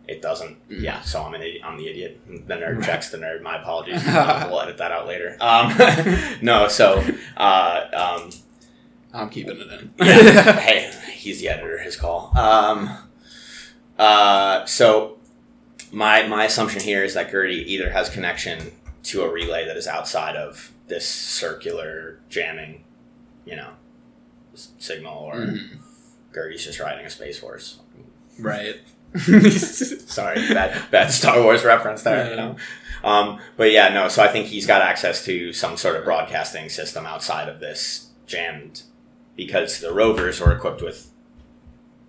It 0.06 0.20
doesn't. 0.22 0.68
Mm. 0.68 0.80
Yeah, 0.82 1.00
so 1.00 1.22
I'm 1.24 1.34
an 1.34 1.40
idiot. 1.42 1.62
I'm 1.64 1.76
the 1.78 1.88
idiot. 1.88 2.20
The 2.46 2.54
nerd 2.54 2.76
Right. 2.76 2.84
checks 2.84 3.08
the 3.10 3.16
nerd. 3.18 3.40
My 3.42 3.56
apologies. 3.60 4.04
we'll 4.06 4.60
edit 4.60 4.76
that 4.78 4.92
out 4.92 5.06
later. 5.08 5.36
Um, 5.40 5.74
no, 6.42 6.68
so 6.68 7.02
uh, 7.38 7.86
um, 8.20 8.30
I'm 9.14 9.30
keeping 9.30 9.58
it 9.58 9.66
in. 9.72 9.92
yeah, 9.98 10.52
hey, 10.60 10.92
he's 11.14 11.40
the 11.40 11.48
editor. 11.48 11.78
His 11.78 11.96
call. 11.96 12.36
Um, 12.36 12.90
uh, 13.98 14.64
so 14.66 15.18
my 15.92 16.26
my 16.26 16.44
assumption 16.44 16.80
here 16.82 17.04
is 17.04 17.14
that 17.14 17.30
Gertie 17.30 17.64
either 17.72 17.90
has 17.90 18.08
connection 18.10 18.72
to 19.04 19.22
a 19.22 19.30
relay 19.30 19.64
that 19.66 19.76
is 19.76 19.86
outside 19.86 20.34
of 20.36 20.72
this 20.88 21.08
circular 21.08 22.18
jamming, 22.28 22.84
you 23.44 23.54
know, 23.56 23.70
s- 24.54 24.70
signal, 24.78 25.14
or 25.16 25.34
Mhm. 25.36 25.78
Gertie's 26.34 26.64
just 26.64 26.80
riding 26.80 27.06
a 27.06 27.10
space 27.10 27.38
horse. 27.40 27.78
Right. 28.38 28.80
Sorry, 29.16 30.36
bad 30.52 30.90
bad 30.90 31.12
Star 31.12 31.40
Wars 31.42 31.64
reference 31.64 32.02
there. 32.02 32.30
You 32.30 32.36
know. 32.36 32.56
Um, 33.04 33.38
but 33.56 33.70
yeah, 33.70 33.90
no. 33.90 34.08
So 34.08 34.22
I 34.24 34.28
think 34.28 34.46
he's 34.48 34.66
got 34.66 34.82
access 34.82 35.24
to 35.26 35.52
some 35.52 35.76
sort 35.76 35.94
of 35.96 36.04
broadcasting 36.04 36.68
system 36.68 37.06
outside 37.06 37.48
of 37.48 37.60
this 37.60 38.08
jammed, 38.26 38.82
because 39.36 39.80
the 39.80 39.92
rovers 39.92 40.40
are 40.40 40.52
equipped 40.52 40.82
with 40.82 41.10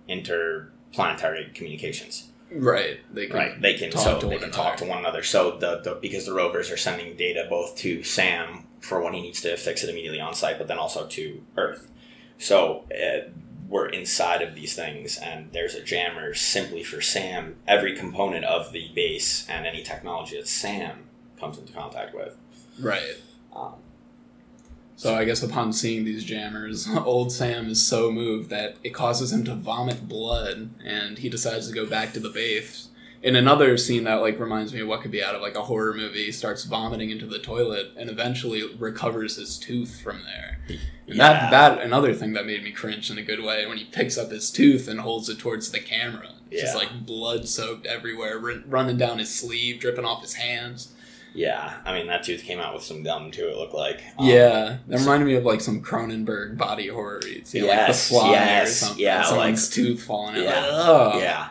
interplanetary 0.08 1.50
communications. 1.54 2.28
right. 2.52 2.98
They 3.12 3.26
can 3.26 3.36
Right, 3.36 3.60
they 3.60 3.74
can 3.74 3.90
talk 3.90 4.02
so 4.02 4.20
to 4.20 4.26
they 4.26 4.32
one 4.32 4.38
can 4.40 4.48
another. 4.50 4.62
talk 4.62 4.76
to 4.78 4.84
one 4.84 4.98
another. 4.98 5.22
So 5.22 5.58
the, 5.58 5.80
the 5.82 5.94
because 6.00 6.26
the 6.26 6.32
rovers 6.32 6.70
are 6.70 6.76
sending 6.76 7.16
data 7.16 7.46
both 7.48 7.76
to 7.78 8.02
Sam 8.02 8.64
for 8.80 9.02
when 9.02 9.14
he 9.14 9.20
needs 9.20 9.40
to 9.42 9.56
fix 9.56 9.82
it 9.82 9.90
immediately 9.90 10.20
on 10.20 10.34
site, 10.34 10.58
but 10.58 10.68
then 10.68 10.78
also 10.78 11.06
to 11.06 11.42
Earth. 11.56 11.90
So 12.38 12.84
uh, 12.92 13.30
we're 13.68 13.88
inside 13.88 14.42
of 14.42 14.54
these 14.54 14.76
things, 14.76 15.16
and 15.18 15.50
there's 15.52 15.74
a 15.74 15.82
jammer 15.82 16.34
simply 16.34 16.84
for 16.84 17.00
Sam. 17.00 17.56
Every 17.66 17.96
component 17.96 18.44
of 18.44 18.70
the 18.72 18.90
base 18.94 19.44
and 19.48 19.66
any 19.66 19.82
technology 19.82 20.36
that 20.36 20.46
Sam 20.46 21.04
comes 21.40 21.58
into 21.58 21.72
contact 21.72 22.14
with. 22.14 22.36
Right. 22.78 23.16
Um, 23.54 23.74
So 24.98 25.14
I 25.14 25.24
guess 25.24 25.42
upon 25.42 25.72
seeing 25.74 26.04
these 26.04 26.24
jammers, 26.24 26.88
old 27.04 27.30
Sam 27.30 27.68
is 27.68 27.86
so 27.86 28.10
moved 28.10 28.48
that 28.50 28.76
it 28.82 28.90
causes 28.90 29.32
him 29.32 29.44
to 29.44 29.54
vomit 29.54 30.08
blood, 30.08 30.70
and 30.84 31.18
he 31.18 31.28
decides 31.28 31.68
to 31.68 31.74
go 31.74 31.86
back 31.86 32.12
to 32.14 32.20
the 32.20 32.30
base. 32.30 32.88
In 33.22 33.34
another 33.36 33.76
scene 33.76 34.04
that 34.04 34.20
like 34.20 34.38
reminds 34.38 34.72
me 34.72 34.80
of 34.80 34.88
what 34.88 35.00
could 35.02 35.10
be 35.10 35.22
out 35.22 35.34
of 35.34 35.42
like 35.42 35.56
a 35.56 35.64
horror 35.64 35.92
movie, 35.94 36.26
he 36.26 36.32
starts 36.32 36.64
vomiting 36.64 37.10
into 37.10 37.26
the 37.26 37.38
toilet 37.38 37.90
and 37.96 38.08
eventually 38.08 38.62
recovers 38.76 39.36
his 39.36 39.58
tooth 39.58 40.00
from 40.00 40.22
there. 40.24 40.60
And 40.68 41.16
Yeah. 41.16 41.50
that 41.50 41.50
that 41.50 41.80
another 41.84 42.14
thing 42.14 42.34
that 42.34 42.46
made 42.46 42.62
me 42.62 42.70
cringe 42.72 43.10
in 43.10 43.18
a 43.18 43.22
good 43.22 43.42
way 43.42 43.66
when 43.66 43.78
he 43.78 43.84
picks 43.84 44.16
up 44.16 44.30
his 44.30 44.50
tooth 44.50 44.86
and 44.86 45.00
holds 45.00 45.28
it 45.28 45.38
towards 45.38 45.70
the 45.72 45.80
camera. 45.80 46.30
It's 46.50 46.62
Just 46.62 46.76
like 46.76 47.04
blood 47.04 47.48
soaked 47.48 47.86
everywhere, 47.86 48.38
run, 48.38 48.64
running 48.68 48.96
down 48.96 49.18
his 49.18 49.34
sleeve, 49.34 49.80
dripping 49.80 50.04
off 50.04 50.22
his 50.22 50.34
hands. 50.34 50.92
Yeah, 51.36 51.74
I 51.84 51.92
mean 51.96 52.06
that 52.08 52.24
tooth 52.24 52.42
came 52.42 52.58
out 52.58 52.74
with 52.74 52.82
some 52.82 53.02
gum 53.04 53.30
too. 53.30 53.48
It 53.48 53.56
looked 53.56 53.74
like. 53.74 54.02
Um, 54.18 54.26
Yeah, 54.26 54.78
that 54.88 54.98
so- 54.98 55.04
reminded 55.04 55.26
me 55.26 55.34
of 55.36 55.44
like 55.44 55.60
some 55.60 55.82
Cronenberg 55.82 56.56
body 56.58 56.88
horror. 56.88 57.20
You 57.24 57.30
know, 57.34 57.38
like 57.38 57.50
the 57.50 57.58
Yes, 57.60 58.08
fly 58.08 58.60
or 58.62 58.66
something. 58.66 58.98
yeah, 59.04 59.22
someone's 59.22 59.68
like- 59.68 59.74
tooth 59.74 60.02
falling 60.02 60.36
out. 60.36 60.42
Yeah, 60.42 60.66
Like. 60.70 61.22
Yeah. 61.22 61.48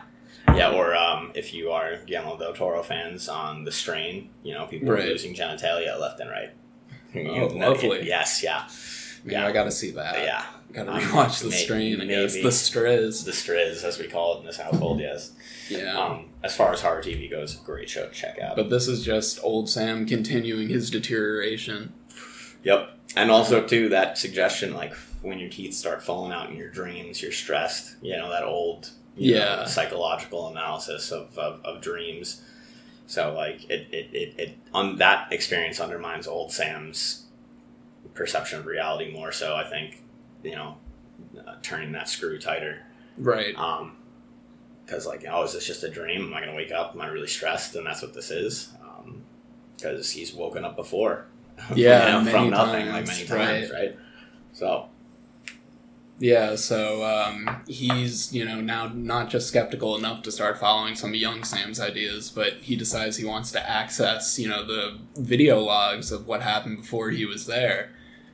Yeah, 0.54 0.70
or 0.72 0.94
um, 0.94 1.32
if 1.34 1.52
you 1.52 1.70
are 1.70 1.96
Guillermo 2.06 2.38
del 2.38 2.52
Toro 2.54 2.82
fans 2.82 3.28
on 3.28 3.64
The 3.64 3.72
Strain, 3.72 4.30
you 4.42 4.54
know, 4.54 4.66
people 4.66 4.88
Right. 4.92 5.04
are 5.04 5.08
losing 5.08 5.34
genitalia 5.34 5.98
left 6.00 6.20
and 6.20 6.30
right. 6.30 6.50
Oh, 7.14 7.18
You 7.18 7.24
know, 7.24 7.46
lovely. 7.48 8.06
Yes, 8.06 8.42
yeah. 8.42 8.62
Man, 9.24 9.40
Yeah. 9.42 9.46
I 9.48 9.52
gotta 9.52 9.70
see 9.72 9.90
that. 9.92 10.18
yeah. 10.22 10.44
Gotta 10.72 10.92
Um, 10.92 11.00
rewatch 11.00 11.42
the 11.42 11.48
may- 11.50 11.56
strain, 11.56 12.00
I 12.00 12.06
guess. 12.06 12.34
The 12.34 12.48
Striz. 12.48 13.24
The 13.24 13.32
Striz, 13.32 13.82
as 13.84 13.98
we 13.98 14.06
call 14.06 14.36
it 14.36 14.40
in 14.40 14.46
this 14.46 14.56
household, 14.58 15.00
yes. 15.00 15.32
Yeah. 15.68 15.94
Um, 15.98 16.28
as 16.46 16.56
far 16.56 16.72
as 16.72 16.80
horror 16.80 17.02
TV 17.02 17.30
goes, 17.30 17.56
great 17.56 17.90
show 17.90 18.06
to 18.06 18.12
check 18.14 18.38
out. 18.40 18.56
but 18.56 18.70
this 18.70 18.88
is 18.88 19.04
just 19.04 19.38
old 19.42 19.68
Sam 19.68 20.06
continuing 20.06 20.68
his 20.68 20.90
deterioration. 20.90 21.92
Yep. 22.62 22.98
And 23.14 23.30
also, 23.30 23.66
too, 23.66 23.88
that 23.90 24.16
suggestion, 24.18 24.74
like, 24.74 24.94
when 25.22 25.38
your 25.38 25.48
teeth 25.50 25.74
start 25.74 26.02
falling 26.02 26.32
out 26.32 26.50
in 26.50 26.56
your 26.56 26.70
dreams, 26.70 27.20
you're 27.22 27.32
stressed. 27.32 27.96
You 28.02 28.16
know, 28.16 28.30
that 28.30 28.44
old 28.44 28.90
you 29.16 29.34
know, 29.34 29.40
Yeah. 29.40 29.64
psychological 29.66 30.48
analysis 30.48 31.10
of, 31.12 31.36
of, 31.38 31.64
of 31.64 31.80
dreams. 31.80 32.42
So, 33.06 33.32
like, 33.34 33.64
it, 33.70 33.88
it, 33.92 34.10
it, 34.14 34.34
it 34.38 34.58
on 34.74 34.96
that 34.96 35.32
experience 35.32 35.80
undermines 35.80 36.26
old 36.26 36.52
Sam's 36.52 37.26
perception 38.14 38.58
of 38.58 38.66
reality 38.66 39.12
more 39.12 39.32
so, 39.32 39.54
I 39.56 39.64
think, 39.68 40.02
you 40.42 40.54
know, 40.56 40.76
uh, 41.46 41.54
turning 41.62 41.92
that 41.92 42.08
screw 42.08 42.38
tighter. 42.38 42.82
Right. 43.16 43.56
Um, 43.56 43.96
because, 44.86 45.04
like, 45.04 45.24
oh, 45.28 45.42
is 45.42 45.52
this 45.52 45.66
just 45.66 45.82
a 45.82 45.90
dream? 45.90 46.26
Am 46.26 46.34
I 46.34 46.38
going 46.38 46.50
to 46.50 46.56
wake 46.56 46.70
up? 46.72 46.94
Am 46.94 47.00
I 47.00 47.08
really 47.08 47.26
stressed? 47.26 47.74
And 47.74 47.84
that's 47.86 48.00
what 48.02 48.14
this 48.14 48.30
is. 48.30 48.72
Because 49.76 50.12
he's 50.12 50.32
woken 50.32 50.64
up 50.64 50.76
before. 50.76 51.26
Yeah, 51.74 52.18
many 52.20 52.30
from 52.30 52.50
nothing, 52.50 52.86
like 52.88 53.06
times, 53.06 53.08
many 53.08 53.26
times, 53.26 53.70
right? 53.72 53.96
So, 54.52 54.88
Yeah, 56.18 56.54
so 56.56 57.04
um, 57.04 57.62
he's, 57.66 58.32
you 58.32 58.44
know, 58.44 58.60
now 58.60 58.90
not 58.94 59.30
just 59.30 59.48
skeptical 59.48 59.96
enough 59.96 60.22
to 60.24 60.32
start 60.32 60.58
following 60.58 60.94
some 60.94 61.10
of 61.10 61.16
young 61.16 61.44
Sam's 61.44 61.80
ideas, 61.80 62.30
but 62.30 62.54
he 62.60 62.76
decides 62.76 63.16
he 63.16 63.24
wants 63.24 63.50
to 63.52 63.70
access, 63.70 64.38
you 64.38 64.48
know, 64.48 64.66
the 64.66 64.98
video 65.16 65.60
logs 65.60 66.12
of 66.12 66.26
what 66.26 66.42
happened 66.42 66.78
before 66.78 67.10
he 67.10 67.24
was 67.24 67.46
there. 67.46 67.90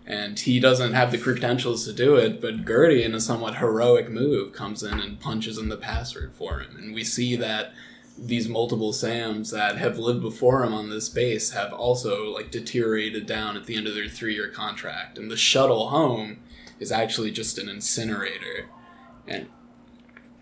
And 0.07 0.39
he 0.39 0.59
doesn't 0.59 0.95
have 0.95 1.13
the 1.13 1.19
credentials 1.19 1.85
to 1.85 1.93
do 1.93 2.17
it, 2.17 2.41
but 2.41 2.67
Gertie, 2.67 3.05
in 3.05 3.15
a 3.15 3.21
somewhat 3.21 3.59
heroic 3.59 4.11
move, 4.11 4.53
comes 4.53 4.83
in 4.83 4.99
and 4.99 5.21
punches 5.21 5.59
in 5.59 5.69
the 5.69 5.77
password 5.77 6.33
for 6.35 6.59
him. 6.61 6.77
And 6.77 6.95
we 6.95 7.05
see 7.05 7.37
that 7.37 7.73
these 8.19 8.49
multiple 8.49 8.93
Sams 8.93 9.51
that 9.51 9.79
have 9.79 9.99
lived 9.99 10.21
before 10.21 10.65
him 10.65 10.75
on 10.75 10.91
this 10.91 11.09
base 11.09 11.53
have 11.53 11.73
also, 11.73 12.27
like, 12.27 12.51
deteriorated 12.51 13.27
down 13.27 13.57
at 13.57 13.67
the 13.67 13.77
end 13.77 13.87
of 13.87 13.95
their 13.95 14.09
three 14.09 14.35
year 14.35 14.49
contract. 14.49 15.19
And 15.19 15.31
the 15.31 15.37
shuttle 15.37 15.89
home 15.89 16.41
is 16.79 16.93
actually 16.93 17.31
just 17.31 17.59
an 17.59 17.69
incinerator, 17.69 18.69
and 19.27 19.49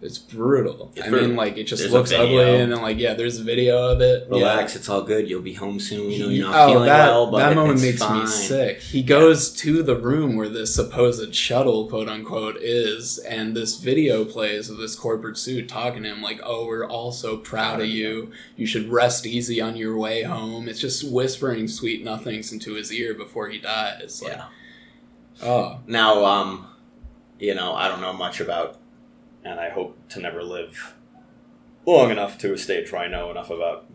it's 0.03 0.19
brutal. 0.19 0.93
It's 0.97 1.07
I 1.07 1.11
brutal. 1.11 1.29
mean, 1.29 1.37
like 1.37 1.57
it 1.59 1.65
just 1.65 1.83
There's 1.83 1.93
looks 1.93 2.13
ugly, 2.13 2.61
and 2.61 2.73
then 2.73 2.81
like 2.81 2.99
yeah, 2.99 3.15
there's 3.15 3.39
a 3.39 3.45
video 3.45 3.91
of 3.93 4.01
it. 4.01 4.29
relax, 4.31 4.75
it's 4.75 4.89
all 4.89 5.03
good. 5.03 5.29
You'll 5.29 5.43
be 5.43 5.53
home 5.53 5.79
soon. 5.79 6.11
You 6.11 6.19
know, 6.21 6.29
you're 6.29 6.47
not 6.47 6.55
oh, 6.57 6.73
feeling 6.73 6.87
that, 6.87 7.07
well, 7.09 7.31
but 7.31 7.39
that 7.39 7.55
moment 7.55 7.83
makes 7.83 7.99
fine. 7.99 8.21
me 8.21 8.27
sick. 8.27 8.81
He 8.81 9.03
goes 9.03 9.55
to 9.57 9.83
the 9.83 9.97
room 9.97 10.37
where 10.37 10.49
this 10.49 10.75
supposed 10.75 11.35
shuttle, 11.35 11.87
quote 11.89 12.09
unquote, 12.09 12.57
is, 12.57 13.19
and 13.19 13.55
this 13.55 13.77
video 13.77 14.25
plays 14.25 14.71
of 14.71 14.79
this 14.79 14.95
corporate 14.97 15.37
suit 15.37 15.69
talking 15.69 16.03
to 16.05 16.09
him 16.09 16.23
like, 16.23 16.41
"Oh, 16.43 16.67
we're 16.67 16.87
all 16.87 17.13
so 17.13 17.37
proud 17.37 17.81
of 17.81 17.87
you. 17.87 18.33
You 18.57 18.67
should 18.67 18.89
rest 18.91 19.27
easy 19.27 19.61
on 19.61 19.77
your 19.77 19.97
way 19.97 20.23
home." 20.23 20.69
It's 20.69 20.81
just 20.81 21.11
whispering 21.11 21.69
sweet 21.69 22.03
nothings 22.03 22.53
into 22.53 22.75
his 22.75 22.91
ear 22.93 23.13
before 23.13 23.49
he 23.51 23.59
dies. 23.59 24.23
Like, 24.23 24.33
Yeah. 24.33 24.45
Oh, 25.43 25.79
Now, 25.87 26.25
um, 26.25 26.67
you 27.39 27.55
know, 27.55 27.75
I 27.75 27.89
don't 27.89 28.01
know 28.01 28.13
much 28.13 28.41
about, 28.41 28.77
and 29.45 29.61
I 29.61 29.71
hope 29.71 30.09
to 30.11 30.21
never 30.21 30.43
live 30.43 30.95
long 31.87 32.11
enough 32.11 32.39
to 32.39 32.53
a 32.53 32.59
stage 32.59 32.93
where 32.93 33.03
I 33.03 33.09
know 33.09 33.31
enough 33.31 33.51
about, 33.51 33.87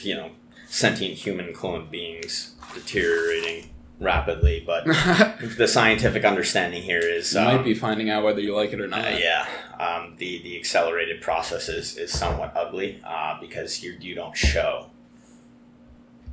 you 0.00 0.14
know, 0.14 0.30
sentient 0.66 1.14
human 1.14 1.52
clone 1.52 1.88
beings 1.90 2.54
deteriorating 2.74 3.70
rapidly. 4.00 4.62
But 4.66 4.84
the 5.56 5.68
scientific 5.68 6.24
understanding 6.24 6.82
here 6.82 7.00
is, 7.00 7.32
you 7.34 7.40
um, 7.40 7.56
might 7.56 7.64
be 7.64 7.74
finding 7.74 8.10
out 8.10 8.24
whether 8.24 8.40
you 8.40 8.54
like 8.54 8.72
it 8.72 8.80
or 8.80 8.88
not. 8.88 9.06
uh, 9.06 9.16
yeah, 9.18 9.46
um, 9.78 10.16
the 10.18 10.42
the 10.42 10.58
accelerated 10.58 11.22
process 11.22 11.68
is, 11.68 11.96
is 11.96 12.12
somewhat 12.12 12.52
ugly 12.56 13.00
uh, 13.04 13.38
because 13.40 13.82
you 13.82 13.96
you 14.00 14.14
don't 14.14 14.36
show. 14.36 14.90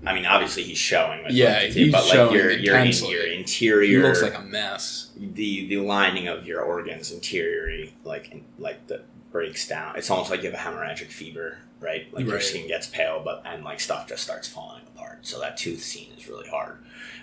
I 0.05 0.13
mean, 0.13 0.25
obviously 0.25 0.63
he's 0.63 0.77
showing, 0.77 1.23
with 1.23 1.33
Yeah, 1.33 1.59
like, 1.59 1.71
he's 1.71 1.91
but 1.91 2.03
like 2.05 2.13
showing 2.13 2.33
your 2.35 2.51
your, 2.51 2.77
in, 2.77 2.91
your 2.93 3.25
He 3.27 3.35
interior 3.35 4.03
looks 4.03 4.21
like 4.21 4.37
a 4.37 4.41
mess. 4.41 5.09
the 5.17 5.67
the 5.67 5.77
lining 5.77 6.27
of 6.27 6.45
your 6.47 6.61
organs 6.61 7.11
interiorly 7.11 7.93
like 8.05 8.31
in, 8.31 8.45
like 8.57 8.87
that 8.87 9.05
breaks 9.31 9.67
down. 9.67 9.95
It's 9.97 10.09
almost 10.09 10.31
like 10.31 10.41
you 10.43 10.49
have 10.51 10.59
a 10.59 10.63
hemorrhagic 10.63 11.11
fever 11.11 11.59
right? 11.81 12.13
Like 12.13 12.25
your 12.25 12.41
skin 12.41 12.67
gets 12.67 12.87
pale 12.87 13.21
but 13.23 13.41
and 13.45 13.63
like 13.63 13.79
stuff 13.79 14.07
just 14.07 14.23
starts 14.23 14.47
falling 14.49 14.83
apart. 14.95 15.19
So 15.25 15.39
that 15.39 15.55
tooth 15.57 15.81
scene 15.81 16.11
is 16.17 16.27
really 16.27 16.47
hard. 16.49 16.77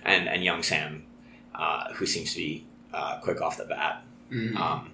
And 0.05 0.29
and 0.29 0.43
young 0.45 0.62
sam 0.62 1.05
uh, 1.55 1.93
who 1.95 2.07
seems 2.07 2.33
to 2.33 2.39
be 2.39 2.66
uh, 2.93 3.18
quick 3.20 3.41
off 3.43 3.57
the 3.59 3.64
bat 3.64 4.03
Mhm. 4.31 4.57
um, 4.57 4.91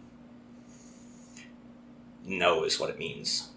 knows 2.25 2.79
what 2.79 2.91
it 2.91 2.99
means 2.99 3.51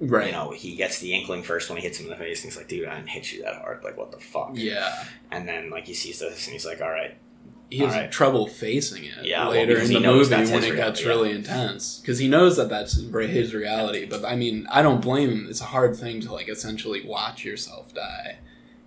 right. 0.00 0.26
you 0.26 0.32
know 0.32 0.50
he 0.50 0.74
gets 0.76 0.98
the 1.00 1.14
inkling 1.14 1.42
first 1.42 1.68
when 1.68 1.78
he 1.78 1.82
hits 1.84 1.98
him 1.98 2.06
in 2.06 2.10
the 2.10 2.16
face 2.16 2.42
and 2.42 2.50
he's 2.52 2.56
like 2.56 2.68
dude 2.68 2.86
i 2.88 2.94
didn't 2.96 3.08
hit 3.10 3.32
you 3.32 3.42
that 3.42 3.56
hard 3.56 3.82
like 3.84 3.96
what 3.96 4.12
the 4.12 4.18
fuck 4.18 4.50
Yeah. 4.54 5.04
and 5.30 5.48
then 5.48 5.70
like 5.70 5.86
he 5.86 5.94
sees 5.94 6.18
this 6.20 6.46
and 6.46 6.52
he's 6.52 6.66
like 6.66 6.80
all 6.80 6.90
right 6.90 7.16
he 7.70 7.78
has 7.80 7.92
Alright. 7.92 8.10
trouble 8.10 8.46
facing 8.46 9.04
it 9.04 9.26
Yeah, 9.26 9.46
later 9.48 9.74
because 9.74 9.90
in 9.90 10.02
the 10.02 10.08
movie 10.08 10.30
when 10.30 10.64
it 10.64 10.74
gets 10.74 11.02
reality, 11.02 11.06
really 11.06 11.30
intense 11.32 11.98
because 12.00 12.18
he 12.18 12.26
knows 12.26 12.56
that 12.56 12.70
that's 12.70 12.94
his 12.94 13.52
reality. 13.54 14.06
But 14.06 14.24
I 14.24 14.36
mean, 14.36 14.66
I 14.70 14.80
don't 14.80 15.02
blame 15.02 15.28
him. 15.28 15.46
It's 15.50 15.60
a 15.60 15.64
hard 15.64 15.94
thing 15.94 16.22
to 16.22 16.32
like 16.32 16.48
essentially 16.48 17.04
watch 17.04 17.44
yourself 17.44 17.92
die. 17.92 18.38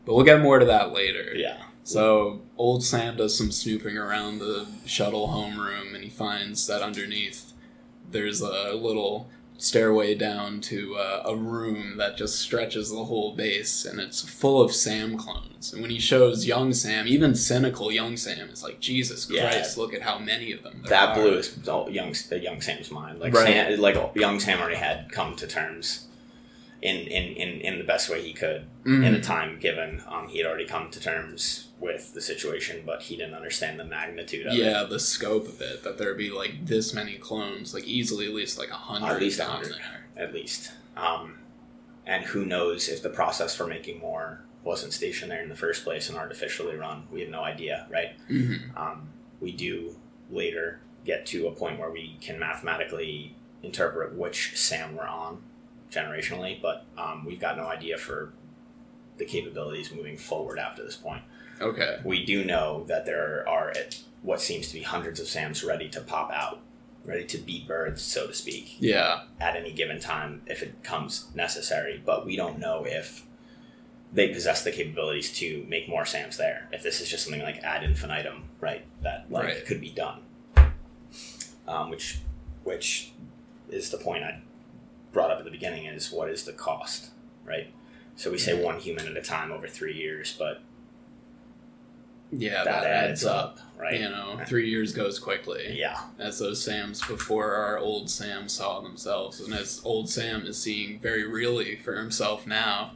But 0.03 0.15
we'll 0.15 0.25
get 0.25 0.41
more 0.41 0.57
to 0.57 0.65
that 0.65 0.91
later. 0.91 1.31
Yeah. 1.35 1.61
So 1.83 2.41
old 2.57 2.83
Sam 2.83 3.17
does 3.17 3.37
some 3.37 3.51
snooping 3.51 3.99
around 3.99 4.39
the 4.39 4.65
shuttle 4.87 5.27
homeroom, 5.27 5.93
and 5.93 6.03
he 6.03 6.09
finds 6.09 6.65
that 6.65 6.81
underneath 6.81 7.53
there's 8.09 8.41
a 8.41 8.73
little 8.73 9.29
stairway 9.61 10.15
down 10.15 10.59
to 10.59 10.95
uh, 10.95 11.23
a 11.25 11.35
room 11.35 11.97
that 11.97 12.17
just 12.17 12.39
stretches 12.39 12.89
the 12.89 13.05
whole 13.05 13.35
base, 13.35 13.85
and 13.85 13.99
it's 13.99 14.21
full 14.27 14.61
of 14.61 14.73
Sam 14.73 15.17
clones. 15.17 15.71
And 15.71 15.81
when 15.81 15.91
he 15.91 15.99
shows 15.99 16.45
young 16.45 16.73
Sam, 16.73 17.07
even 17.07 17.35
cynical 17.35 17.91
young 17.91 18.17
Sam 18.17 18.49
is 18.49 18.63
like, 18.63 18.79
Jesus 18.79 19.27
Yeah. 19.29 19.49
Christ, 19.49 19.77
look 19.77 19.93
at 19.93 20.01
how 20.01 20.17
many 20.17 20.51
of 20.51 20.63
them 20.63 20.83
That 20.87 21.09
are." 21.09 21.15
blew 21.21 21.37
his 21.37 21.55
young 21.65 22.15
young 22.31 22.61
Sam's 22.61 22.89
mind. 22.91 23.19
Like 23.19 23.33
Right. 23.33 23.47
Sam, 23.47 23.79
like 23.79 23.95
young 24.15 24.39
Sam 24.39 24.59
already 24.59 24.77
had 24.77 25.11
come 25.11 25.35
to 25.35 25.45
terms 25.47 26.07
in 26.81 26.95
in, 26.95 27.35
in, 27.35 27.61
in 27.61 27.77
the 27.77 27.83
best 27.85 28.09
way 28.09 28.21
he 28.23 28.33
could 28.33 28.65
Mhm. 28.85 29.05
in 29.05 29.13
the 29.13 29.21
time 29.21 29.59
given. 29.59 30.01
Um, 30.07 30.27
he 30.29 30.39
had 30.39 30.47
already 30.47 30.65
come 30.65 30.89
to 30.89 30.99
terms 30.99 31.67
with 31.81 32.13
the 32.13 32.21
situation, 32.21 32.83
but 32.85 33.01
he 33.01 33.17
didn't 33.17 33.33
understand 33.33 33.79
the 33.79 33.83
magnitude 33.83 34.45
of 34.45 34.53
it. 34.53 34.59
Yeah, 34.59 34.83
the 34.83 34.99
scope 34.99 35.47
of 35.47 35.59
it, 35.59 35.83
that 35.83 35.97
there'd 35.97 36.17
be 36.17 36.29
like 36.29 36.65
this 36.67 36.93
many 36.93 37.15
clones, 37.17 37.73
like 37.73 37.83
easily 37.85 38.27
at 38.27 38.33
least 38.33 38.57
like 38.59 38.69
a 38.69 38.75
hundred 38.75 39.15
At 39.15 39.19
least 39.19 39.39
a 39.39 39.45
hundred. 39.45 39.75
at 40.15 40.33
least. 40.33 40.71
Um, 40.95 41.39
and 42.05 42.23
who 42.25 42.45
knows 42.45 42.87
if 42.87 43.01
the 43.01 43.09
process 43.09 43.55
for 43.55 43.65
making 43.65 43.99
more 43.99 44.41
wasn't 44.63 44.93
stationed 44.93 45.31
there 45.31 45.41
in 45.41 45.49
the 45.49 45.55
first 45.55 45.83
place 45.83 46.07
and 46.07 46.17
artificially 46.17 46.75
run? 46.75 47.07
We 47.11 47.21
have 47.21 47.29
no 47.29 47.41
idea, 47.43 47.87
right? 47.89 48.11
hmm 48.27 48.55
Um, 48.77 49.09
we 49.39 49.51
do 49.51 49.95
later 50.29 50.81
get 51.03 51.25
to 51.27 51.47
a 51.47 51.51
point 51.51 51.79
where 51.79 51.89
we 51.89 52.15
can 52.21 52.37
mathematically 52.39 53.35
interpret 53.63 54.13
which 54.13 54.55
SAM 54.55 54.95
we're 54.95 55.07
on 55.07 55.41
generationally, 55.91 56.61
but 56.61 56.85
um, 56.95 57.25
we've 57.25 57.39
got 57.39 57.57
no 57.57 57.65
idea 57.65 57.97
for 57.97 58.33
the 59.17 59.25
capabilities 59.25 59.91
moving 59.91 60.15
forward 60.17 60.59
after 60.59 60.83
this 60.83 60.95
point. 60.95 61.23
Okay. 61.61 61.99
We 62.03 62.25
do 62.25 62.43
know 62.43 62.83
that 62.87 63.05
there 63.05 63.47
are 63.47 63.73
what 64.21 64.41
seems 64.41 64.67
to 64.69 64.73
be 64.73 64.81
hundreds 64.83 65.19
of 65.19 65.27
SAMs 65.27 65.63
ready 65.63 65.89
to 65.89 66.01
pop 66.01 66.31
out, 66.31 66.59
ready 67.05 67.25
to 67.25 67.37
be 67.37 67.65
birthed, 67.67 67.99
so 67.99 68.27
to 68.27 68.33
speak 68.33 68.75
Yeah. 68.79 69.23
at 69.39 69.55
any 69.55 69.71
given 69.71 69.99
time 69.99 70.41
if 70.47 70.61
it 70.61 70.83
comes 70.83 71.27
necessary, 71.35 72.01
but 72.05 72.25
we 72.25 72.35
don't 72.35 72.59
know 72.59 72.85
if 72.85 73.23
they 74.13 74.27
possess 74.27 74.63
the 74.63 74.71
capabilities 74.71 75.31
to 75.37 75.65
make 75.69 75.87
more 75.87 76.05
SAMs 76.05 76.37
there. 76.37 76.67
If 76.73 76.83
this 76.83 76.99
is 77.01 77.09
just 77.09 77.23
something 77.23 77.41
like 77.41 77.63
ad 77.63 77.83
infinitum, 77.83 78.49
right? 78.59 78.85
That 79.01 79.31
like 79.31 79.45
Right. 79.45 79.65
could 79.65 79.79
be 79.81 79.89
done. 79.91 80.21
Um, 81.67 81.89
which 81.89 82.19
which 82.63 83.11
is 83.69 83.89
the 83.89 83.97
point 83.97 84.23
I 84.23 84.41
brought 85.13 85.31
up 85.31 85.39
at 85.39 85.45
the 85.45 85.51
beginning 85.51 85.85
is 85.85 86.11
what 86.11 86.29
is 86.29 86.43
the 86.43 86.53
cost, 86.53 87.09
right? 87.45 87.73
So 88.15 88.29
we 88.29 88.37
say 88.37 88.61
one 88.61 88.79
human 88.79 89.07
at 89.07 89.17
a 89.17 89.21
time 89.21 89.51
over 89.51 89.67
three 89.67 89.93
years, 89.95 90.35
but 90.37 90.61
Yeah, 92.31 92.63
that, 92.63 92.85
adds 92.85 93.25
up, 93.25 93.59
right? 93.77 93.99
You 93.99 94.09
know, 94.09 94.39
three 94.45 94.69
years 94.69 94.93
goes 94.93 95.19
quickly. 95.19 95.77
Yeah. 95.77 95.99
As 96.17 96.39
those 96.39 96.63
Sams 96.63 97.05
before 97.05 97.55
our 97.55 97.77
old 97.77 98.09
Sam 98.09 98.47
saw 98.47 98.79
themselves, 98.79 99.39
and 99.41 99.53
as 99.53 99.81
old 99.83 100.09
Sam 100.09 100.45
is 100.45 100.61
seeing 100.61 100.99
very 100.99 101.27
really 101.27 101.75
for 101.75 101.97
himself 101.97 102.47
now. 102.47 102.91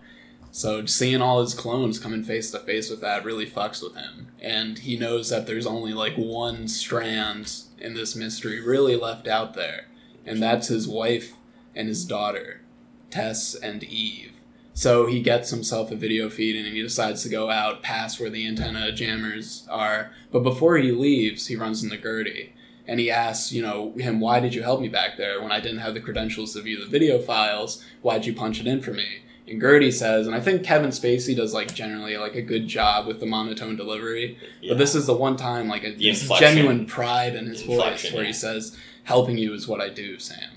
So 0.51 0.85
seeing 0.85 1.21
all 1.21 1.41
his 1.41 1.53
clones 1.53 1.99
coming 1.99 2.23
face 2.23 2.49
to 2.51 2.59
face 2.59 2.89
with 2.89 3.01
that 3.01 3.25
really 3.25 3.45
fucks 3.45 3.83
with 3.83 3.95
him, 3.95 4.29
and 4.39 4.79
he 4.79 4.97
knows 4.97 5.29
that 5.29 5.47
there's 5.47 5.67
only 5.67 5.91
like 5.93 6.15
one 6.15 6.69
strand 6.69 7.51
in 7.77 7.93
this 7.93 8.15
mystery 8.15 8.61
really 8.61 8.95
left 8.95 9.27
out 9.27 9.53
there, 9.53 9.87
and 10.25 10.41
that's 10.41 10.69
his 10.69 10.87
wife 10.87 11.33
and 11.75 11.89
his 11.89 12.05
daughter, 12.05 12.61
Tess 13.09 13.53
and 13.53 13.83
Eve. 13.83 14.34
So 14.75 15.05
he 15.05 15.21
gets 15.21 15.51
himself 15.51 15.89
a 15.89 15.95
video 15.95 16.29
feed 16.29 16.57
and 16.57 16.67
he 16.67 16.81
decides 16.81 17.23
to 17.23 17.29
go 17.29 17.49
out 17.49 17.81
past 17.81 18.19
where 18.19 18.29
the 18.29 18.45
antenna 18.45 18.91
jammers 18.91 19.65
are. 19.69 20.11
But 20.33 20.41
before 20.41 20.75
he 20.77 20.91
leaves, 20.91 21.47
he 21.47 21.55
runs 21.55 21.81
into 21.81 21.97
Gertie 21.97 22.53
and 22.85 22.99
he 22.99 23.09
asks, 23.09 23.53
you 23.53 23.61
know, 23.61 23.93
him, 23.93 24.19
why 24.19 24.41
did 24.41 24.53
you 24.53 24.63
help 24.63 24.81
me 24.81 24.89
back 24.89 25.15
there 25.17 25.41
when 25.41 25.53
I 25.53 25.61
didn't 25.61 25.79
have 25.79 25.93
the 25.93 26.01
credentials 26.01 26.53
to 26.53 26.61
view 26.61 26.77
the 26.77 26.89
video 26.89 27.19
files? 27.19 27.85
Why'd 28.01 28.25
you 28.25 28.33
punch 28.33 28.59
it 28.59 28.67
in 28.67 28.81
for 28.81 28.91
me? 28.91 29.21
And 29.47 29.61
Gertie 29.61 29.91
says, 29.91 30.27
and 30.27 30.35
I 30.35 30.41
think 30.41 30.65
Kevin 30.65 30.89
Spacey 30.89 31.33
does 31.33 31.53
like 31.53 31.73
generally 31.73 32.17
like 32.17 32.35
a 32.35 32.41
good 32.41 32.67
job 32.67 33.07
with 33.07 33.21
the 33.21 33.25
monotone 33.25 33.77
delivery, 33.77 34.37
yeah. 34.59 34.73
but 34.73 34.77
this 34.77 34.93
is 34.93 35.05
the 35.05 35.13
one 35.13 35.37
time 35.37 35.69
like 35.69 35.85
a 35.85 35.91
The 35.91 36.09
this 36.09 36.21
inflection. 36.23 36.55
genuine 36.55 36.85
pride 36.85 37.35
in 37.35 37.45
his 37.45 37.61
voice 37.61 38.11
where 38.11 38.23
yeah. 38.23 38.27
he 38.27 38.33
says, 38.33 38.75
"Helping 39.03 39.37
you 39.37 39.53
is 39.53 39.67
what 39.67 39.81
I 39.81 39.89
do, 39.89 40.17
Sam." 40.17 40.54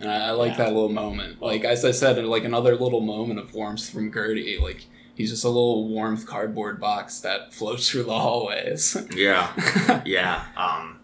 And 0.00 0.10
I, 0.10 0.28
I 0.28 0.30
like 0.30 0.52
Yeah. 0.52 0.58
that 0.58 0.72
little 0.74 0.88
moment. 0.90 1.42
Like 1.42 1.64
as 1.64 1.84
I 1.84 1.90
said, 1.90 2.22
like 2.24 2.44
another 2.44 2.76
little 2.76 3.00
moment 3.00 3.40
of 3.40 3.52
warmth 3.54 3.90
from 3.90 4.12
Gertie. 4.12 4.58
Like 4.60 4.86
he's 5.14 5.30
just 5.30 5.44
a 5.44 5.48
little 5.48 5.88
warmth 5.88 6.26
cardboard 6.26 6.80
box 6.80 7.20
that 7.20 7.52
floats 7.58 7.90
through 7.90 8.04
the 8.04 8.18
hallways. 8.18 8.96
Yeah. 9.14 10.02
yeah. 10.06 10.44
Um, 10.56 11.00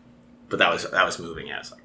but 0.49 0.59
that 0.59 0.70
was 0.72 0.88
that 0.90 1.05
was 1.05 1.18
moving. 1.18 1.49
Yeah, 1.49 1.62
like 1.72 1.82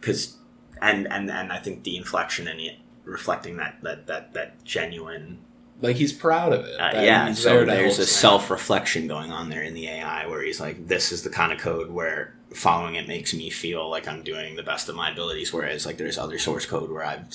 because 0.00 0.36
and 0.80 1.06
and 1.12 1.30
and 1.30 1.52
I 1.52 1.58
think 1.58 1.84
the 1.84 1.96
inflection 1.96 2.48
in 2.48 2.58
it 2.60 2.78
reflecting 3.04 3.56
that 3.58 3.78
that 3.82 4.06
that 4.06 4.32
that 4.34 4.64
genuine. 4.64 5.38
like 5.80 5.96
he's 5.96 6.12
proud 6.12 6.52
of 6.52 6.64
it. 6.64 6.80
Uh, 6.80 7.00
yeah. 7.02 7.32
So 7.34 7.64
there 7.64 7.66
there's 7.66 7.98
a 7.98 8.06
self 8.06 8.50
reflection 8.50 9.06
going 9.06 9.30
on 9.30 9.48
there 9.50 9.62
in 9.62 9.74
the 9.74 9.86
AI 9.88 10.26
where 10.26 10.42
he's 10.42 10.60
like, 10.60 10.88
this 10.88 11.12
is 11.12 11.22
the 11.22 11.30
kind 11.30 11.52
of 11.52 11.58
code 11.58 11.90
where 11.90 12.34
following 12.54 12.94
it 12.96 13.08
makes 13.08 13.32
me 13.34 13.50
feel 13.50 13.88
like 13.88 14.06
I'm 14.08 14.22
doing 14.22 14.56
the 14.56 14.62
best 14.62 14.88
of 14.88 14.94
my 14.96 15.10
abilities, 15.10 15.52
whereas 15.52 15.86
like 15.86 15.96
there's 15.96 16.18
other 16.18 16.38
source 16.38 16.66
code 16.66 16.90
where 16.90 17.04
I've 17.04 17.28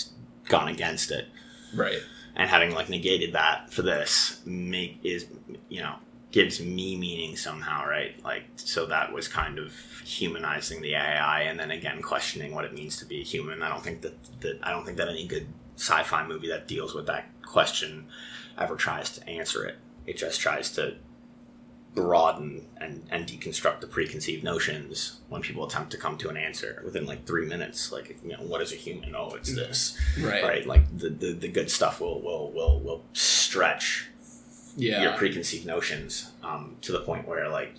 gone 0.47 0.67
against 0.67 1.11
it. 1.11 1.27
right. 1.75 1.99
and 2.35 2.49
having 2.49 2.71
like 2.73 2.89
negated 2.89 3.33
that 3.33 3.71
for 3.73 3.81
this 3.81 4.39
make 4.45 4.99
is 5.03 5.25
you 5.69 5.81
know 5.81 5.95
gives 6.31 6.59
me 6.61 6.95
meaning 6.95 7.35
somehow 7.35 7.85
right 7.87 8.21
like 8.23 8.43
so 8.55 8.85
that 8.85 9.11
was 9.11 9.27
kind 9.27 9.57
of 9.59 9.73
humanizing 10.05 10.81
the 10.81 10.93
ai 10.93 11.41
and 11.41 11.59
then 11.59 11.71
again 11.71 12.01
questioning 12.01 12.53
what 12.53 12.63
it 12.65 12.73
means 12.73 12.97
to 12.97 13.05
be 13.05 13.21
a 13.21 13.23
human 13.23 13.61
i 13.63 13.69
don't 13.69 13.83
think 13.83 14.01
that, 14.01 14.15
that 14.41 14.59
i 14.63 14.69
don't 14.71 14.85
think 14.85 14.97
that 14.97 15.07
any 15.09 15.25
good 15.25 15.47
sci-fi 15.75 16.25
movie 16.27 16.47
that 16.49 16.67
deals 16.67 16.93
with 16.93 17.05
that 17.07 17.25
question 17.43 18.05
ever 18.57 18.75
tries 18.75 19.09
to 19.09 19.27
answer 19.27 19.65
it 19.65 19.77
it 20.05 20.15
just 20.17 20.39
tries 20.39 20.69
to 20.71 20.95
broaden 21.97 22.63
and, 22.79 23.01
and 23.09 23.25
deconstruct 23.25 23.81
the 23.81 23.87
preconceived 23.87 24.43
notions 24.43 25.19
when 25.29 25.41
people 25.41 25.65
attempt 25.65 25.89
to 25.91 25.97
come 25.97 26.15
to 26.15 26.29
an 26.29 26.37
answer 26.37 26.79
within 26.85 27.07
like 27.07 27.25
three 27.25 27.43
minutes 27.47 27.91
like 27.91 28.15
you 28.23 28.29
know 28.29 28.37
what 28.43 28.61
is 28.61 28.71
a 28.71 28.75
human 28.75 29.15
oh 29.15 29.33
it's 29.33 29.55
this 29.55 29.97
Right. 30.19 30.43
right? 30.43 30.67
Like 30.67 30.85
the, 30.95 31.09
the, 31.09 31.31
the 31.33 31.47
good 31.47 31.71
stuff 31.71 31.99
will 31.99 32.21
will 32.21 32.51
will 32.51 32.79
will 32.81 33.03
stretch 33.13 34.09
Yeah. 34.75 35.01
your 35.01 35.13
preconceived 35.13 35.65
notions 35.65 36.29
um, 36.43 36.75
to 36.81 36.91
the 36.91 36.99
point 36.99 37.27
where 37.27 37.49
like 37.49 37.73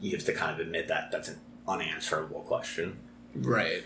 you 0.00 0.12
have 0.16 0.24
to 0.24 0.32
kind 0.32 0.52
of 0.52 0.58
admit 0.66 0.88
that 0.88 1.10
that's 1.12 1.28
an 1.28 1.38
unanswerable 1.68 2.40
question, 2.40 2.98
right. 3.36 3.84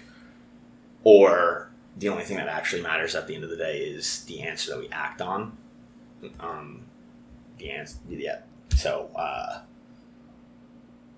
or 1.05 1.71
the 1.99 2.09
only 2.09 2.23
thing 2.25 2.37
that 2.39 2.49
actually 2.49 2.81
matters 2.81 3.15
at 3.17 3.27
the 3.27 3.35
end 3.35 3.43
of 3.45 3.51
the 3.51 3.57
day 3.57 3.81
is 3.81 4.25
the 4.27 4.41
answer 4.41 4.71
that 4.71 4.79
we 4.79 4.89
act 4.91 5.21
on. 5.21 5.59
Um, 6.41 6.86
yeah. 7.59 8.41
So 8.71 9.11
uh, 9.17 9.61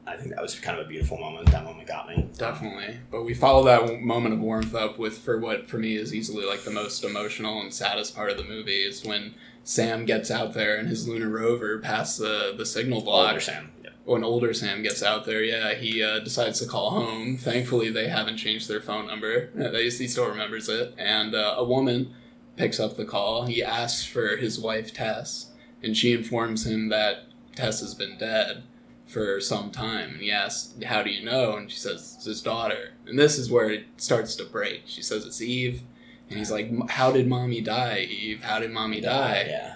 I 0.06 0.16
think 0.16 0.30
that 0.30 0.40
was 0.40 0.58
kind 0.58 0.78
of 0.78 0.86
a 0.86 0.88
beautiful 0.88 1.18
moment. 1.18 1.50
That 1.50 1.64
moment 1.64 1.86
got 1.86 2.08
me. 2.08 2.28
Definitely. 2.36 2.98
But 3.10 3.24
we 3.24 3.34
follow 3.34 3.64
that 3.64 4.00
moment 4.00 4.34
of 4.34 4.40
warmth 4.40 4.74
up 4.74 4.98
with 4.98 5.18
for 5.18 5.38
what 5.38 5.68
for 5.68 5.78
me 5.78 5.96
is 5.96 6.14
easily 6.14 6.46
like 6.46 6.64
the 6.64 6.70
most 6.70 7.04
emotional 7.04 7.60
and 7.60 7.72
saddest 7.72 8.14
part 8.14 8.30
of 8.30 8.38
the 8.38 8.44
movie 8.44 8.82
is 8.82 9.04
when 9.04 9.34
Sam 9.64 10.06
gets 10.06 10.30
out 10.30 10.54
there 10.54 10.76
and 10.76 10.88
his 10.88 11.06
lunar 11.06 11.28
rover 11.28 11.78
past 11.78 12.18
the 12.18 12.54
the 12.56 12.64
signal 12.64 13.02
block. 13.02 13.28
Older 13.28 13.40
Sam. 13.40 13.70
Yeah. 13.82 13.90
When 14.04 14.24
older 14.24 14.54
Sam 14.54 14.82
gets 14.82 15.02
out 15.02 15.26
there, 15.26 15.42
yeah, 15.42 15.74
he 15.74 16.02
uh, 16.02 16.20
decides 16.20 16.60
to 16.60 16.66
call 16.66 16.90
home. 16.90 17.36
Thankfully, 17.36 17.90
they 17.90 18.08
haven't 18.08 18.38
changed 18.38 18.66
their 18.68 18.80
phone 18.80 19.06
number. 19.06 19.50
He 19.74 20.08
still 20.08 20.28
remembers 20.28 20.70
it. 20.70 20.94
And 20.96 21.34
uh, 21.34 21.56
a 21.58 21.64
woman 21.64 22.14
picks 22.56 22.80
up 22.80 22.96
the 22.96 23.04
call. 23.04 23.44
He 23.44 23.62
asks 23.62 24.04
for 24.06 24.36
his 24.36 24.58
wife, 24.58 24.94
Tess, 24.94 25.52
and 25.82 25.96
she 25.96 26.12
informs 26.12 26.66
him 26.66 26.88
that 26.88 27.24
Tess 27.54 27.80
has 27.80 27.94
been 27.94 28.16
dead 28.18 28.62
for 29.06 29.40
some 29.40 29.70
time. 29.70 30.10
And 30.14 30.20
he 30.20 30.30
asks, 30.30 30.74
How 30.84 31.02
do 31.02 31.10
you 31.10 31.24
know? 31.24 31.56
And 31.56 31.70
she 31.70 31.78
says, 31.78 32.14
It's 32.16 32.24
his 32.26 32.42
daughter. 32.42 32.92
And 33.06 33.18
this 33.18 33.38
is 33.38 33.50
where 33.50 33.70
it 33.70 33.84
starts 33.96 34.34
to 34.36 34.44
break. 34.44 34.82
She 34.86 35.02
says, 35.02 35.24
It's 35.24 35.40
Eve. 35.40 35.82
And 36.28 36.38
he's 36.38 36.50
like, 36.50 36.90
How 36.90 37.10
did 37.12 37.26
mommy 37.26 37.60
die, 37.60 38.00
Eve? 38.00 38.42
How 38.44 38.58
did 38.58 38.70
mommy 38.70 39.00
die? 39.00 39.46
Yeah. 39.48 39.74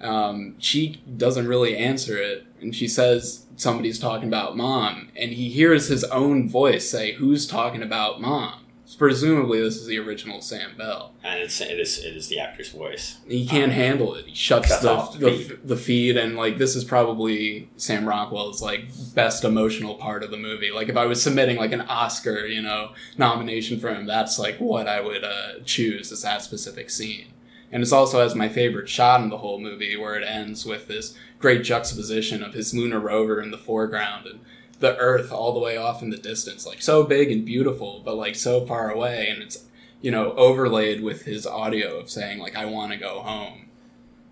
um, 0.00 0.54
she 0.58 1.00
doesn't 1.16 1.48
really 1.48 1.76
answer 1.76 2.18
it 2.18 2.46
and 2.60 2.74
she 2.74 2.88
says 2.88 3.46
somebody's 3.56 3.98
talking 3.98 4.28
about 4.28 4.56
mom 4.56 5.08
and 5.16 5.32
he 5.32 5.48
hears 5.50 5.86
his 5.88 6.04
own 6.04 6.48
voice 6.48 6.90
say 6.90 7.12
who's 7.12 7.46
talking 7.46 7.82
about 7.82 8.20
mom 8.20 8.63
presumably 8.94 9.60
this 9.60 9.76
is 9.76 9.86
the 9.86 9.98
original 9.98 10.40
Sam 10.40 10.76
Bell. 10.76 11.12
and 11.22 11.40
it's 11.40 11.60
it 11.60 11.78
is 11.78 11.98
it 11.98 12.16
is 12.16 12.28
the 12.28 12.38
actor's 12.40 12.70
voice. 12.70 13.18
He 13.28 13.46
can't 13.46 13.72
Um, 13.72 13.76
handle 13.76 14.14
it. 14.14 14.26
He 14.26 14.34
shuts 14.34 14.78
the 14.80 14.94
the 15.12 15.18
the, 15.18 15.30
feed. 15.36 15.58
the 15.68 15.76
feed, 15.76 16.16
and 16.16 16.36
like 16.36 16.58
this 16.58 16.74
is 16.76 16.84
probably 16.84 17.68
Sam 17.76 18.06
Rockwell's 18.08 18.62
like 18.62 18.86
best 19.14 19.44
emotional 19.44 19.94
part 19.96 20.22
of 20.22 20.30
the 20.30 20.36
movie. 20.36 20.70
Like 20.70 20.88
if 20.88 20.96
I 20.96 21.06
was 21.06 21.22
submitting 21.22 21.56
like 21.56 21.72
an 21.72 21.82
Oscar, 21.82 22.46
you 22.46 22.62
know, 22.62 22.92
nomination 23.18 23.78
for 23.80 23.88
him, 23.94 24.06
that's 24.06 24.38
like 24.38 24.56
what 24.58 24.86
I 24.88 25.00
would 25.00 25.24
uh, 25.24 25.60
choose 25.64 26.12
is 26.12 26.22
that 26.22 26.42
specific 26.42 26.90
scene. 26.90 27.26
And 27.72 27.82
it's 27.82 27.92
also 27.92 28.20
has 28.20 28.36
my 28.36 28.48
favorite 28.48 28.88
shot 28.88 29.20
in 29.22 29.30
the 29.30 29.38
whole 29.38 29.58
movie, 29.58 29.96
where 29.96 30.14
it 30.14 30.22
ends 30.24 30.64
with 30.64 30.86
this 30.86 31.16
great 31.40 31.64
juxtaposition 31.64 32.42
of 32.42 32.54
his 32.54 32.72
lunar 32.72 33.00
rover 33.00 33.40
in 33.42 33.50
the 33.50 33.58
foreground 33.58 34.26
and 34.26 34.40
the 34.80 34.96
Earth 34.98 35.32
all 35.32 35.52
the 35.52 35.60
way 35.60 35.76
off 35.76 36.02
in 36.02 36.10
the 36.10 36.16
distance, 36.16 36.66
like 36.66 36.82
so 36.82 37.04
big 37.04 37.30
and 37.30 37.44
beautiful, 37.44 38.02
but 38.04 38.16
like 38.16 38.34
so 38.36 38.64
far 38.66 38.90
away, 38.90 39.28
and 39.28 39.42
it's 39.42 39.64
you 40.00 40.10
know 40.10 40.32
overlaid 40.32 41.02
with 41.02 41.24
his 41.24 41.46
audio 41.46 41.98
of 41.98 42.10
saying 42.10 42.38
like 42.38 42.56
I 42.56 42.64
want 42.66 42.92
to 42.92 42.98
go 42.98 43.20
home. 43.20 43.66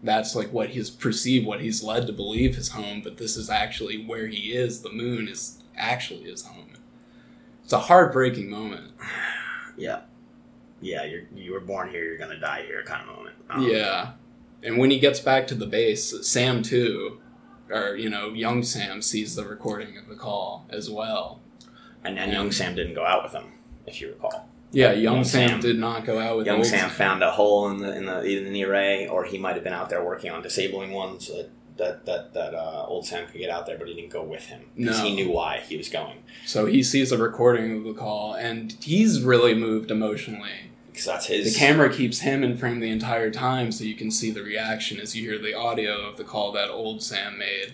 That's 0.03 0.35
like 0.35 0.53
what 0.53 0.71
he's 0.71 0.91
perceived, 0.91 1.47
what 1.47 1.61
he's 1.61 1.83
led 1.83 2.07
to 2.09 2.13
believe 2.13 2.57
his 2.57 2.71
home, 2.71 3.03
but 3.05 3.19
this 3.19 3.37
is 3.37 3.49
actually 3.49 4.05
where 4.05 4.27
he 4.27 4.53
is. 4.53 4.83
The 4.83 4.91
moon 4.91 5.29
is 5.29 5.63
actually 5.77 6.25
his 6.25 6.45
home. 6.45 6.73
It's 7.63 7.73
a 7.73 7.79
heartbreaking 7.79 8.51
moment. 8.51 8.93
Yeah, 9.79 10.01
yeah. 10.83 11.05
You're 11.05 11.23
you 11.35 11.53
were 11.55 11.61
born 11.61 11.89
here. 11.89 12.05
You're 12.05 12.19
gonna 12.19 12.39
die 12.39 12.65
here. 12.67 12.83
Kind 12.85 13.09
of 13.09 13.17
moment. 13.17 13.37
Um, 13.49 13.63
Yeah. 13.67 14.11
And 14.63 14.77
when 14.77 14.91
he 14.91 14.99
gets 14.99 15.19
back 15.19 15.47
to 15.47 15.55
the 15.55 15.67
base, 15.67 16.15
Sam 16.29 16.63
too, 16.63 17.21
or 17.73 17.97
you 17.97 18.11
know, 18.11 18.29
young 18.33 18.63
Sam 18.63 19.03
sees 19.03 19.35
the 19.35 19.45
recording 19.45 19.97
of 19.99 20.09
the 20.09 20.15
call 20.17 20.67
as 20.71 20.91
well. 20.91 21.41
And, 22.05 22.19
and 22.19 22.33
young 22.33 22.51
Sam 22.53 22.75
didn't 22.75 22.95
go 22.95 23.05
out 23.07 23.23
with 23.23 23.33
him, 23.33 23.53
if 23.87 24.01
you 24.01 24.09
recall. 24.09 24.49
Yeah, 24.73 24.93
young, 24.93 25.17
Young 25.17 25.25
Sam, 25.25 25.49
Sam- 25.49 25.61
did 25.61 25.79
not 25.79 26.05
go 26.07 26.19
out 26.19 26.39
with 26.39 26.47
Young 26.47 26.59
old 26.59 26.67
Sam 26.67 26.89
found 26.89 27.23
a 27.23 27.31
hole 27.31 27.69
in 27.69 27.77
the 27.77 27.95
in 27.97 28.07
the 28.07 28.23
in 28.47 28.53
the 28.53 28.65
array, 28.65 29.07
or 29.07 29.25
he 29.25 29.37
might 29.39 29.55
have 29.55 29.65
been 29.65 29.75
out 29.75 29.91
there 29.91 30.03
working 30.03 30.31
on 30.31 30.43
disabling 30.43 30.93
one, 30.93 31.21
so 31.21 31.37
that 31.37 31.51
that 31.77 32.07
that, 32.07 32.33
that 32.35 32.55
uh, 32.55 32.87
old 32.87 33.05
Sam 33.07 33.27
could 33.27 33.39
get 33.39 33.51
out 33.51 33.67
there, 33.67 33.77
but 33.79 33.87
he 33.87 33.95
didn't 33.95 34.11
go 34.11 34.23
with 34.23 34.47
him 34.47 34.63
because 34.75 34.99
No. 34.99 35.05
he 35.05 35.15
knew 35.15 35.31
why 35.31 35.61
he 35.69 35.77
was 35.77 35.89
going. 35.91 36.23
So 36.47 36.65
he 36.67 36.83
sees 36.83 37.13
a 37.13 37.19
recording 37.19 37.77
of 37.77 37.85
the 37.85 37.93
call, 37.93 38.33
and 38.35 38.73
he's 38.81 39.21
really 39.23 39.55
moved 39.55 39.91
emotionally. 39.91 40.71
Because 40.93 41.07
that's 41.07 41.27
his. 41.27 41.55
The 41.55 41.59
camera 41.59 41.91
keeps 41.91 42.21
him 42.21 42.45
in 42.45 42.57
frame 42.59 42.81
the 42.81 42.91
entire 42.91 43.31
time, 43.31 43.73
so 43.73 43.83
you 43.83 43.95
can 43.95 44.11
see 44.11 44.31
the 44.31 44.43
reaction 44.43 45.01
as 45.01 45.17
you 45.17 45.29
hear 45.29 45.41
the 45.41 45.55
audio 45.55 46.07
of 46.07 46.19
the 46.19 46.25
call 46.25 46.53
that 46.53 46.69
old 46.69 47.03
Sam 47.03 47.39
made. 47.39 47.73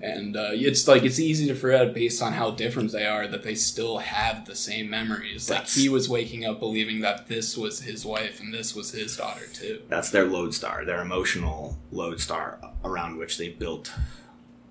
And 0.00 0.36
uh, 0.36 0.50
it's 0.52 0.86
like 0.86 1.02
it's 1.02 1.18
easy 1.18 1.48
to 1.48 1.54
forget 1.54 1.92
based 1.92 2.22
on 2.22 2.34
how 2.34 2.52
different 2.52 2.92
they 2.92 3.04
are 3.04 3.26
that 3.26 3.42
they 3.42 3.56
still 3.56 3.98
have 3.98 4.46
the 4.46 4.54
same 4.54 4.88
memories. 4.88 5.50
Like 5.50 5.66
he 5.66 5.88
was 5.88 6.08
waking 6.08 6.44
up 6.44 6.60
believing 6.60 7.00
that 7.00 7.26
this 7.26 7.56
was 7.56 7.80
his 7.80 8.04
wife 8.04 8.38
and 8.38 8.54
this 8.54 8.76
was 8.76 8.92
his 8.92 9.16
daughter 9.16 9.46
too. 9.52 9.82
That's 9.88 10.10
their 10.10 10.26
lodestar, 10.26 10.84
their 10.84 11.00
emotional 11.00 11.78
lodestar 11.90 12.60
around 12.84 13.16
which 13.16 13.38
they 13.38 13.48
built 13.48 13.92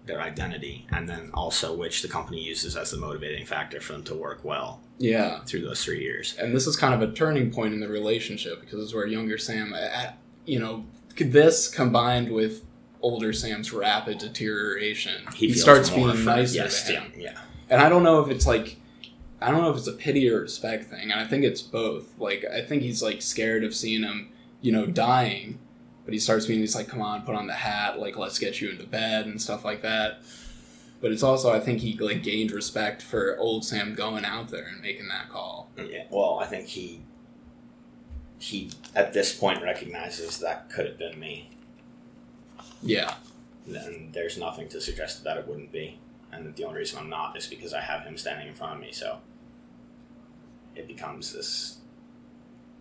their 0.08 0.22
identity, 0.22 0.88
and 0.92 1.08
then 1.08 1.30
also 1.34 1.76
which 1.76 2.02
the 2.02 2.08
company 2.08 2.42
uses 2.42 2.76
as 2.76 2.92
the 2.92 2.98
motivating 2.98 3.46
factor 3.46 3.80
for 3.80 3.94
them 3.94 4.04
to 4.06 4.16
work 4.16 4.44
well 4.44 4.82
Yeah. 4.98 5.42
through 5.46 5.62
those 5.62 5.84
three 5.84 6.02
years. 6.02 6.36
and 6.40 6.56
this 6.56 6.66
is 6.68 6.76
kind 6.76 6.94
of 6.94 7.02
a 7.08 7.14
turning 7.14 7.52
point 7.52 7.74
in 7.74 7.80
the 7.80 7.88
relationship 7.88 8.62
because 8.62 8.82
it's 8.84 8.94
where 8.94 9.06
younger 9.08 9.38
Sam, 9.38 9.74
at, 9.74 10.18
you 10.46 10.60
know, 10.60 10.86
this 11.18 11.68
combined 11.68 12.30
with 12.32 12.64
older 13.02 13.34
Sam's 13.34 13.72
rapid 13.74 14.18
deterioration, 14.20 15.24
he, 15.36 15.48
feels 15.50 15.62
starts 15.62 15.90
being 15.90 16.26
nicer 16.26 16.56
yes, 16.56 16.84
to 16.88 16.94
him. 17.00 17.12
yeah. 17.18 17.38
And 17.70 17.82
I 17.82 17.90
don't 17.90 18.04
know 18.04 18.20
if 18.22 18.30
it's 18.30 18.48
like, 18.48 18.78
I 19.42 19.52
don't 19.52 19.62
know 19.62 19.70
if 19.72 19.78
it's 19.78 19.88
a 19.88 19.94
pity 19.94 20.30
or 20.30 20.42
respect 20.42 20.86
thing, 20.86 21.12
and 21.12 21.20
I 21.20 21.26
think 21.28 21.44
it's 21.44 21.62
both. 21.62 22.18
Like, 22.18 22.44
I 22.52 22.62
think 22.62 22.82
he's 22.82 23.04
like 23.04 23.22
scared 23.22 23.64
of 23.64 23.76
seeing 23.76 24.04
him, 24.04 24.30
you 24.62 24.72
know, 24.72 24.86
dying, 24.88 25.60
but 26.08 26.14
he 26.14 26.22
starts 26.22 26.46
being, 26.46 26.62
he's 26.62 26.74
like, 26.74 26.88
come 26.88 27.02
on, 27.02 27.24
put 27.24 27.36
on 27.36 27.48
the 27.48 27.54
hat, 27.54 28.00
like, 28.00 28.16
let's 28.16 28.40
get 28.40 28.62
you 28.62 28.70
into 28.70 28.86
bed 28.86 29.26
and 29.26 29.42
stuff 29.42 29.66
like 29.66 29.82
that. 29.82 30.20
But 31.02 31.12
it's 31.12 31.22
also, 31.22 31.52
I 31.52 31.60
think 31.60 31.82
he 31.82 31.98
like 31.98 32.24
gained 32.24 32.52
respect 32.52 33.02
for 33.02 33.38
old 33.38 33.66
Sam 33.66 33.94
going 33.94 34.24
out 34.24 34.48
there 34.48 34.66
and 34.66 34.82
making 34.82 35.10
that 35.10 35.28
call. 35.30 35.70
Yeah, 35.78 36.06
well, 36.10 36.40
I 36.40 36.46
think 36.46 36.68
he 36.68 37.02
he 38.40 38.72
at 38.96 39.12
this 39.12 39.36
point 39.38 39.62
recognizes 39.62 40.40
that 40.40 40.70
could 40.70 40.86
have 40.86 40.98
been 40.98 41.20
me, 41.20 41.50
Yeah. 42.82 43.16
and 43.68 44.14
there's 44.14 44.38
nothing 44.38 44.70
to 44.70 44.80
suggest 44.80 45.26
that 45.26 45.36
it 45.38 45.46
wouldn't 45.46 45.74
be, 45.74 46.00
and 46.32 46.46
that 46.46 46.56
the 46.56 46.64
only 46.64 46.80
reason 46.80 47.00
I'm 47.00 47.10
not 47.10 47.36
is 47.38 47.48
because 47.48 47.74
I 47.74 47.82
have 47.82 48.04
him 48.04 48.18
standing 48.18 48.48
in 48.48 48.54
front 48.56 48.76
of 48.76 48.80
me. 48.80 48.94
So 48.94 49.18
it 50.74 50.88
becomes 50.88 51.34
this 51.34 51.80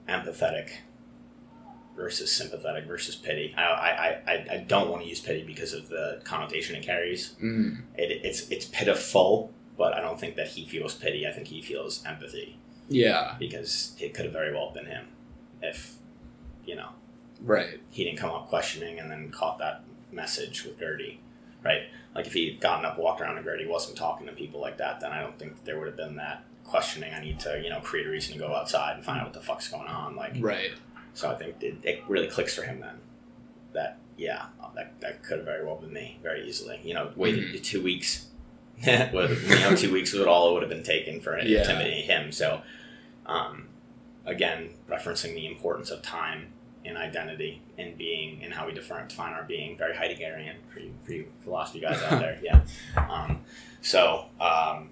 empathetic 0.09 0.69
versus 1.97 2.31
sympathetic 2.31 2.85
versus 2.87 3.17
pity. 3.17 3.55
I 3.57 3.63
I, 3.63 4.33
I, 4.33 4.47
I 4.53 4.57
don't 4.59 4.89
want 4.91 5.03
to 5.03 5.09
use 5.09 5.21
pity 5.21 5.43
because 5.43 5.73
of 5.73 5.89
the 5.89 6.21
connotation 6.25 6.77
it 6.77 6.83
carries. 6.85 7.35
Mm. 7.43 7.83
It, 7.97 8.21
it's 8.25 8.49
it's 8.51 8.67
pitiful, 8.67 9.53
but 9.79 9.95
I 9.95 10.01
don't 10.01 10.21
think 10.21 10.37
that 10.37 10.49
he 10.49 10.67
feels 10.67 10.95
pity. 10.95 11.27
I 11.27 11.33
think 11.33 11.49
he 11.49 11.63
feels 11.63 12.05
empathy 12.07 12.59
Yeah. 12.89 13.35
because 13.39 13.97
it 13.99 14.15
could 14.15 14.25
have 14.27 14.33
very 14.35 14.53
well 14.53 14.71
been 14.73 14.87
him 14.87 15.07
if 15.63 15.95
you 16.65 16.77
know 16.77 16.91
Right. 17.41 17.81
he 17.91 18.05
didn't 18.05 18.19
come 18.19 18.31
up 18.31 18.49
questioning 18.49 18.99
and 18.99 19.11
then 19.11 19.31
caught 19.31 19.59
that 19.59 19.83
message 20.13 20.65
with 20.65 20.79
Gertie, 20.79 21.21
right? 21.65 21.83
Like 22.15 22.27
if 22.27 22.33
he 22.33 22.51
had 22.51 22.61
gotten 22.61 22.85
up, 22.87 22.99
walked 22.99 23.21
around, 23.21 23.37
and 23.37 23.45
Gertie 23.45 23.67
wasn't 23.67 23.97
talking 23.99 24.27
to 24.27 24.33
people 24.33 24.61
like 24.61 24.79
that, 24.79 25.01
then 25.01 25.13
I 25.13 25.21
don't 25.21 25.39
think 25.39 25.65
there 25.65 25.79
would 25.79 25.87
have 25.89 25.97
been 25.97 26.17
that 26.17 26.45
questioning. 26.65 27.13
I 27.15 27.21
need 27.21 27.39
to 27.41 27.61
you 27.63 27.71
know 27.71 27.81
create 27.81 28.07
a 28.07 28.11
reason 28.11 28.33
to 28.35 28.39
go 28.39 28.55
outside 28.55 28.97
and 28.97 29.05
find 29.05 29.19
out 29.21 29.27
what 29.27 29.35
the 29.35 29.41
fuck's 29.41 29.69
going 29.69 29.87
on. 29.89 30.15
Like 30.17 30.35
Right. 30.41 30.73
So, 31.17 31.31
I 31.31 31.35
think 31.35 31.63
it, 31.63 31.77
it 31.83 32.03
really 32.09 32.29
clicks 32.29 32.55
for 32.55 32.63
him 32.63 32.81
then. 32.81 32.97
That 33.73 33.99
yeah, 34.17 34.47
that 34.75 35.01
that 35.01 35.23
could 35.23 35.39
have 35.39 35.47
very 35.47 35.65
well 35.65 35.77
been 35.77 35.93
me 35.93 36.19
very 36.23 36.47
easily. 36.49 36.81
You 36.85 36.95
know, 36.95 37.11
waited 37.17 37.63
two 37.65 37.83
weeks. 37.83 38.27
would 38.87 39.31
you 39.31 39.59
know 39.61 39.75
two 39.75 39.91
weeks 39.93 40.13
would 40.13 40.29
all 40.29 40.51
it 40.51 40.53
would 40.53 40.63
have 40.63 40.71
been 40.71 40.83
taken 40.83 41.21
for 41.21 41.39
Yeah. 41.39 41.61
intimidating 41.61 42.05
him. 42.05 42.31
So, 42.33 42.61
um, 43.25 43.69
again, 44.27 44.71
referencing 44.89 45.35
the 45.35 45.47
importance 45.47 45.91
of 45.91 46.03
time 46.03 46.53
and 46.85 46.97
identity 46.97 47.63
and 47.79 47.97
being 47.99 48.43
and 48.45 48.53
how 48.53 48.67
we 48.67 48.73
define 48.73 49.09
define 49.09 49.33
our 49.33 49.45
being. 49.45 49.77
Very 49.77 49.95
Heideggerian 49.95 50.57
for 50.73 50.81
you, 50.81 50.93
for 51.05 51.13
you 51.13 51.27
philosophy 51.43 51.81
guys 51.81 52.03
out 52.03 52.21
there. 52.21 52.39
Yeah. 52.43 52.61
Um, 52.97 53.41
so 53.83 54.27
um, 54.41 54.91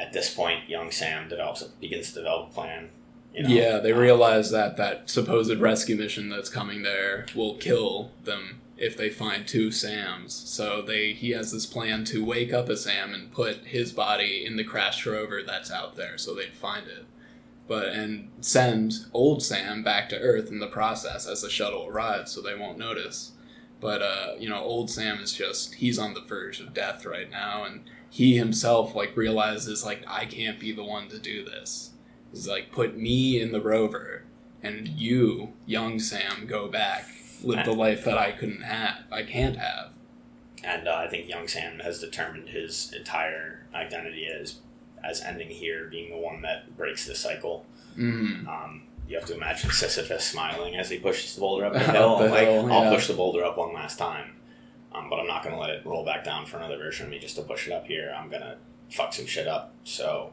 at 0.00 0.12
this 0.12 0.32
point, 0.34 0.68
young 0.68 0.90
Sam 0.90 1.28
develops 1.28 1.62
begins 1.64 2.08
to 2.12 2.14
develop 2.20 2.50
a 2.50 2.54
plan. 2.54 2.90
You 3.34 3.42
know, 3.44 3.48
yeah, 3.50 3.78
they 3.78 3.92
um, 3.92 3.98
realize 3.98 4.50
that 4.50 4.76
that 4.78 5.10
supposed 5.10 5.58
rescue 5.58 5.96
mission 5.96 6.28
that's 6.28 6.48
coming 6.48 6.82
there 6.82 7.26
will 7.34 7.54
kill 7.54 8.10
them 8.24 8.60
if 8.78 8.96
they 8.96 9.10
find 9.10 9.46
two 9.46 9.70
Sams. 9.70 10.32
So 10.32 10.80
they 10.80 11.12
he 11.12 11.30
has 11.30 11.52
this 11.52 11.66
plan 11.66 12.04
to 12.06 12.24
wake 12.24 12.52
up 12.52 12.68
a 12.68 12.76
Sam 12.76 13.12
and 13.12 13.30
put 13.30 13.66
his 13.66 13.92
body 13.92 14.44
in 14.46 14.56
the 14.56 14.64
crashed 14.64 15.04
rover 15.04 15.42
that's 15.42 15.70
out 15.70 15.96
there 15.96 16.16
so 16.16 16.34
they'd 16.34 16.54
find 16.54 16.86
it. 16.86 17.04
But 17.66 17.88
and 17.88 18.30
send 18.40 19.06
old 19.12 19.42
Sam 19.42 19.82
back 19.82 20.08
to 20.08 20.18
Earth 20.18 20.50
in 20.50 20.58
the 20.58 20.66
process 20.66 21.26
as 21.26 21.42
the 21.42 21.50
shuttle 21.50 21.86
arrives 21.86 22.32
so 22.32 22.40
they 22.40 22.54
won't 22.54 22.78
notice. 22.78 23.32
But 23.80 24.02
uh, 24.02 24.34
you 24.38 24.48
know, 24.48 24.60
old 24.60 24.90
Sam 24.90 25.18
is 25.18 25.32
just 25.32 25.74
he's 25.74 25.98
on 25.98 26.14
the 26.14 26.22
verge 26.22 26.60
of 26.60 26.72
death 26.72 27.04
right 27.04 27.30
now 27.30 27.64
and 27.64 27.82
he 28.10 28.36
himself 28.36 28.94
like 28.94 29.16
realizes 29.16 29.84
like 29.84 30.02
I 30.06 30.24
can't 30.24 30.58
be 30.58 30.72
the 30.72 30.84
one 30.84 31.08
to 31.08 31.18
do 31.18 31.44
this. 31.44 31.90
He's 32.32 32.46
like, 32.48 32.72
put 32.72 32.96
me 32.96 33.40
in 33.40 33.52
the 33.52 33.60
rover, 33.60 34.24
and 34.62 34.86
you, 34.88 35.54
young 35.66 35.98
Sam, 35.98 36.46
go 36.46 36.68
back, 36.68 37.06
live 37.42 37.64
the 37.64 37.72
life 37.72 38.04
that 38.04 38.18
I 38.18 38.32
couldn't 38.32 38.62
have, 38.62 39.04
I 39.10 39.22
can't 39.22 39.56
have. 39.56 39.90
and 40.64 40.88
uh, 40.88 40.94
I 40.96 41.08
think 41.08 41.28
young 41.28 41.48
Sam 41.48 41.78
has 41.80 41.98
determined 42.00 42.48
his 42.50 42.92
entire 42.96 43.66
identity 43.74 44.26
as 44.26 44.56
as 45.04 45.20
ending 45.22 45.48
here, 45.48 45.86
being 45.88 46.10
the 46.10 46.16
one 46.18 46.42
that 46.42 46.76
breaks 46.76 47.06
the 47.06 47.14
cycle. 47.14 47.64
Mm. 47.96 48.48
Um, 48.48 48.82
you 49.08 49.16
have 49.16 49.26
to 49.26 49.34
imagine 49.34 49.70
Sisyphus 49.70 50.24
smiling 50.24 50.76
as 50.76 50.90
he 50.90 50.98
pushes 50.98 51.34
the 51.36 51.40
boulder 51.40 51.64
up 51.66 51.72
the 51.72 51.78
Up 51.88 51.94
hill. 51.94 52.18
the 52.18 52.24
I'm 52.24 52.30
like, 52.32 52.48
hill, 52.48 52.72
I'll 52.72 52.84
yeah. 52.84 52.90
push 52.94 53.06
the 53.06 53.14
boulder 53.14 53.44
up 53.44 53.56
one 53.56 53.72
last 53.72 53.96
time, 53.98 54.32
um, 54.92 55.08
but 55.08 55.20
I'm 55.20 55.26
not 55.28 55.44
going 55.44 55.54
to 55.54 55.60
let 55.60 55.70
it 55.70 55.86
roll 55.86 56.04
back 56.04 56.24
down 56.24 56.46
for 56.46 56.56
another 56.58 56.76
version 56.78 57.06
of 57.06 57.12
me 57.12 57.18
just 57.20 57.36
to 57.36 57.42
push 57.42 57.66
it 57.68 57.72
up 57.72 57.86
here. 57.86 58.12
I'm 58.14 58.28
going 58.28 58.42
to 58.42 58.56
fuck 58.90 59.12
some 59.12 59.26
shit 59.26 59.46
up. 59.46 59.72
So, 59.84 60.32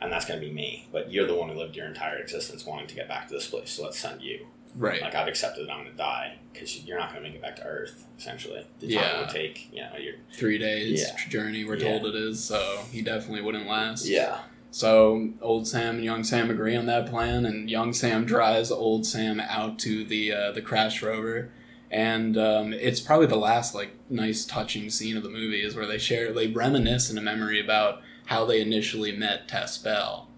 and 0.00 0.12
that's 0.12 0.24
going 0.26 0.40
to 0.40 0.46
be 0.46 0.52
me. 0.52 0.88
But 0.92 1.10
you're 1.12 1.26
the 1.26 1.34
one 1.34 1.48
who 1.48 1.54
lived 1.56 1.76
your 1.76 1.86
entire 1.86 2.18
existence 2.18 2.64
wanting 2.66 2.86
to 2.88 2.94
get 2.94 3.08
back 3.08 3.28
to 3.28 3.34
this 3.34 3.46
place. 3.48 3.70
So 3.70 3.84
let's 3.84 3.98
send 3.98 4.22
you. 4.22 4.46
Right. 4.74 5.00
Like 5.00 5.14
I've 5.14 5.26
accepted 5.28 5.66
that 5.66 5.72
I'm 5.72 5.80
going 5.84 5.90
to 5.92 5.96
die 5.96 6.36
because 6.52 6.84
you're 6.84 6.98
not 6.98 7.10
going 7.12 7.22
to 7.22 7.28
make 7.28 7.36
it 7.36 7.40
back 7.42 7.56
to 7.56 7.64
Earth. 7.64 8.04
Essentially, 8.18 8.66
the 8.80 8.88
time 8.88 8.94
Yeah. 8.94 9.16
it 9.16 9.20
would 9.20 9.30
take. 9.30 9.68
You 9.72 9.80
know, 9.82 9.96
you're 9.98 10.14
Three 10.34 10.58
days 10.58 11.02
Yeah. 11.02 11.28
journey, 11.28 11.64
we're 11.64 11.76
Yeah. 11.76 11.98
told 11.98 12.06
it 12.06 12.14
is, 12.14 12.44
so 12.44 12.84
he 12.92 13.00
definitely 13.00 13.40
wouldn't 13.40 13.66
last. 13.66 14.06
yeah. 14.06 14.40
So 14.70 15.30
old 15.40 15.66
Sam 15.66 15.94
and 15.96 16.04
young 16.04 16.22
Sam 16.22 16.50
agree 16.50 16.76
on 16.76 16.84
that 16.86 17.06
plan, 17.08 17.46
and 17.46 17.70
young 17.70 17.94
Sam 17.94 18.26
drives 18.26 18.70
old 18.70 19.06
Sam 19.06 19.40
out 19.40 19.78
to 19.78 20.04
the 20.04 20.30
uh, 20.32 20.52
the 20.52 20.60
crash 20.60 21.02
rover, 21.02 21.48
and 21.90 22.36
um, 22.36 22.74
it's 22.74 23.00
probably 23.00 23.26
the 23.26 23.36
last 23.36 23.74
like 23.74 23.92
nice 24.10 24.44
touching 24.44 24.90
scene 24.90 25.16
of 25.16 25.22
the 25.22 25.30
movie 25.30 25.62
is 25.62 25.74
where 25.74 25.86
they 25.86 25.96
share 25.96 26.30
they 26.32 26.48
reminisce 26.48 27.10
in 27.10 27.16
a 27.16 27.22
memory 27.22 27.58
about 27.58 28.02
how 28.26 28.44
they 28.44 28.60
initially 28.60 29.12
met 29.12 29.48
Tess 29.48 29.78
Bell, 29.78 30.28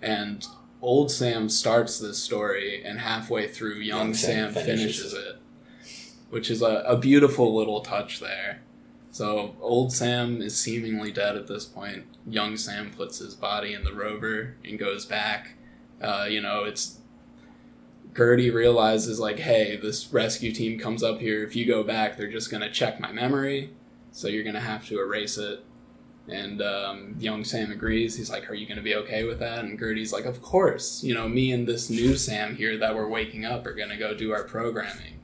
and 0.00 0.46
old 0.80 1.10
Sam 1.10 1.48
starts 1.48 1.98
this 1.98 2.18
story, 2.18 2.82
and 2.84 3.00
halfway 3.00 3.48
through, 3.48 3.76
young, 3.76 3.98
Young 3.98 4.14
Sam, 4.14 4.52
Sam 4.52 4.64
finishes, 4.64 5.12
finishes 5.12 5.12
it, 5.14 5.36
which 6.30 6.50
is 6.50 6.62
a, 6.62 6.84
a 6.86 6.96
beautiful 6.96 7.54
little 7.54 7.80
touch 7.80 8.20
there. 8.20 8.62
So 9.10 9.56
old 9.60 9.92
Sam 9.92 10.40
is 10.40 10.56
seemingly 10.56 11.10
dead 11.10 11.36
at 11.36 11.48
this 11.48 11.64
point. 11.64 12.04
Young 12.26 12.56
Sam 12.56 12.90
puts 12.90 13.18
his 13.18 13.34
body 13.34 13.74
in 13.74 13.82
the 13.84 13.92
rover 13.92 14.54
and 14.64 14.78
goes 14.78 15.04
back. 15.04 15.54
Uh, 16.00 16.26
you 16.30 16.40
know, 16.40 16.64
it's 16.64 16.98
Gertie 18.16 18.50
realizes 18.50 19.18
like, 19.18 19.40
hey, 19.40 19.76
this 19.76 20.12
rescue 20.12 20.52
team 20.52 20.78
comes 20.78 21.02
up 21.02 21.20
here. 21.20 21.42
If 21.42 21.56
you 21.56 21.66
go 21.66 21.82
back, 21.82 22.16
they're 22.16 22.30
just 22.30 22.50
gonna 22.50 22.70
check 22.70 23.00
my 23.00 23.12
memory, 23.12 23.70
so 24.12 24.28
you're 24.28 24.44
gonna 24.44 24.60
have 24.60 24.86
to 24.88 25.00
erase 25.00 25.38
it. 25.38 25.64
And 26.30 26.62
um, 26.62 27.14
young 27.18 27.44
Sam 27.44 27.72
agrees. 27.72 28.16
He's 28.16 28.30
like, 28.30 28.48
"Are 28.50 28.54
you 28.54 28.66
gonna 28.66 28.82
be 28.82 28.94
okay 28.96 29.24
with 29.24 29.38
that?" 29.40 29.60
And 29.64 29.78
Gertie's 29.78 30.12
like, 30.12 30.24
"Of 30.24 30.40
course. 30.42 31.02
You 31.02 31.14
know, 31.14 31.28
me 31.28 31.52
and 31.52 31.66
this 31.66 31.90
new 31.90 32.16
Sam 32.16 32.56
here 32.56 32.76
that 32.78 32.94
we're 32.94 33.08
waking 33.08 33.44
up 33.44 33.66
are 33.66 33.74
gonna 33.74 33.96
go 33.98 34.14
do 34.14 34.32
our 34.32 34.44
programming." 34.44 35.14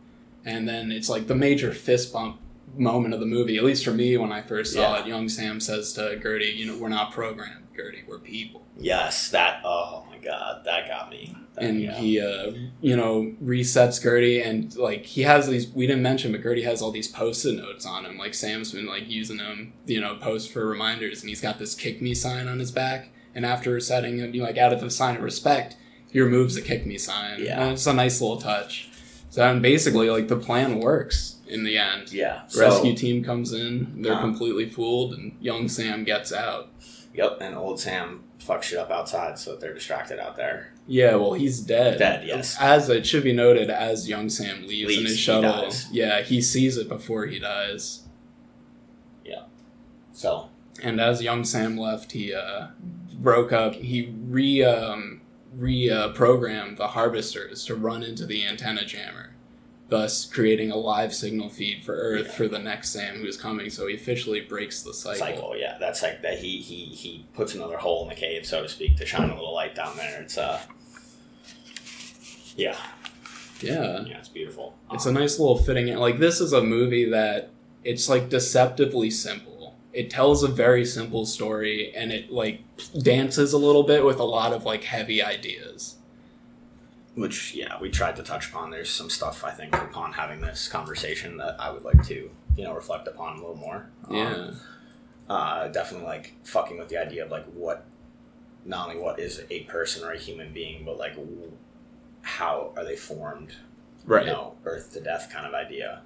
And 0.44 0.68
then 0.68 0.90
it's 0.92 1.08
like 1.08 1.26
the 1.26 1.34
major 1.34 1.72
fist 1.72 2.12
bump 2.12 2.40
moment 2.76 3.14
of 3.14 3.20
the 3.20 3.26
movie, 3.26 3.56
at 3.56 3.64
least 3.64 3.84
for 3.84 3.92
me 3.92 4.16
when 4.16 4.32
I 4.32 4.42
first 4.42 4.72
saw 4.74 4.94
Yeah. 4.96 5.02
it. 5.02 5.06
Young 5.06 5.28
Sam 5.28 5.60
says 5.60 5.92
to 5.94 6.18
Gertie, 6.20 6.46
"You 6.56 6.66
know, 6.66 6.76
we're 6.78 6.88
not 6.88 7.12
programmed, 7.12 7.66
Gertie. 7.76 8.04
We're 8.06 8.18
people." 8.18 8.64
Yes, 8.78 9.30
that. 9.30 9.60
Oh 9.64 10.04
my 10.10 10.18
god, 10.18 10.62
that 10.64 10.88
got 10.88 11.10
me. 11.10 11.36
And 11.58 11.80
yeah. 11.80 11.94
he 11.94 12.20
uh, 12.20 12.52
you 12.80 12.96
know 12.96 13.32
resets 13.42 14.02
Gertie 14.02 14.42
and 14.42 14.74
like 14.76 15.06
he 15.06 15.22
has 15.22 15.48
these 15.48 15.68
we 15.68 15.86
didn't 15.86 16.02
mention 16.02 16.32
but 16.32 16.42
Gertie 16.42 16.62
has 16.62 16.82
all 16.82 16.90
these 16.90 17.08
post-it 17.08 17.56
notes 17.56 17.86
on 17.86 18.04
him. 18.04 18.18
Like 18.18 18.34
Sam's 18.34 18.72
been 18.72 18.86
like 18.86 19.08
using 19.08 19.38
them 19.38 19.72
you 19.86 20.00
know 20.00 20.16
post 20.16 20.52
for 20.52 20.66
reminders. 20.66 21.20
And 21.20 21.28
he's 21.28 21.40
got 21.40 21.58
this 21.58 21.74
kick 21.74 22.02
me 22.02 22.14
sign 22.14 22.48
on 22.48 22.58
his 22.58 22.70
back. 22.70 23.08
And 23.34 23.44
after 23.44 23.72
resetting 23.72 24.18
it 24.18 24.34
you 24.34 24.40
know, 24.40 24.46
like 24.46 24.58
out 24.58 24.72
of 24.72 24.82
a 24.82 24.90
sign 24.90 25.16
of 25.16 25.22
respect 25.22 25.76
he 26.10 26.20
removes 26.20 26.54
the 26.54 26.62
kick 26.62 26.86
me 26.86 26.98
sign. 26.98 27.42
Yeah. 27.42 27.62
and 27.62 27.72
it's 27.72 27.86
a 27.86 27.92
nice 27.92 28.20
little 28.20 28.38
touch. 28.38 28.88
So 29.30 29.42
and 29.42 29.62
basically 29.62 30.10
like 30.10 30.28
the 30.28 30.36
plan 30.36 30.78
works 30.78 31.35
in 31.48 31.64
the 31.64 31.78
end 31.78 32.12
yeah. 32.12 32.42
rescue 32.58 32.94
team 32.94 33.22
comes 33.24 33.52
in 33.52 34.02
they're 34.02 34.14
Uh. 34.14 34.20
completely 34.20 34.68
fooled 34.68 35.14
and 35.14 35.36
young 35.40 35.68
Sam 35.68 36.04
gets 36.04 36.32
out 36.32 36.70
yep, 37.14 37.38
and 37.40 37.54
old 37.56 37.80
Sam 37.80 38.24
fucks 38.38 38.64
shit 38.64 38.78
up 38.78 38.90
outside, 38.90 39.38
so 39.38 39.56
they're 39.56 39.72
distracted 39.74 40.20
out 40.20 40.36
there. 40.36 40.72
Yeah, 40.86 41.16
well, 41.16 41.32
he's 41.32 41.58
dead. 41.60 41.98
Dead, 41.98 42.24
yes. 42.26 42.56
As 42.60 42.88
it 42.90 43.06
should 43.06 43.24
be 43.24 43.32
noted, 43.32 43.70
as 43.70 44.08
young 44.08 44.28
Sam 44.28 44.66
leaves, 44.66 44.82
in 44.92 44.98
Leaves, 44.98 45.10
his 45.10 45.10
he 45.12 45.16
shuttle, 45.16 45.62
dies. 45.62 45.88
yeah, 45.90 46.20
he 46.20 46.40
sees 46.42 46.76
it 46.76 46.88
before 46.88 47.26
he 47.26 47.38
dies. 47.40 48.02
Yeah. 49.24 49.44
So 50.12 50.50
And 50.82 51.00
as 51.00 51.22
young 51.22 51.42
Sam 51.44 51.76
left, 51.78 52.12
he 52.12 52.32
uh, 52.34 52.68
broke 53.14 53.50
up. 53.52 53.74
He 53.74 54.14
re 54.28 54.62
um, 54.62 55.22
re 55.56 55.88
uh, 55.90 56.10
programmed 56.10 56.76
the 56.76 56.88
harvesters 56.88 57.64
to 57.64 57.74
run 57.74 58.02
into 58.02 58.26
the 58.26 58.44
antenna 58.46 58.84
jammer, 58.84 59.30
thus 59.88 60.24
creating 60.24 60.70
a 60.72 60.76
live 60.76 61.14
signal 61.14 61.48
feed 61.48 61.84
for 61.84 61.94
Earth 61.94 62.26
Yeah. 62.26 62.32
for 62.32 62.48
the 62.48 62.58
next 62.58 62.90
Sam 62.90 63.16
who's 63.20 63.36
coming. 63.36 63.70
So 63.70 63.86
he 63.86 63.94
officially 63.94 64.40
breaks 64.40 64.82
the 64.82 64.92
cycle. 64.92 65.18
cycle. 65.20 65.56
yeah, 65.56 65.76
that's 65.78 66.02
like 66.02 66.22
that. 66.22 66.38
He 66.38 66.58
he 66.58 66.86
he 66.86 67.26
puts 67.34 67.54
another 67.54 67.76
hole 67.76 68.02
in 68.02 68.08
the 68.08 68.14
cave, 68.16 68.44
so 68.46 68.62
to 68.62 68.68
speak, 68.68 68.96
to 68.96 69.06
shine 69.06 69.30
a 69.30 69.34
little 69.34 69.54
light 69.54 69.74
down 69.74 69.96
there. 69.96 70.20
It's 70.22 70.36
uh, 70.38 70.60
yeah, 72.56 72.76
Yeah. 73.60 74.00
yeah, 74.06 74.18
it's 74.18 74.28
beautiful. 74.28 74.74
It's 74.92 75.06
Um, 75.06 75.16
a 75.16 75.20
nice 75.20 75.38
little 75.38 75.58
fitting. 75.58 75.94
Like 75.96 76.18
this 76.18 76.40
is 76.40 76.52
a 76.52 76.62
movie 76.62 77.08
that 77.10 77.50
it's 77.84 78.08
like 78.08 78.28
deceptively 78.28 79.10
simple. 79.10 79.76
It 79.92 80.10
tells 80.10 80.42
a 80.42 80.48
very 80.48 80.84
simple 80.84 81.24
story, 81.26 81.92
and 81.94 82.12
it 82.12 82.30
like 82.30 82.60
dances 83.02 83.52
a 83.52 83.58
little 83.58 83.82
bit 83.84 84.04
with 84.04 84.18
a 84.18 84.24
lot 84.24 84.52
of 84.52 84.64
like 84.64 84.84
heavy 84.84 85.22
ideas. 85.22 85.96
Which 87.16 87.54
yeah 87.54 87.80
we 87.80 87.90
tried 87.90 88.14
to 88.14 88.22
touch 88.22 88.50
upon. 88.50 88.70
There's 88.70 88.90
some 88.90 89.10
stuff 89.10 89.42
i 89.42 89.50
think 89.50 89.74
upon 89.74 90.12
having 90.12 90.40
this 90.40 90.68
conversation 90.68 91.38
that 91.38 91.56
i 91.58 91.70
would 91.70 91.82
like 91.82 92.02
to 92.06 92.30
you 92.56 92.64
know 92.64 92.74
reflect 92.74 93.08
upon 93.08 93.38
a 93.38 93.40
little 93.40 93.56
more. 93.56 93.90
Um, 94.08 94.14
Yeah, 94.14 94.50
uh, 95.28 95.68
definitely 95.68 96.06
like 96.06 96.34
fucking 96.44 96.78
with 96.78 96.88
the 96.88 96.98
idea 96.98 97.24
of 97.24 97.30
like 97.30 97.46
what 97.46 97.84
not 98.64 98.88
only 98.88 99.00
what 99.00 99.18
is 99.18 99.42
a 99.50 99.64
person 99.64 100.06
or 100.06 100.12
a 100.12 100.18
human 100.18 100.52
being 100.52 100.84
but 100.84 100.98
like 100.98 101.16
how 102.22 102.72
are 102.76 102.84
they 102.84 102.96
formed 102.96 103.54
right. 104.04 104.26
you 104.26 104.32
know 104.32 104.54
birth 104.62 104.92
to 104.92 105.00
death 105.00 105.30
kind 105.32 105.46
of 105.46 105.54
idea. 105.54 106.02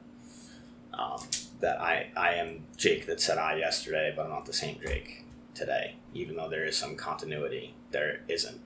Um, 0.92 1.20
that 1.60 1.80
i 1.80 2.10
i 2.16 2.32
am 2.34 2.64
jake 2.76 3.06
that 3.06 3.20
said 3.20 3.38
i 3.38 3.56
yesterday 3.56 4.12
but 4.16 4.24
i'm 4.24 4.30
not 4.30 4.46
the 4.46 4.52
same 4.52 4.78
jake 4.84 5.24
today. 5.54 5.96
Even 6.14 6.36
though 6.36 6.48
there 6.48 6.64
is 6.64 6.76
some 6.76 6.96
continuity 6.96 7.74
there 7.90 8.20
isn't 8.28 8.60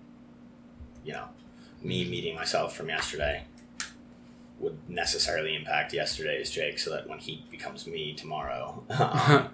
you 1.05 1.13
know 1.13 1.29
me 1.85 2.05
meeting 2.09 2.35
myself 2.35 2.75
from 2.77 2.89
yesterday 2.89 3.45
would 4.59 4.79
necessarily 4.89 5.55
impact 5.55 5.93
yesterday's 5.93 6.51
jake 6.51 6.79
so 6.79 6.91
that 6.91 7.09
when 7.09 7.19
he 7.19 7.45
becomes 7.51 7.87
me 7.87 8.15
tomorrow 8.15 8.83
um, 8.91 9.49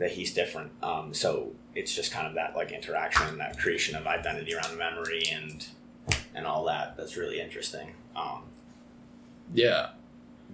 that 0.00 0.12
he's 0.12 0.32
different. 0.34 0.72
Um, 0.82 1.14
so 1.14 1.52
it's 1.74 1.94
just 1.94 2.10
kind 2.10 2.26
of 2.26 2.34
that 2.34 2.56
like 2.56 2.72
interaction 2.72 3.28
and 3.28 3.38
that 3.38 3.58
creation 3.58 3.94
of 3.94 4.06
identity 4.06 4.54
around 4.54 4.76
memory 4.76 5.22
and 5.30 5.68
and 6.34 6.46
all 6.46 6.64
that 6.64 6.96
that's 6.96 7.16
really 7.16 7.40
interesting. 7.40 7.94
Um, 8.16 8.44
Yeah, 9.52 9.90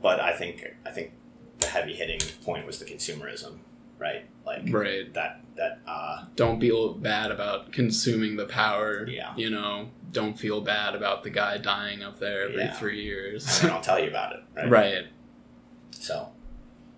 but 0.03 0.21
I 0.21 0.33
think 0.33 0.75
I 0.85 0.91
think 0.91 1.13
the 1.61 1.69
heavy 1.69 1.95
hitting 1.95 2.21
point 2.45 2.67
was 2.67 2.79
the 2.79 2.85
consumerism, 2.85 3.59
right? 3.99 4.25
Like 4.45 4.63
right. 4.71 5.13
that 5.15 5.41
that 5.57 5.81
uh, 5.87 6.25
Don't 6.37 6.61
feel 6.61 6.93
bad 6.95 7.31
about 7.31 7.73
consuming 7.73 8.37
the 8.37 8.45
power. 8.47 9.07
Yeah. 9.09 9.35
You 9.37 9.51
know, 9.51 9.89
don't 10.13 10.39
feel 10.39 10.61
bad 10.61 10.95
about 10.95 11.23
the 11.23 11.31
guy 11.31 11.59
dying 11.59 12.03
up 12.03 12.19
there 12.21 12.43
every 12.49 12.59
Yeah. 12.63 12.73
three 12.73 13.03
years. 13.03 13.61
and 13.63 13.73
I'll 13.73 13.81
tell 13.81 13.99
you 13.99 14.09
about 14.09 14.33
it, 14.35 14.41
right? 14.55 14.71
right. 14.71 15.07
So 15.91 16.29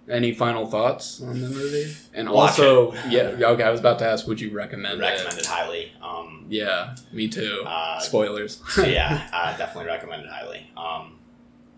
Any 0.09 0.33
final 0.35 0.67
thoughts 0.67 1.21
on 1.23 1.41
the 1.41 1.49
movie? 1.49 1.95
And 2.15 2.29
Watch 2.29 2.59
also, 2.59 2.93
it. 2.93 3.11
yeah, 3.11 3.23
okay. 3.51 3.63
I 3.63 3.71
was 3.71 3.79
about 3.81 3.99
to 4.01 4.07
ask, 4.07 4.27
would 4.27 4.41
you 4.41 4.51
recommend, 4.51 5.01
recommend 5.01 5.35
it? 5.39 5.41
it 5.43 5.47
highly. 5.47 5.93
Um, 6.03 6.47
Yeah, 6.49 6.97
me 7.13 7.29
too. 7.29 7.63
uh, 7.65 8.01
Spoilers. 8.01 8.61
so 8.71 8.85
yeah, 8.87 9.29
uh, 9.33 9.57
definitely 9.57 9.87
recommend 9.87 10.25
it 10.25 10.31
highly. 10.31 10.71
Um, 10.77 11.19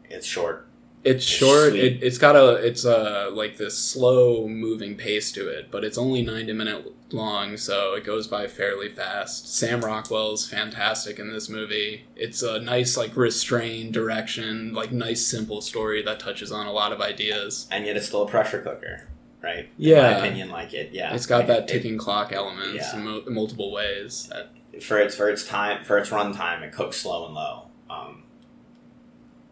it's 0.08 0.26
short. 0.26 0.66
It's 1.02 1.24
short. 1.24 1.70
sweet. 1.70 1.82
It, 1.84 2.02
it's 2.02 2.18
got 2.18 2.36
a 2.36 2.54
it's 2.56 2.84
a 2.84 3.30
like 3.32 3.56
this 3.56 3.76
slow 3.78 4.46
moving 4.46 4.96
pace 4.96 5.32
to 5.32 5.48
it, 5.48 5.70
but 5.70 5.84
it's 5.84 5.96
only 5.98 6.22
ninety 6.22 6.52
minute 6.52 6.92
long, 7.12 7.56
so 7.56 7.94
it 7.94 8.04
goes 8.04 8.26
by 8.28 8.46
fairly 8.46 8.88
fast. 8.88 9.52
Sam 9.54 9.80
Rockwell's 9.80 10.46
fantastic 10.48 11.18
in 11.18 11.30
this 11.32 11.48
movie. 11.48 12.04
It's 12.16 12.42
a 12.42 12.60
nice 12.60 12.96
like 12.96 13.16
restrained 13.16 13.92
direction, 13.94 14.74
like 14.74 14.92
nice 14.92 15.26
simple 15.26 15.60
story 15.62 16.02
that 16.02 16.20
touches 16.20 16.52
on 16.52 16.66
a 16.66 16.72
lot 16.72 16.92
of 16.92 17.00
ideas. 17.00 17.66
and 17.70 17.86
yet 17.86 17.96
it's 17.96 18.06
still 18.06 18.22
a 18.22 18.28
pressure 18.28 18.60
cooker, 18.60 19.08
right? 19.42 19.64
In 19.64 19.70
Yeah. 19.78 20.02
my 20.02 20.18
opinion, 20.18 20.50
like 20.50 20.74
it, 20.74 20.90
yeah, 20.92 21.14
It's 21.14 21.26
got 21.26 21.46
that 21.46 21.62
it- 21.62 21.68
ticking 21.68 21.96
clock 21.98 22.30
elements 22.32 22.84
yeah. 22.92 22.96
in 22.98 23.04
mo- 23.04 23.24
multiple 23.28 23.72
ways. 23.72 24.28
That, 24.30 24.50
for 24.82 24.98
its 25.00 25.14
for 25.16 25.28
its 25.30 25.46
time 25.46 25.82
for 25.84 25.96
its 25.98 26.12
run 26.12 26.32
time. 26.34 26.62
It 26.62 26.72
cooks 26.72 26.98
slow 26.98 27.24
and 27.26 27.34
low. 27.34 27.68
Um, 27.88 28.22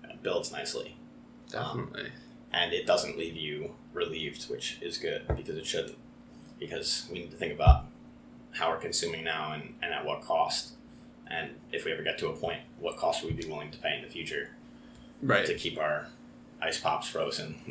it 0.05 0.23
builds 0.23 0.53
nicely. 0.53 0.98
Definitely. 1.51 2.11
and 2.53 2.73
it 2.73 2.87
doesn't 2.87 3.19
leave 3.19 3.37
you 3.37 3.75
relieved, 3.93 4.49
which 4.51 4.79
is 4.81 4.99
good 4.99 5.23
because 5.37 5.57
it 5.57 5.67
shouldn't. 5.67 5.97
Because 6.59 7.07
we 7.11 7.21
need 7.21 7.31
to 7.31 7.37
think 7.37 7.53
about 7.53 7.85
how 8.53 8.71
we're 8.71 8.79
consuming 8.79 9.25
now 9.25 9.53
and, 9.53 9.75
and 9.83 9.93
at 9.93 10.05
what 10.05 10.23
cost. 10.23 10.73
And 11.29 11.51
if 11.73 11.85
we 11.85 11.93
ever 11.93 12.03
get 12.03 12.19
to 12.19 12.29
a 12.29 12.33
point, 12.33 12.61
what 12.81 12.97
cost 12.97 13.23
would 13.23 13.37
we 13.37 13.43
be 13.43 13.49
willing 13.49 13.71
to 13.71 13.79
pay 13.79 13.97
in 13.97 14.03
the 14.03 14.09
future 14.09 14.51
right. 15.23 15.45
to 15.47 15.55
keep 15.55 15.79
our 15.79 16.07
ice 16.61 16.81
pops 16.81 17.09
frozen? 17.09 17.57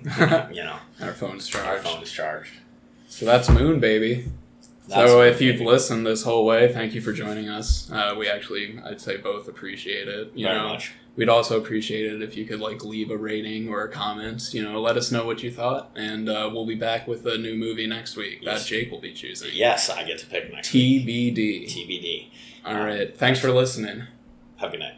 you 0.52 0.64
know, 0.64 0.78
Our 1.02 1.14
phone's 1.14 1.54
our 1.56 1.64
charged. 1.64 1.84
phone 1.88 2.04
is 2.04 2.12
charged. 2.12 2.52
So 3.08 3.26
that's 3.26 3.50
Moon, 3.50 3.80
baby. 3.80 4.26
That's 4.88 5.12
so 5.12 5.22
if 5.22 5.42
you've 5.42 5.60
listened 5.60 6.06
this 6.06 6.24
whole 6.24 6.46
way, 6.46 6.72
thank 6.72 6.94
you 6.94 7.02
for 7.02 7.12
joining 7.12 7.50
us. 7.50 7.92
Uh, 7.92 8.16
we 8.18 8.30
actually, 8.30 8.80
I'd 8.86 9.02
say, 9.02 9.18
both 9.18 9.48
appreciate 9.50 10.08
it. 10.08 10.32
You 10.34 10.46
very 10.48 10.58
know, 10.60 10.70
much. 10.70 10.94
We'd 11.18 11.28
also 11.28 11.60
appreciate 11.60 12.06
it 12.14 12.22
if 12.22 12.38
you 12.38 12.46
could 12.46 12.62
like 12.62 12.86
leave 12.86 13.12
a 13.12 13.18
rating 13.18 13.68
or 13.68 13.84
a 13.84 13.90
comment. 13.90 14.54
You 14.54 14.64
know, 14.64 14.80
let 14.80 14.96
us 14.96 15.12
know 15.12 15.26
what 15.26 15.44
you 15.44 15.52
thought, 15.52 15.92
and 15.96 16.30
uh, 16.30 16.50
we'll 16.54 16.66
be 16.66 16.76
back 16.76 17.08
with 17.08 17.26
a 17.26 17.38
new 17.38 17.56
movie 17.56 17.88
next 17.88 18.16
week 18.16 18.46
that 18.46 18.62
Jake 18.62 18.90
will 18.92 19.02
be 19.02 19.14
choosing. 19.14 19.50
Yes, 19.54 19.90
I 19.90 20.04
get 20.04 20.20
to 20.20 20.26
pick 20.28 20.54
next 20.54 20.72
week. 20.72 21.06
TBD. 21.06 21.66
TBD. 21.66 22.30
All 22.66 22.76
right. 22.76 23.18
Thanks 23.18 23.40
for 23.40 23.52
listening. 23.52 24.04
Have 24.58 24.70
a 24.70 24.72
good 24.72 24.80
night. 24.80 24.96